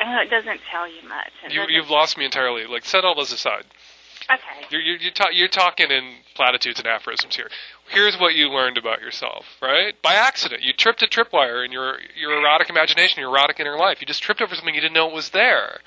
I 0.00 0.04
know 0.12 0.22
it 0.22 0.30
doesn't 0.30 0.60
tell 0.70 0.88
you 0.88 1.06
much. 1.08 1.30
It 1.44 1.52
you, 1.52 1.62
you've 1.68 1.90
lost 1.90 2.16
me 2.16 2.24
entirely. 2.24 2.66
Like, 2.66 2.84
set 2.84 3.04
all 3.04 3.14
this 3.14 3.32
aside. 3.32 3.64
okay. 4.30 4.66
You're 4.70 4.80
you're 4.80 4.96
you're, 4.96 5.12
ta- 5.12 5.30
you're 5.32 5.48
talking 5.48 5.90
in 5.90 6.14
platitudes 6.34 6.78
and 6.80 6.88
aphorisms 6.88 7.36
here. 7.36 7.50
Here's 7.90 8.16
what 8.18 8.34
you 8.34 8.48
learned 8.48 8.78
about 8.78 9.00
yourself, 9.00 9.44
right? 9.60 9.94
By 10.00 10.14
accident, 10.14 10.62
you 10.62 10.72
tripped 10.72 11.02
a 11.02 11.06
tripwire 11.06 11.64
in 11.64 11.70
your 11.72 11.98
your 12.16 12.32
erotic 12.32 12.70
imagination, 12.70 13.20
your 13.20 13.30
erotic 13.30 13.60
inner 13.60 13.76
life. 13.76 14.00
You 14.00 14.06
just 14.06 14.22
tripped 14.22 14.40
over 14.40 14.54
something 14.54 14.74
you 14.74 14.80
didn't 14.80 14.94
know 14.94 15.08
was 15.08 15.30
there 15.30 15.80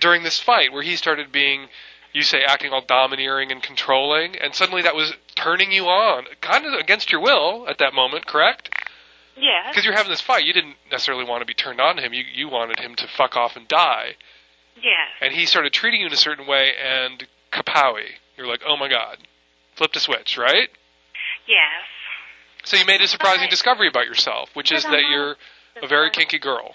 during 0.00 0.22
this 0.22 0.38
fight, 0.38 0.72
where 0.72 0.82
he 0.82 0.96
started 0.96 1.32
being, 1.32 1.68
you 2.12 2.22
say, 2.22 2.42
acting 2.46 2.72
all 2.72 2.82
domineering 2.82 3.50
and 3.50 3.62
controlling, 3.62 4.36
and 4.36 4.54
suddenly 4.54 4.82
that 4.82 4.94
was 4.94 5.14
turning 5.34 5.72
you 5.72 5.86
on, 5.86 6.24
kind 6.42 6.66
of 6.66 6.74
against 6.74 7.10
your 7.10 7.22
will 7.22 7.66
at 7.66 7.78
that 7.78 7.94
moment, 7.94 8.26
correct? 8.26 8.68
Yes. 9.38 9.66
Because 9.70 9.84
you're 9.84 9.94
having 9.94 10.10
this 10.10 10.20
fight, 10.20 10.44
you 10.44 10.52
didn't 10.52 10.74
necessarily 10.90 11.24
want 11.24 11.42
to 11.42 11.46
be 11.46 11.54
turned 11.54 11.80
on 11.80 11.96
to 11.96 12.02
him. 12.02 12.12
You 12.12 12.24
you 12.34 12.48
wanted 12.48 12.78
him 12.80 12.94
to 12.96 13.06
fuck 13.06 13.36
off 13.36 13.56
and 13.56 13.66
die 13.68 14.16
Yes. 14.76 15.08
and 15.20 15.32
he 15.34 15.46
started 15.46 15.72
treating 15.72 16.00
you 16.00 16.06
in 16.06 16.12
a 16.12 16.16
certain 16.16 16.46
way, 16.46 16.72
and 16.82 17.26
kapowie, 17.52 18.10
you're 18.36 18.46
like, 18.46 18.60
oh 18.66 18.76
my 18.76 18.88
god, 18.88 19.18
flipped 19.76 19.96
a 19.96 20.00
switch, 20.00 20.36
right? 20.38 20.68
Yes. 21.46 21.84
So 22.64 22.76
you 22.76 22.84
made 22.84 23.00
a 23.00 23.08
surprising 23.08 23.48
discovery 23.48 23.88
about 23.88 24.06
yourself, 24.06 24.50
which 24.54 24.70
is 24.72 24.82
that 24.84 24.94
I'm 24.94 25.10
you're 25.10 25.36
a 25.82 25.86
very 25.86 26.10
kinky 26.10 26.38
girl. 26.38 26.74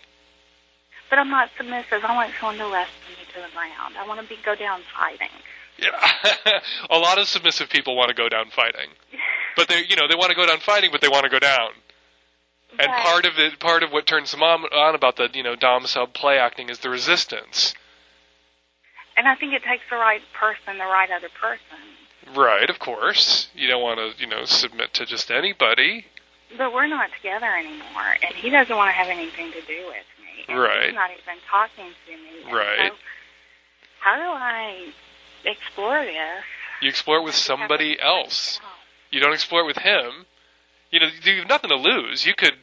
But 1.09 1.19
I'm 1.19 1.29
not 1.29 1.49
submissive. 1.57 2.03
I 2.03 2.15
want 2.15 2.31
someone 2.39 2.57
to 2.57 2.63
wrestle 2.65 2.93
me 3.07 3.25
to 3.35 3.41
the 3.41 3.53
ground. 3.53 3.95
I 3.97 4.07
want 4.07 4.19
to 4.21 4.27
be 4.27 4.37
go 4.43 4.55
down 4.55 4.81
fighting. 4.97 5.29
Yeah, 5.77 6.59
a 6.89 6.97
lot 6.97 7.17
of 7.17 7.27
submissive 7.27 7.69
people 7.69 7.95
want 7.95 8.09
to 8.09 8.15
go 8.15 8.29
down 8.29 8.49
fighting, 8.49 8.89
but 9.55 9.67
they, 9.67 9.83
you 9.87 9.95
know, 9.95 10.07
they 10.07 10.15
want 10.15 10.29
to 10.29 10.35
go 10.35 10.45
down 10.45 10.59
fighting, 10.59 10.89
but 10.91 11.01
they 11.01 11.07
want 11.09 11.23
to 11.23 11.29
go 11.29 11.39
down. 11.39 11.69
And 12.79 12.91
Right. 12.91 13.03
part 13.03 13.25
of 13.25 13.37
it, 13.37 13.59
part 13.59 13.83
of 13.83 13.91
what 13.91 14.05
turns 14.07 14.31
them 14.31 14.41
on, 14.41 14.65
on 14.65 14.95
about 14.95 15.15
the, 15.17 15.29
you 15.33 15.43
know, 15.43 15.55
dom 15.55 15.85
sub 15.85 16.13
play 16.13 16.39
acting 16.39 16.69
is 16.69 16.79
the 16.79 16.89
resistance. 16.89 17.73
And 19.15 19.27
I 19.27 19.35
think 19.35 19.53
it 19.53 19.63
takes 19.63 19.83
the 19.89 19.97
right 19.97 20.23
person, 20.33 20.77
the 20.79 20.85
right 20.85 21.09
other 21.11 21.29
person. 21.29 22.35
Right, 22.35 22.69
of 22.69 22.79
course. 22.79 23.49
You 23.53 23.67
don't 23.67 23.81
want 23.81 23.99
to, 23.99 24.19
you 24.19 24.27
know, 24.27 24.45
submit 24.45 24.93
to 24.95 25.05
just 25.05 25.29
anybody. 25.29 26.07
But 26.57 26.73
we're 26.73 26.87
not 26.87 27.09
together 27.15 27.47
anymore, 27.47 28.17
and 28.21 28.33
he 28.35 28.49
doesn't 28.49 28.75
want 28.75 28.89
to 28.89 28.93
have 28.93 29.07
anything 29.07 29.51
to 29.51 29.61
do 29.61 29.85
with 29.87 30.05
me. 30.19 30.45
And 30.47 30.59
Right. 30.59 30.85
He's 30.85 30.95
not 30.95 31.11
even 31.11 31.41
talking 31.49 31.93
to 32.05 32.11
me. 32.11 32.43
And 32.45 32.53
Right. 32.53 32.91
So 32.91 32.97
how 33.99 34.15
do 34.15 34.23
I 34.23 34.93
explore 35.45 36.03
this? 36.03 36.43
You 36.81 36.89
explore 36.89 37.17
it 37.17 37.23
with 37.23 37.35
somebody 37.35 37.99
else. 37.99 38.59
You 39.11 39.19
don't 39.19 39.33
explore 39.33 39.61
it 39.61 39.67
with 39.67 39.77
him. 39.77 40.25
You 40.93 40.99
know, 40.99 41.07
you 41.23 41.39
have 41.39 41.49
nothing 41.49 41.71
to 41.71 41.75
lose. 41.75 42.23
You 42.23 42.35
could 42.35 42.53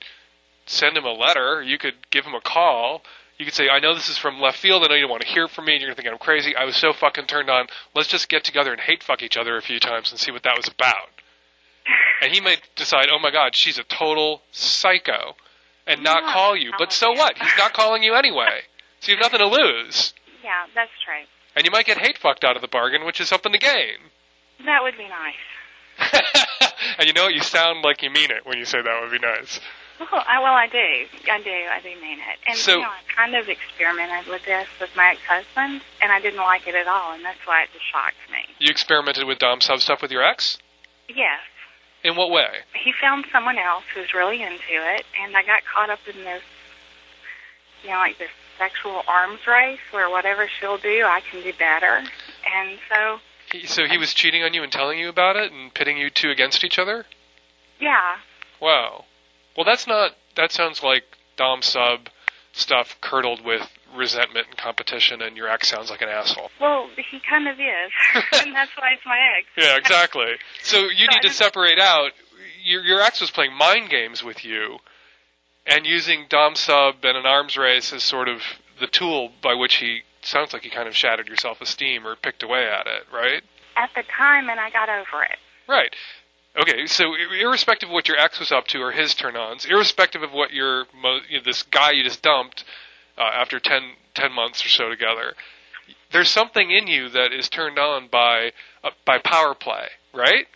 send 0.65 0.97
him 0.97 1.05
a 1.05 1.11
letter. 1.13 1.61
You 1.61 1.79
could 1.79 1.95
give 2.11 2.25
him 2.25 2.35
a 2.35 2.41
call. 2.41 3.03
You 3.39 3.45
could 3.45 3.55
say, 3.55 3.69
I 3.69 3.81
know 3.81 3.93
this 3.93 4.09
is 4.09 4.19
from 4.19 4.41
left 4.41 4.57
field. 4.57 4.85
I 4.85 4.87
know 4.87 4.95
you 4.95 5.01
don't 5.01 5.11
want 5.11 5.23
to 5.23 5.29
hear 5.29 5.49
from 5.49 5.65
me. 5.65 5.73
And 5.73 5.81
you're 5.81 5.89
going 5.89 5.97
to 5.97 6.03
think 6.03 6.13
I'm 6.13 6.19
crazy. 6.19 6.55
I 6.55 6.65
was 6.65 6.77
so 6.77 6.93
fucking 6.93 7.27
turned 7.27 7.51
on. 7.51 7.67
Let's 7.93 8.07
just 8.09 8.29
get 8.29 8.45
together 8.45 8.71
and 8.71 8.81
hate 8.81 9.03
fuck 9.03 9.21
each 9.25 9.37
other 9.37 9.57
a 9.57 9.63
few 9.63 9.81
times 9.81 10.13
and 10.13 10.21
see 10.21 10.31
what 10.31 10.45
that 10.45 10.57
was 10.57 10.69
about. 10.69 11.11
And 12.23 12.31
he 12.33 12.41
might 12.43 12.61
decide, 12.77 13.07
oh 13.11 13.19
my 13.19 13.31
God, 13.31 13.57
she's 13.57 13.79
a 13.79 13.83
total 13.83 14.43
psycho 14.53 15.35
and 15.87 16.05
not 16.05 16.23
Yeah, 16.23 16.33
call 16.35 16.55
you. 16.55 16.71
But 16.79 16.93
so 16.93 17.13
what? 17.13 17.39
He's 17.39 17.57
not 17.57 17.73
calling 17.73 18.03
you 18.03 18.15
anyway. 18.15 18.61
So 19.01 19.11
you 19.11 19.17
have 19.17 19.23
nothing 19.33 19.39
to 19.39 19.47
lose. 19.47 20.13
Yeah, 20.45 20.67
that's 20.75 20.91
true. 21.03 21.25
And 21.57 21.65
you 21.65 21.71
might 21.71 21.87
get 21.87 21.97
hate 21.97 22.19
fucked 22.19 22.45
out 22.45 22.57
of 22.57 22.63
the 22.63 22.69
bargain, 22.69 23.07
which 23.07 23.23
is 23.23 23.29
something 23.29 23.53
to 23.53 23.59
gain. 23.59 23.97
That 24.67 24.83
would 24.83 24.99
be 24.99 25.09
nice. 25.09 26.70
And 26.99 27.07
you 27.07 27.13
know 27.13 27.25
what? 27.25 27.35
You 27.35 27.43
sound 27.43 27.83
like 27.85 28.03
you 28.03 28.11
mean 28.11 28.31
it 28.31 28.45
when 28.47 28.59
you 28.59 28.65
say 28.65 28.81
that 28.83 29.01
would 29.03 29.11
be 29.11 29.19
nice. 29.25 29.61
Well, 30.01 30.25
I, 30.27 30.41
well, 30.41 30.55
I 30.55 30.67
do. 30.67 30.79
I 31.31 31.43
do. 31.43 31.51
I 31.51 31.81
do 31.83 31.89
mean 32.01 32.19
it. 32.19 32.39
And 32.47 32.57
So- 32.57 32.77
you 32.77 32.81
know, 32.83 32.89
I 32.89 33.01
kind 33.15 33.35
of 33.37 33.49
experimented 33.51 34.31
with 34.33 34.45
this 34.47 34.67
with 34.81 34.89
my 34.97 35.11
ex-husband, 35.11 35.83
and 36.01 36.11
I 36.11 36.21
didn't 36.21 36.41
like 36.41 36.67
it 36.67 36.75
at 36.75 36.89
all, 36.89 37.13
and 37.13 37.23
that's 37.25 37.45
why 37.45 37.65
it 37.65 37.69
just 37.75 37.85
shocked 37.93 38.17
me. 38.33 38.39
You 38.59 38.71
experimented 38.71 39.25
with 39.27 39.39
Dom 39.39 39.61
sub 39.61 39.81
stuff 39.81 40.01
with 40.01 40.11
your 40.11 40.23
ex? 40.25 40.57
Yes, 41.09 41.41
In 42.03 42.17
what 42.17 42.31
way? 42.31 42.49
he 42.83 42.93
found 42.99 43.27
someone 43.31 43.59
else 43.59 43.85
who's 43.95 44.15
really 44.15 44.41
into 44.43 44.59
it, 44.71 45.05
and 45.23 45.37
I 45.37 45.43
got 45.43 45.63
caught 45.67 45.91
up 45.91 45.99
in 46.09 46.25
this, 46.25 46.43
you 47.83 47.91
know, 47.91 47.97
like 47.97 48.17
this 48.19 48.31
sexual 48.59 49.03
arms 49.07 49.41
race 49.47 49.81
where 49.91 50.09
whatever 50.09 50.49
she'll 50.61 50.79
do, 50.79 51.05
I 51.05 51.21
can 51.31 51.43
do 51.43 51.53
better. 51.59 52.03
And 52.55 52.79
so, 52.89 53.19
He, 53.53 53.67
so 53.67 53.87
he 53.87 53.99
was 53.99 54.15
cheating 54.15 54.43
on 54.43 54.55
you 54.55 54.63
and 54.63 54.73
telling 54.73 54.99
you 54.99 55.09
about 55.09 55.37
it 55.37 55.53
and 55.53 55.73
pitting 55.75 55.97
you 55.97 56.11
two 56.11 56.31
against 56.31 56.65
each 56.65 56.79
other? 56.79 57.07
yeah, 57.81 58.17
Wow. 58.61 59.05
Well, 59.57 59.65
that's 59.65 59.87
not. 59.87 60.13
That 60.37 60.53
sounds 60.53 60.83
like 60.83 61.03
Dom 61.37 61.63
sub 61.63 62.09
stuff 62.53 62.97
curdled 63.01 63.45
with 63.45 63.69
resentment 63.95 64.47
and 64.49 64.57
competition, 64.57 65.23
and 65.23 65.37
your 65.37 65.49
ex 65.49 65.69
sounds 65.69 65.91
like 65.91 66.03
an 66.03 66.09
asshole. 66.09 66.51
well, 66.61 66.89
he 66.97 67.21
kind 67.21 67.49
of 67.49 67.59
is, 67.59 67.93
and 68.45 68.55
that's 68.55 68.71
why 68.77 68.93
it's 68.93 69.05
my 69.07 69.19
ex. 69.39 69.47
Yeah, 69.57 69.77
exactly. 69.77 70.37
So 70.63 70.79
you 70.79 71.09
need 71.09 71.23
to 71.23 71.31
separate 71.31 71.79
out. 71.79 72.13
Your 72.63 72.83
your 72.83 73.01
ex 73.01 73.21
was 73.21 73.31
playing 73.31 73.55
mind 73.55 73.91
games 73.91 74.23
with 74.23 74.45
you, 74.45 74.79
and 75.67 75.87
using 75.87 76.27
Dom 76.29 76.55
sub 76.55 76.97
and 77.05 77.17
an 77.17 77.27
arms 77.27 77.57
race 77.57 77.93
as 77.93 78.03
sort 78.03 78.29
of 78.29 78.43
the 78.79 78.87
tool 78.87 79.33
by 79.43 79.55
which 79.55 79.77
he 79.77 80.03
sounds 80.23 80.53
like 80.53 80.65
you 80.65 80.71
kind 80.71 80.89
of 80.89 80.97
shattered 80.97 81.29
your 81.29 81.37
self 81.37 81.61
esteem 81.61 82.07
or 82.07 82.17
picked 82.17 82.43
away 82.43 82.67
at 82.67 82.87
it, 82.87 83.05
right? 83.13 83.43
At 83.77 83.91
the 83.95 84.03
time, 84.17 84.49
and 84.49 84.61
I 84.61 84.71
got 84.71 84.89
over 84.89 85.23
it. 85.25 85.39
Right. 85.69 85.95
Okay, 86.61 86.87
so 86.87 87.15
irrespective 87.15 87.89
of 87.89 87.93
what 87.93 88.09
your 88.09 88.19
ex 88.19 88.41
was 88.41 88.51
up 88.51 88.67
to 88.69 88.83
or 88.83 88.91
his 88.91 89.15
turn-ons, 89.15 89.67
irrespective 89.67 90.23
of 90.23 90.33
what 90.33 90.53
your 90.53 90.87
you 91.29 91.39
know, 91.39 91.45
this 91.45 91.63
guy 91.63 91.93
you 91.93 92.03
just 92.03 92.23
dumped 92.23 92.65
uh, 93.17 93.23
after 93.23 93.61
10, 93.61 93.93
10 94.15 94.33
months 94.33 94.65
or 94.65 94.69
so 94.69 94.89
together, 94.89 95.35
there's 96.11 96.29
something 96.29 96.71
in 96.71 96.89
you 96.89 97.09
that 97.11 97.33
is 97.33 97.49
turned 97.49 97.79
on 97.79 98.09
by 98.09 98.53
uh, 98.83 98.91
by 99.05 99.19
power 99.19 99.55
play, 99.55 99.89
right? 100.13 100.47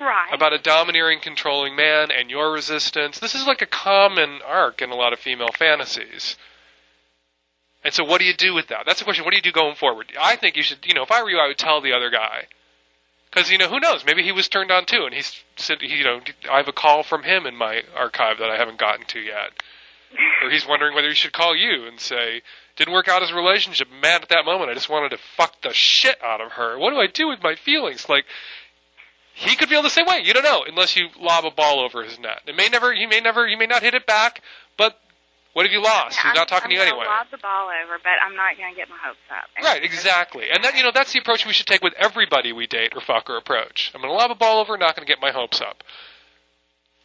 Right. 0.00 0.28
About 0.32 0.52
a 0.52 0.58
domineering, 0.58 1.20
controlling 1.20 1.74
man 1.74 2.10
and 2.10 2.30
your 2.30 2.52
resistance. 2.52 3.18
This 3.18 3.34
is 3.34 3.46
like 3.46 3.62
a 3.62 3.66
common 3.66 4.40
arc 4.44 4.82
in 4.82 4.90
a 4.90 4.94
lot 4.94 5.12
of 5.12 5.20
female 5.20 5.52
fantasies. 5.56 6.36
And 7.86 7.94
so, 7.94 8.02
what 8.02 8.18
do 8.18 8.24
you 8.24 8.34
do 8.34 8.52
with 8.52 8.66
that? 8.66 8.82
That's 8.84 8.98
the 8.98 9.04
question. 9.04 9.24
What 9.24 9.30
do 9.30 9.36
you 9.36 9.42
do 9.42 9.52
going 9.52 9.76
forward? 9.76 10.12
I 10.20 10.34
think 10.34 10.56
you 10.56 10.64
should, 10.64 10.84
you 10.84 10.92
know, 10.92 11.04
if 11.04 11.12
I 11.12 11.22
were 11.22 11.30
you, 11.30 11.38
I 11.38 11.46
would 11.46 11.56
tell 11.56 11.80
the 11.80 11.92
other 11.92 12.10
guy. 12.10 12.48
Because 13.30 13.48
you 13.48 13.58
know, 13.58 13.68
who 13.68 13.78
knows? 13.78 14.04
Maybe 14.04 14.24
he 14.24 14.32
was 14.32 14.48
turned 14.48 14.72
on 14.72 14.86
too, 14.86 15.04
and 15.04 15.14
he's 15.14 15.40
said, 15.54 15.78
you 15.82 16.02
know, 16.02 16.18
I 16.50 16.56
have 16.56 16.66
a 16.66 16.72
call 16.72 17.04
from 17.04 17.22
him 17.22 17.46
in 17.46 17.54
my 17.54 17.84
archive 17.96 18.38
that 18.38 18.50
I 18.50 18.56
haven't 18.56 18.80
gotten 18.80 19.06
to 19.06 19.20
yet, 19.20 19.52
or 20.42 20.50
he's 20.50 20.66
wondering 20.66 20.96
whether 20.96 21.06
he 21.06 21.14
should 21.14 21.32
call 21.32 21.54
you 21.54 21.86
and 21.86 22.00
say, 22.00 22.42
Didn't 22.74 22.92
work 22.92 23.06
out 23.06 23.22
a 23.22 23.32
relationship. 23.32 23.86
Mad 24.02 24.22
at 24.22 24.30
that 24.30 24.44
moment. 24.44 24.68
I 24.68 24.74
just 24.74 24.90
wanted 24.90 25.10
to 25.10 25.18
fuck 25.36 25.62
the 25.62 25.72
shit 25.72 26.20
out 26.24 26.40
of 26.40 26.50
her. 26.52 26.76
What 26.80 26.90
do 26.90 26.96
I 26.96 27.06
do 27.06 27.28
with 27.28 27.40
my 27.40 27.54
feelings? 27.54 28.08
Like, 28.08 28.24
he 29.32 29.54
could 29.54 29.68
feel 29.68 29.82
the 29.82 29.90
same 29.90 30.06
way. 30.06 30.22
You 30.24 30.34
don't 30.34 30.42
know 30.42 30.64
unless 30.66 30.96
you 30.96 31.06
lob 31.20 31.44
a 31.44 31.52
ball 31.52 31.84
over 31.84 32.02
his 32.02 32.18
net. 32.18 32.40
It 32.48 32.56
may 32.56 32.68
never, 32.68 32.92
he 32.92 33.06
may 33.06 33.20
never, 33.20 33.46
he 33.46 33.54
may 33.54 33.66
not 33.66 33.84
hit 33.84 33.94
it 33.94 34.06
back. 34.06 34.42
But 34.76 34.98
what 35.56 35.64
have 35.64 35.72
you 35.72 35.80
lost? 35.82 36.18
He's 36.18 36.26
I'm, 36.26 36.34
not 36.34 36.48
talking 36.48 36.66
I'm 36.66 36.70
to 36.72 36.76
you 36.76 36.82
anyway. 36.82 37.06
lob 37.06 37.28
the 37.30 37.38
ball 37.38 37.68
over, 37.68 37.96
but 38.04 38.12
I'm 38.22 38.36
not 38.36 38.58
going 38.58 38.74
to 38.74 38.76
get 38.76 38.90
my 38.90 38.98
hopes 39.02 39.24
up. 39.30 39.48
Right, 39.64 39.82
exactly. 39.82 40.50
And 40.52 40.62
that 40.62 40.76
you 40.76 40.82
know 40.82 40.90
that's 40.92 41.14
the 41.14 41.18
approach 41.18 41.46
we 41.46 41.54
should 41.54 41.66
take 41.66 41.82
with 41.82 41.94
everybody 41.96 42.52
we 42.52 42.66
date 42.66 42.92
or 42.94 43.00
fuck 43.00 43.30
or 43.30 43.38
approach. 43.38 43.90
I'm 43.94 44.02
going 44.02 44.12
to 44.12 44.18
lob 44.18 44.30
a 44.30 44.34
ball 44.34 44.60
over, 44.60 44.76
not 44.76 44.94
going 44.94 45.06
to 45.06 45.10
get 45.10 45.18
my 45.18 45.30
hopes 45.30 45.62
up. 45.62 45.82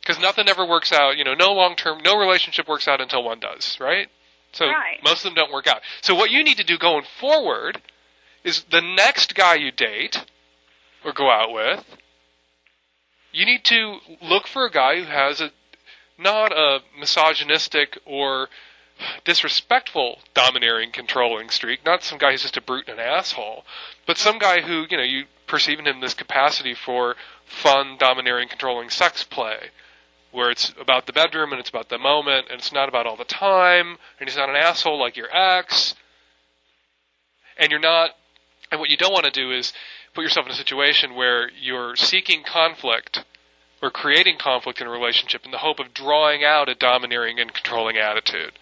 Because 0.02 0.22
nothing 0.22 0.50
ever 0.50 0.66
works 0.66 0.92
out. 0.92 1.16
You 1.16 1.24
know, 1.24 1.34
no 1.34 1.54
long 1.54 1.78
term, 1.78 2.00
no 2.04 2.18
relationship 2.20 2.68
works 2.68 2.90
out 2.90 3.00
until 3.00 3.24
one 3.24 3.40
does. 3.40 3.78
Right. 3.80 4.10
So 4.52 4.66
Right. 4.66 5.02
most 5.02 5.20
of 5.24 5.34
them 5.34 5.36
don't 5.36 5.54
work 5.54 5.68
out. 5.68 5.80
So 6.02 6.14
what 6.16 6.30
you 6.30 6.44
need 6.44 6.58
to 6.58 6.66
do 6.66 6.78
going 6.78 7.06
forward 7.22 7.82
is 8.44 8.66
the 8.70 8.82
next 8.82 9.34
guy 9.34 9.56
you 9.56 9.72
date 9.72 10.26
or 11.06 11.14
go 11.14 11.32
out 11.32 11.54
with, 11.54 11.86
you 13.32 13.46
need 13.46 13.64
to 13.64 14.00
look 14.22 14.46
for 14.46 14.66
a 14.66 14.72
guy 14.72 14.98
who 14.98 15.06
has 15.06 15.40
a 15.40 15.52
not 16.22 16.52
a 16.52 16.80
misogynistic 17.00 17.98
or 18.06 18.48
disrespectful 19.26 20.20
domineering 20.34 20.92
controlling 20.92 21.50
streak 21.50 21.84
not 21.84 22.04
some 22.04 22.20
guy 22.20 22.32
who's 22.32 22.44
just 22.44 22.58
a 22.58 22.62
brute 22.62 22.88
and 22.88 23.00
an 23.00 23.06
asshole 23.06 23.66
but 24.06 24.18
some 24.18 24.38
guy 24.38 24.62
who 24.62 24.86
you 24.90 24.98
know 24.98 25.04
you 25.04 25.24
perceive 25.48 25.80
in 25.80 25.88
him 25.88 26.00
this 26.00 26.14
capacity 26.14 26.76
for 26.76 27.16
fun 27.46 27.98
domineering 27.98 28.48
controlling 28.48 28.90
sex 28.90 29.24
play 29.24 29.72
where 30.32 30.50
it's 30.50 30.74
about 30.80 31.06
the 31.06 31.14
bedroom 31.14 31.52
and 31.52 31.60
it's 31.60 31.70
about 31.70 31.90
the 31.90 31.98
moment 31.98 32.48
and 32.50 32.60
it's 32.60 32.72
not 32.72 32.90
about 32.90 33.06
all 33.06 33.18
the 33.18 33.26
time 33.26 33.98
and 34.20 34.30
he's 34.30 34.38
not 34.38 34.50
an 34.50 34.56
asshole 34.56 35.00
like 35.00 35.18
your 35.18 35.28
ex. 35.36 35.96
And 37.58 37.70
you're 37.70 37.80
not 37.80 38.12
and 38.72 38.80
what 38.80 38.90
you 38.90 38.98
don't 38.98 39.12
want 39.12 39.26
to 39.26 39.32
do 39.32 39.52
is 39.52 39.74
put 40.14 40.24
yourself 40.24 40.46
in 40.46 40.52
a 40.52 40.56
situation 40.56 41.16
where 41.16 41.50
you're 41.62 41.96
seeking 41.96 42.44
conflict 42.44 43.24
or 43.82 43.90
creating 43.90 44.38
conflict 44.38 44.80
in 44.80 44.88
a 44.88 44.92
relationship 44.92 45.44
in 45.46 45.52
the 45.52 45.58
hope 45.58 45.80
of 45.80 45.94
drawing 45.94 46.44
out 46.44 46.70
a 46.70 46.76
domineering 46.76 47.40
and 47.40 47.54
controlling 47.54 47.98
attitude. 47.98 48.54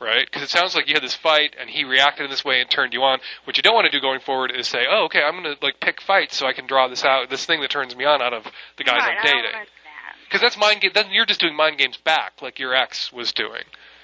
Right? 0.00 0.26
Because 0.26 0.42
it 0.42 0.50
sounds 0.50 0.74
like 0.74 0.88
you 0.88 0.94
had 0.94 1.02
this 1.02 1.14
fight 1.14 1.54
and 1.58 1.70
he 1.70 1.84
reacted 1.84 2.24
in 2.24 2.30
this 2.30 2.44
way 2.44 2.60
and 2.60 2.68
turned 2.68 2.92
you 2.92 3.02
on. 3.02 3.20
What 3.44 3.56
you 3.56 3.62
don't 3.62 3.74
want 3.74 3.86
to 3.86 3.90
do 3.90 4.00
going 4.00 4.20
forward 4.20 4.50
is 4.50 4.66
say, 4.66 4.84
"Oh, 4.90 5.04
okay, 5.04 5.22
I'm 5.22 5.40
going 5.40 5.56
to 5.56 5.64
like 5.64 5.80
pick 5.80 6.00
fights 6.00 6.36
so 6.36 6.46
I 6.46 6.52
can 6.52 6.66
draw 6.66 6.88
this 6.88 7.04
out, 7.04 7.30
this 7.30 7.46
thing 7.46 7.60
that 7.60 7.70
turns 7.70 7.94
me 7.96 8.04
on 8.04 8.20
out 8.20 8.34
of 8.34 8.44
the 8.76 8.84
guys 8.84 8.98
right, 8.98 9.16
I'm 9.16 9.24
dating." 9.24 9.42
want 9.44 9.52
that. 9.54 9.68
Because 10.24 10.40
that's 10.42 10.58
mind 10.58 10.80
game. 10.80 10.90
Then 10.92 11.06
you're 11.10 11.24
just 11.24 11.40
doing 11.40 11.54
mind 11.54 11.78
games 11.78 11.96
back, 11.96 12.42
like 12.42 12.58
your 12.58 12.74
ex 12.74 13.12
was 13.12 13.32
doing. 13.32 13.62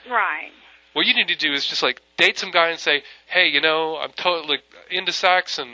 Right. 0.09 0.53
What 0.93 1.07
you 1.07 1.15
need 1.15 1.29
to 1.29 1.37
do 1.37 1.53
is 1.53 1.67
just 1.67 1.83
like 1.83 2.01
date 2.17 2.39
some 2.39 2.51
guy 2.51 2.71
and 2.71 2.79
say, 2.79 3.03
"Hey, 3.27 3.49
you 3.49 3.61
know, 3.61 3.97
I'm 3.97 4.13
totally 4.13 4.59
into 4.91 5.13
sex 5.13 5.59
and 5.59 5.71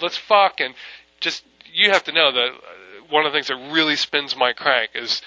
let's 0.00 0.16
fuck." 0.16 0.60
And 0.60 0.74
just 1.20 1.44
you 1.72 1.90
have 1.90 2.04
to 2.04 2.12
know 2.12 2.32
that 2.32 2.50
one 3.10 3.26
of 3.26 3.32
the 3.32 3.36
things 3.36 3.48
that 3.48 3.72
really 3.72 3.96
spins 3.96 4.36
my 4.36 4.52
crank 4.52 4.90
is 4.94 5.22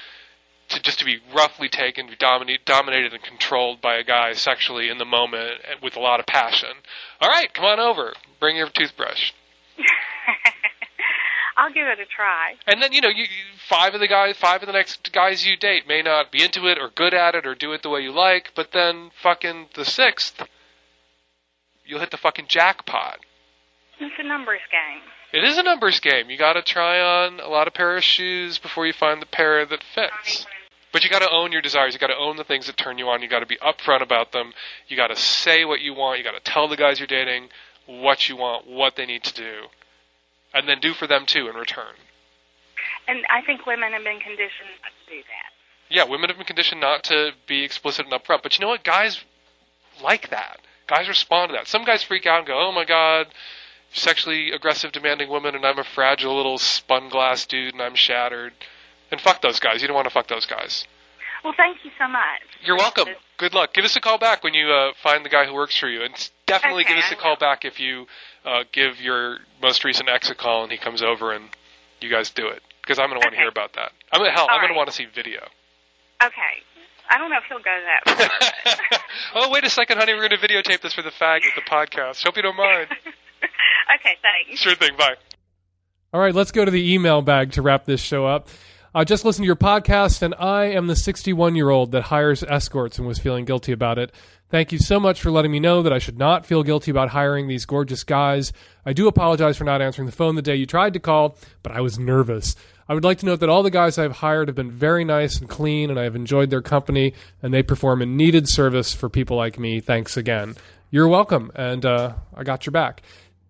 to 0.70 0.82
just 0.82 1.00
to 1.00 1.06
be 1.06 1.20
roughly 1.34 1.68
taken, 1.68 2.08
be 2.08 2.16
dominate, 2.16 2.66
dominated 2.66 3.14
and 3.14 3.24
controlled 3.24 3.82
by 3.82 3.96
a 3.96 4.04
guy 4.04 4.34
sexually 4.34 4.90
in 4.90 4.98
the 4.98 5.06
moment 5.06 5.62
with 5.82 5.96
a 5.96 6.00
lot 6.00 6.20
of 6.20 6.26
passion. 6.26 6.70
All 7.20 7.30
right, 7.30 7.54
come 7.54 7.66
on 7.66 7.80
over. 7.80 8.14
Bring 8.40 8.56
your 8.56 8.70
toothbrush. 8.70 9.32
I'll 11.58 11.74
give 11.74 11.88
it 11.88 12.00
a 12.00 12.06
try. 12.06 12.56
And 12.68 12.82
then 12.82 12.94
you 12.94 13.02
know, 13.02 13.10
you, 13.10 13.24
you 13.24 13.58
five 13.68 13.94
of 13.94 14.00
the 14.00 14.08
guys, 14.08 14.38
five 14.38 14.62
of 14.62 14.68
the 14.68 14.74
next 14.74 15.12
guys 15.12 15.46
you 15.46 15.58
date 15.58 15.88
may 15.88 16.02
not 16.02 16.32
be 16.32 16.42
into 16.42 16.68
it 16.68 16.78
or 16.80 16.90
good 16.96 17.14
at 17.14 17.36
it 17.36 17.46
or 17.46 17.54
do 17.54 17.74
it 17.74 17.84
the 17.84 17.90
way 17.90 18.02
you 18.02 18.12
like, 18.12 18.52
but 18.56 18.72
then 18.72 19.12
fucking 19.22 19.68
the 19.76 19.84
sixth, 19.84 20.42
you'll 21.86 22.00
hit 22.00 22.12
the 22.12 22.18
fucking 22.18 22.46
jackpot. 22.48 23.20
It's 24.00 24.16
a 24.18 24.24
numbers 24.24 24.62
game. 24.72 25.02
It 25.32 25.44
is 25.44 25.58
a 25.58 25.64
numbers 25.64 26.00
game. 26.00 26.30
You 26.30 26.38
got 26.38 26.54
to 26.54 26.62
try 26.62 27.00
on 27.00 27.40
a 27.40 27.48
lot 27.48 27.68
of 27.68 27.74
pair 27.74 27.98
of 27.98 28.04
shoes 28.04 28.58
before 28.58 28.88
you 28.88 28.94
find 28.94 29.22
the 29.22 29.26
pair 29.26 29.66
that 29.66 29.84
fits. 29.84 30.48
But 30.92 31.04
you 31.04 31.10
got 31.10 31.20
to 31.20 31.30
own 31.30 31.52
your 31.52 31.62
desires. 31.62 31.94
You 31.94 32.00
got 32.00 32.08
to 32.08 32.18
own 32.18 32.38
the 32.38 32.44
things 32.44 32.66
that 32.66 32.78
turn 32.78 32.98
you 32.98 33.10
on. 33.10 33.22
You 33.22 33.28
got 33.28 33.42
to 33.42 33.46
be 33.46 33.58
upfront 33.58 34.02
about 34.02 34.32
them. 34.32 34.54
You 34.88 34.98
got 34.98 35.08
to 35.08 35.16
say 35.16 35.66
what 35.66 35.82
you 35.82 35.94
want. 35.94 36.18
You 36.18 36.24
got 36.24 36.32
to 36.44 36.52
tell 36.52 36.68
the 36.68 36.78
guys 36.78 37.00
you're 37.00 37.08
dating 37.08 37.50
what 37.86 38.30
you 38.30 38.38
want, 38.38 38.68
what 38.68 38.96
they 38.96 39.06
need 39.06 39.24
to 39.24 39.34
do, 39.34 39.64
and 40.54 40.68
then 40.68 40.80
do 40.80 40.94
for 40.94 41.08
them 41.08 41.26
too 41.26 41.48
in 41.48 41.56
return. 41.56 41.94
And 43.08 43.26
I 43.30 43.42
think 43.46 43.66
women 43.66 43.94
have 43.94 44.04
been 44.04 44.20
conditioned 44.20 44.70
not 44.82 44.92
to 45.06 45.16
do 45.16 45.22
that. 45.22 45.96
Yeah, 45.96 46.04
women 46.06 46.30
have 46.30 46.38
been 46.38 46.46
conditioned 46.46 46.82
not 46.82 47.04
to 47.06 47.32
be 47.48 47.64
explicit 47.64 48.06
and 48.06 48.14
upfront. 48.14 48.44
But 48.44 48.58
you 48.58 48.62
know 48.64 48.70
what? 48.70 48.84
Guys 48.84 49.20
like 50.04 50.30
that. 50.30 50.60
Guys 50.88 51.08
respond 51.08 51.50
to 51.50 51.54
that. 51.54 51.68
Some 51.68 51.84
guys 51.84 52.04
freak 52.04 52.26
out 52.26 52.40
and 52.40 52.48
go, 52.48 52.60
"Oh 52.60 52.72
my 52.72 52.86
god, 52.86 53.28
sexually 53.94 54.52
aggressive, 54.52 54.92
demanding 54.92 55.30
woman, 55.30 55.56
and 55.56 55.66
I'm 55.66 55.80
a 55.80 55.84
fragile 55.84 56.36
little 56.36 56.58
spun 56.58 57.10
glass 57.10 57.46
dude, 57.46 57.74
and 57.74 57.82
I'm 57.82 57.96
shattered." 57.96 58.54
And 59.12 59.20
fuck 59.20 59.42
those 59.42 59.60
guys. 59.60 59.82
You 59.82 59.88
don't 59.88 59.96
want 59.96 60.06
to 60.06 60.14
fuck 60.14 60.28
those 60.28 60.46
guys. 60.46 60.86
Well, 61.44 61.54
thank 61.58 61.84
you 61.84 61.90
so 61.98 62.08
much. 62.08 62.42
You're 62.64 62.76
welcome. 62.78 63.08
Good 63.38 63.54
luck. 63.54 63.74
Give 63.74 63.86
us 63.86 63.96
a 63.96 64.02
call 64.02 64.18
back 64.20 64.44
when 64.44 64.54
you 64.54 64.70
uh, 64.72 64.92
find 65.02 65.24
the 65.26 65.30
guy 65.30 65.46
who 65.46 65.54
works 65.54 65.76
for 65.78 65.88
you, 65.88 66.04
and 66.04 66.14
definitely 66.46 66.84
Okay, 66.84 66.94
give 66.96 67.04
us 67.04 67.12
a 67.12 67.16
call 67.16 67.38
back 67.38 67.66
if 67.66 67.80
you 67.80 68.06
uh, 68.46 68.66
give 68.72 69.00
your 69.02 69.38
most 69.62 69.84
recent 69.84 70.10
ex 70.10 70.30
a 70.30 70.36
call 70.36 70.64
and 70.64 70.72
he 70.72 70.78
comes 70.78 71.02
over 71.02 71.32
and 71.32 71.46
you 72.02 72.10
guys 72.10 72.30
do 72.30 72.48
it. 72.48 72.62
Because 72.82 73.00
I'm 73.00 73.10
going 73.10 73.20
to 73.22 73.26
want 73.26 73.32
to 73.34 73.38
Okay. 73.38 73.44
hear 73.44 73.50
about 73.50 73.74
that. 73.74 73.92
I'm 74.12 74.20
gonna, 74.20 74.32
hell, 74.32 74.44
All 74.44 74.50
I'm 74.56 74.62
going 74.62 74.74
to 74.74 74.78
want 74.78 74.90
to 74.90 74.96
see 74.96 75.06
video. 75.06 75.40
Okay. 76.24 76.64
I 77.10 77.18
don't 77.18 77.30
know 77.30 77.38
if 77.38 77.44
he'll 77.48 77.58
go 77.60 77.80
that 78.06 78.90
far. 78.92 79.00
oh, 79.36 79.50
wait 79.52 79.64
a 79.64 79.70
second, 79.70 79.98
honey. 79.98 80.14
We're 80.14 80.28
going 80.28 80.40
to 80.40 80.48
videotape 80.48 80.82
this 80.82 80.94
for 80.94 81.02
the 81.02 81.10
fag 81.12 81.38
at 81.46 81.56
the 81.56 81.62
podcast. 81.62 82.24
Hope 82.24 82.36
you 82.36 82.44
don't 82.44 82.58
mind. 82.58 82.88
okay, 83.96 84.16
thanks. 84.22 84.60
Sure 84.60 84.76
thing. 84.76 84.96
Bye. 84.98 85.16
All 86.14 86.20
right, 86.20 86.34
let's 86.34 86.52
go 86.52 86.66
to 86.66 86.72
the 86.72 86.94
email 86.94 87.22
bag 87.22 87.52
to 87.54 87.62
wrap 87.62 87.86
this 87.86 88.02
show 88.02 88.26
up. 88.26 88.50
I 88.94 89.04
just 89.04 89.24
listened 89.24 89.44
to 89.44 89.48
your 89.48 89.56
podcast, 89.56 90.24
and 90.24 90.34
I 90.40 90.66
am 90.66 90.88
the 90.88 90.96
61 90.96 91.56
year 91.56 91.70
old 91.70 91.92
that 91.92 92.04
hires 92.04 92.42
escorts 92.44 92.98
and 92.98 93.08
was 93.08 93.20
feeling 93.20 93.46
guilty 93.46 93.72
about 93.72 94.00
it. 94.00 94.12
Thank 94.50 94.72
you 94.72 94.80
so 94.80 95.00
much 95.00 95.22
for 95.22 95.30
letting 95.30 95.52
me 95.52 95.60
know 95.60 95.84
that 95.84 95.94
I 95.94 96.00
should 96.00 96.18
not 96.18 96.44
feel 96.44 96.64
guilty 96.64 96.90
about 96.90 97.10
hiring 97.10 97.48
these 97.48 97.66
gorgeous 97.66 98.04
guys. 98.04 98.52
I 98.84 98.94
do 98.94 99.08
apologize 99.08 99.58
for 99.58 99.64
not 99.64 99.84
answering 99.84 100.08
the 100.08 100.12
phone 100.12 100.34
the 100.34 100.42
day 100.42 100.56
you 100.56 100.66
tried 100.66 100.94
to 100.94 101.00
call, 101.00 101.38
but 101.62 101.72
I 101.72 101.82
was 101.82 102.00
nervous. 102.00 102.56
I 102.88 102.96
would 102.96 103.04
like 103.04 103.20
to 103.20 103.28
note 103.28 103.42
that 103.42 103.50
all 103.50 103.62
the 103.62 103.70
guys 103.70 104.00
I've 104.00 104.14
hired 104.14 104.48
have 104.48 104.56
been 104.56 104.72
very 104.72 105.06
nice 105.06 105.38
and 105.40 105.48
clean, 105.48 105.92
and 105.92 106.00
I 106.00 106.04
have 106.06 106.16
enjoyed 106.16 106.50
their 106.50 106.64
company, 106.64 107.14
and 107.44 107.54
they 107.54 107.62
perform 107.62 108.02
a 108.02 108.08
needed 108.08 108.50
service 108.50 108.92
for 108.92 109.08
people 109.08 109.38
like 109.38 109.60
me. 109.60 109.80
Thanks 109.80 110.18
again. 110.18 110.56
You're 110.90 111.08
welcome, 111.08 111.52
and 111.54 111.86
uh, 111.86 112.14
I 112.36 112.44
got 112.44 112.66
your 112.66 112.72
back. 112.72 113.04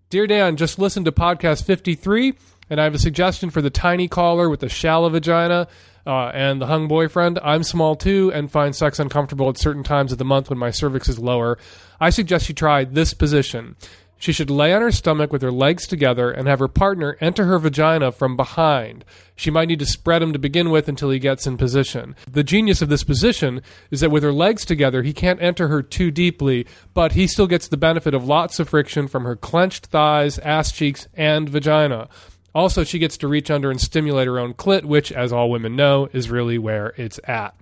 Dear 0.10 0.26
Dan, 0.26 0.57
just 0.57 0.80
listen 0.80 1.03
to 1.05 1.12
podcast 1.12 1.66
53, 1.66 2.34
and 2.68 2.82
I 2.82 2.86
have 2.86 2.95
a 2.95 2.99
suggestion 2.99 3.51
for 3.51 3.62
the 3.62 3.70
tiny 3.70 4.07
caller 4.07 4.49
with 4.49 4.60
the 4.60 4.68
shallow 4.68 5.07
vagina 5.10 5.68
uh, 6.07 6.30
and 6.30 6.60
the 6.60 6.66
hung 6.66 6.88
boyfriend. 6.88 7.38
I'm 7.43 7.62
small 7.62 7.95
too 7.95 8.32
and 8.34 8.51
find 8.51 8.76
sex 8.76 8.97
uncomfortable 8.97 9.49
at 9.49 9.60
certain 9.60 9.84
times 9.84 10.12
of 10.12 10.18
the 10.18 10.26
month 10.26 10.49
when 10.49 10.57
my 10.57 10.72
cervix 10.72 11.10
is 11.10 11.20
lower. 11.20 11.60
I 11.99 12.10
suggest 12.10 12.49
you 12.49 12.55
try 12.55 12.86
this 12.86 13.14
position. 13.14 13.76
She 14.20 14.34
should 14.34 14.49
lay 14.49 14.74
on 14.74 14.82
her 14.82 14.91
stomach 14.91 15.32
with 15.32 15.41
her 15.41 15.51
legs 15.51 15.88
together 15.88 16.30
and 16.30 16.45
have 16.45 16.59
her 16.59 16.67
partner 16.67 17.15
enter 17.22 17.45
her 17.45 17.57
vagina 17.57 18.11
from 18.11 18.36
behind. 18.36 19.05
She 19.34 19.49
might 19.49 19.70
need 19.70 19.80
to 19.80 19.86
spread 19.86 20.22
him 20.22 20.34
to 20.34 20.39
begin 20.39 20.70
with 20.70 20.89
until 20.89 21.09
he 21.09 21.20
gets 21.20 21.47
in 21.47 21.55
position. 21.55 22.17
The 22.30 22.43
genius 22.43 22.82
of 22.82 22.89
this 22.89 23.05
position 23.05 23.61
is 23.89 24.01
that 24.01 24.11
with 24.11 24.24
her 24.24 24.34
legs 24.34 24.65
together, 24.65 25.03
he 25.03 25.13
can't 25.13 25.41
enter 25.41 25.70
her 25.70 25.82
too 25.82 26.11
deeply, 26.11 26.67
but 26.93 27.13
he 27.13 27.28
still 27.28 27.47
gets 27.47 27.70
the 27.70 27.78
benefit 27.78 28.13
of 28.13 28.28
lots 28.28 28.59
of 28.59 28.67
friction 28.67 29.07
from 29.07 29.24
her 29.24 29.38
clenched 29.38 29.86
thighs, 29.86 30.38
ass 30.39 30.74
cheeks, 30.74 31.07
and 31.13 31.47
vagina. 31.47 32.09
Also, 32.53 32.84
she 32.84 32.99
gets 32.99 33.15
to 33.17 33.28
reach 33.28 33.49
under 33.49 33.72
and 33.72 33.80
stimulate 33.80 34.28
her 34.28 34.38
own 34.38 34.53
clit, 34.53 34.84
which, 34.84 35.13
as 35.13 35.32
all 35.32 35.49
women 35.49 35.78
know, 35.78 36.09
is 36.11 36.30
really 36.30 36.57
where 36.57 36.93
it's 36.97 37.22
at. 37.24 37.55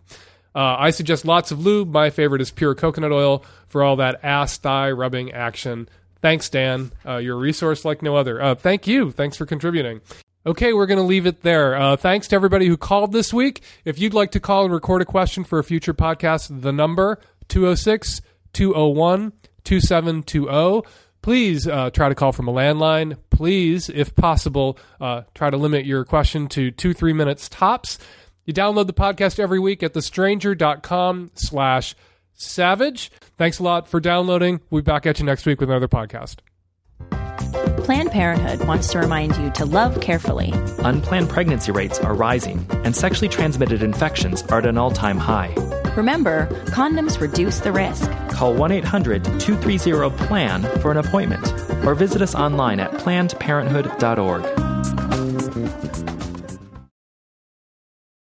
Uh, 0.56 0.76
I 0.80 0.90
suggest 0.90 1.24
lots 1.24 1.52
of 1.52 1.64
lube. 1.64 1.92
My 1.92 2.10
favorite 2.10 2.42
is 2.42 2.50
pure 2.50 2.74
coconut 2.74 3.12
oil 3.12 3.46
for 3.68 3.84
all 3.84 3.98
that 3.98 4.24
ass 4.24 4.58
thigh 4.58 4.90
rubbing 4.90 5.32
action. 5.32 5.88
Thanks, 6.22 6.50
Dan. 6.50 6.92
Uh, 7.06 7.18
you're 7.18 7.36
a 7.36 7.40
resource 7.40 7.86
like 7.86 8.02
no 8.02 8.16
other. 8.16 8.42
Uh, 8.42 8.56
thank 8.56 8.88
you. 8.88 9.12
Thanks 9.12 9.38
for 9.38 9.46
contributing. 9.46 10.02
Okay, 10.46 10.72
we're 10.74 10.86
going 10.86 11.00
to 11.00 11.04
leave 11.04 11.26
it 11.26 11.42
there. 11.42 11.76
Uh, 11.76 11.96
thanks 11.98 12.28
to 12.30 12.36
everybody 12.36 12.68
who 12.68 12.78
called 12.78 13.12
this 13.12 13.34
week. 13.34 13.62
If 13.84 14.00
you'd 14.00 14.14
like 14.14 14.32
to 14.32 14.40
call 14.40 14.64
and 14.64 14.74
record 14.74 15.02
a 15.02 15.06
question 15.06 15.44
for 15.44 15.60
a 15.60 15.64
future 15.64 15.94
podcast, 15.94 16.62
the 16.62 16.72
number 16.72 17.20
206 17.50 18.22
201 18.54 19.34
2720. 19.64 20.88
Please 21.22 21.68
uh, 21.68 21.90
try 21.90 22.08
to 22.08 22.16
call 22.16 22.32
from 22.32 22.48
a 22.48 22.54
landline. 22.54 23.18
Please, 23.30 23.90
if 23.90 24.16
possible, 24.16 24.78
uh, 25.02 25.24
try 25.36 25.50
to 25.50 25.58
limit 25.58 25.86
your 25.86 26.06
question 26.06 26.48
to 26.48 26.72
two, 26.72 26.94
three 26.94 27.12
minutes 27.12 27.50
tops. 27.50 28.00
You 28.46 28.54
download 28.54 28.88
the 28.88 28.94
podcast 28.94 29.40
every 29.40 29.60
week 29.60 29.84
at 29.84 29.94
thestranger.com 29.94 31.32
slash 31.36 31.96
savage. 32.38 33.12
Thanks 33.38 33.60
a 33.60 33.64
lot 33.64 33.88
for 33.88 34.00
downloading. 34.00 34.62
We'll 34.70 34.82
be 34.82 34.86
back 34.86 35.06
at 35.06 35.20
you 35.20 35.26
next 35.26 35.46
week 35.46 35.60
with 35.60 35.70
another 35.70 35.88
podcast. 35.88 36.38
Planned 37.84 38.12
Parenthood 38.12 38.68
wants 38.68 38.92
to 38.92 39.00
remind 39.00 39.38
you 39.38 39.50
to 39.52 39.66
love 39.66 40.02
carefully. 40.02 40.52
Unplanned 40.80 41.30
pregnancy 41.30 41.72
rates 41.72 42.00
are 42.00 42.14
rising, 42.14 42.66
and 42.84 42.96
sexually 42.96 43.30
transmitted 43.30 43.82
infections 43.82 44.42
are 44.44 44.60
at 44.60 44.66
an 44.66 44.78
all 44.78 44.92
time 44.92 45.18
high. 45.18 45.54
Remember, 45.96 46.48
condoms 46.68 47.20
reduce 47.22 47.62
the 47.62 47.72
risk. 47.72 48.12
Call 48.30 48.54
1 48.54 48.72
800 48.72 49.24
230 49.40 50.26
PLAN 50.26 50.64
for 50.82 50.92
an 50.92 50.98
appointment 50.98 51.48
or 51.86 51.96
visit 51.96 52.22
us 52.22 52.36
online 52.36 52.80
at 52.80 52.92
plannedparenthood.org. 52.92 55.67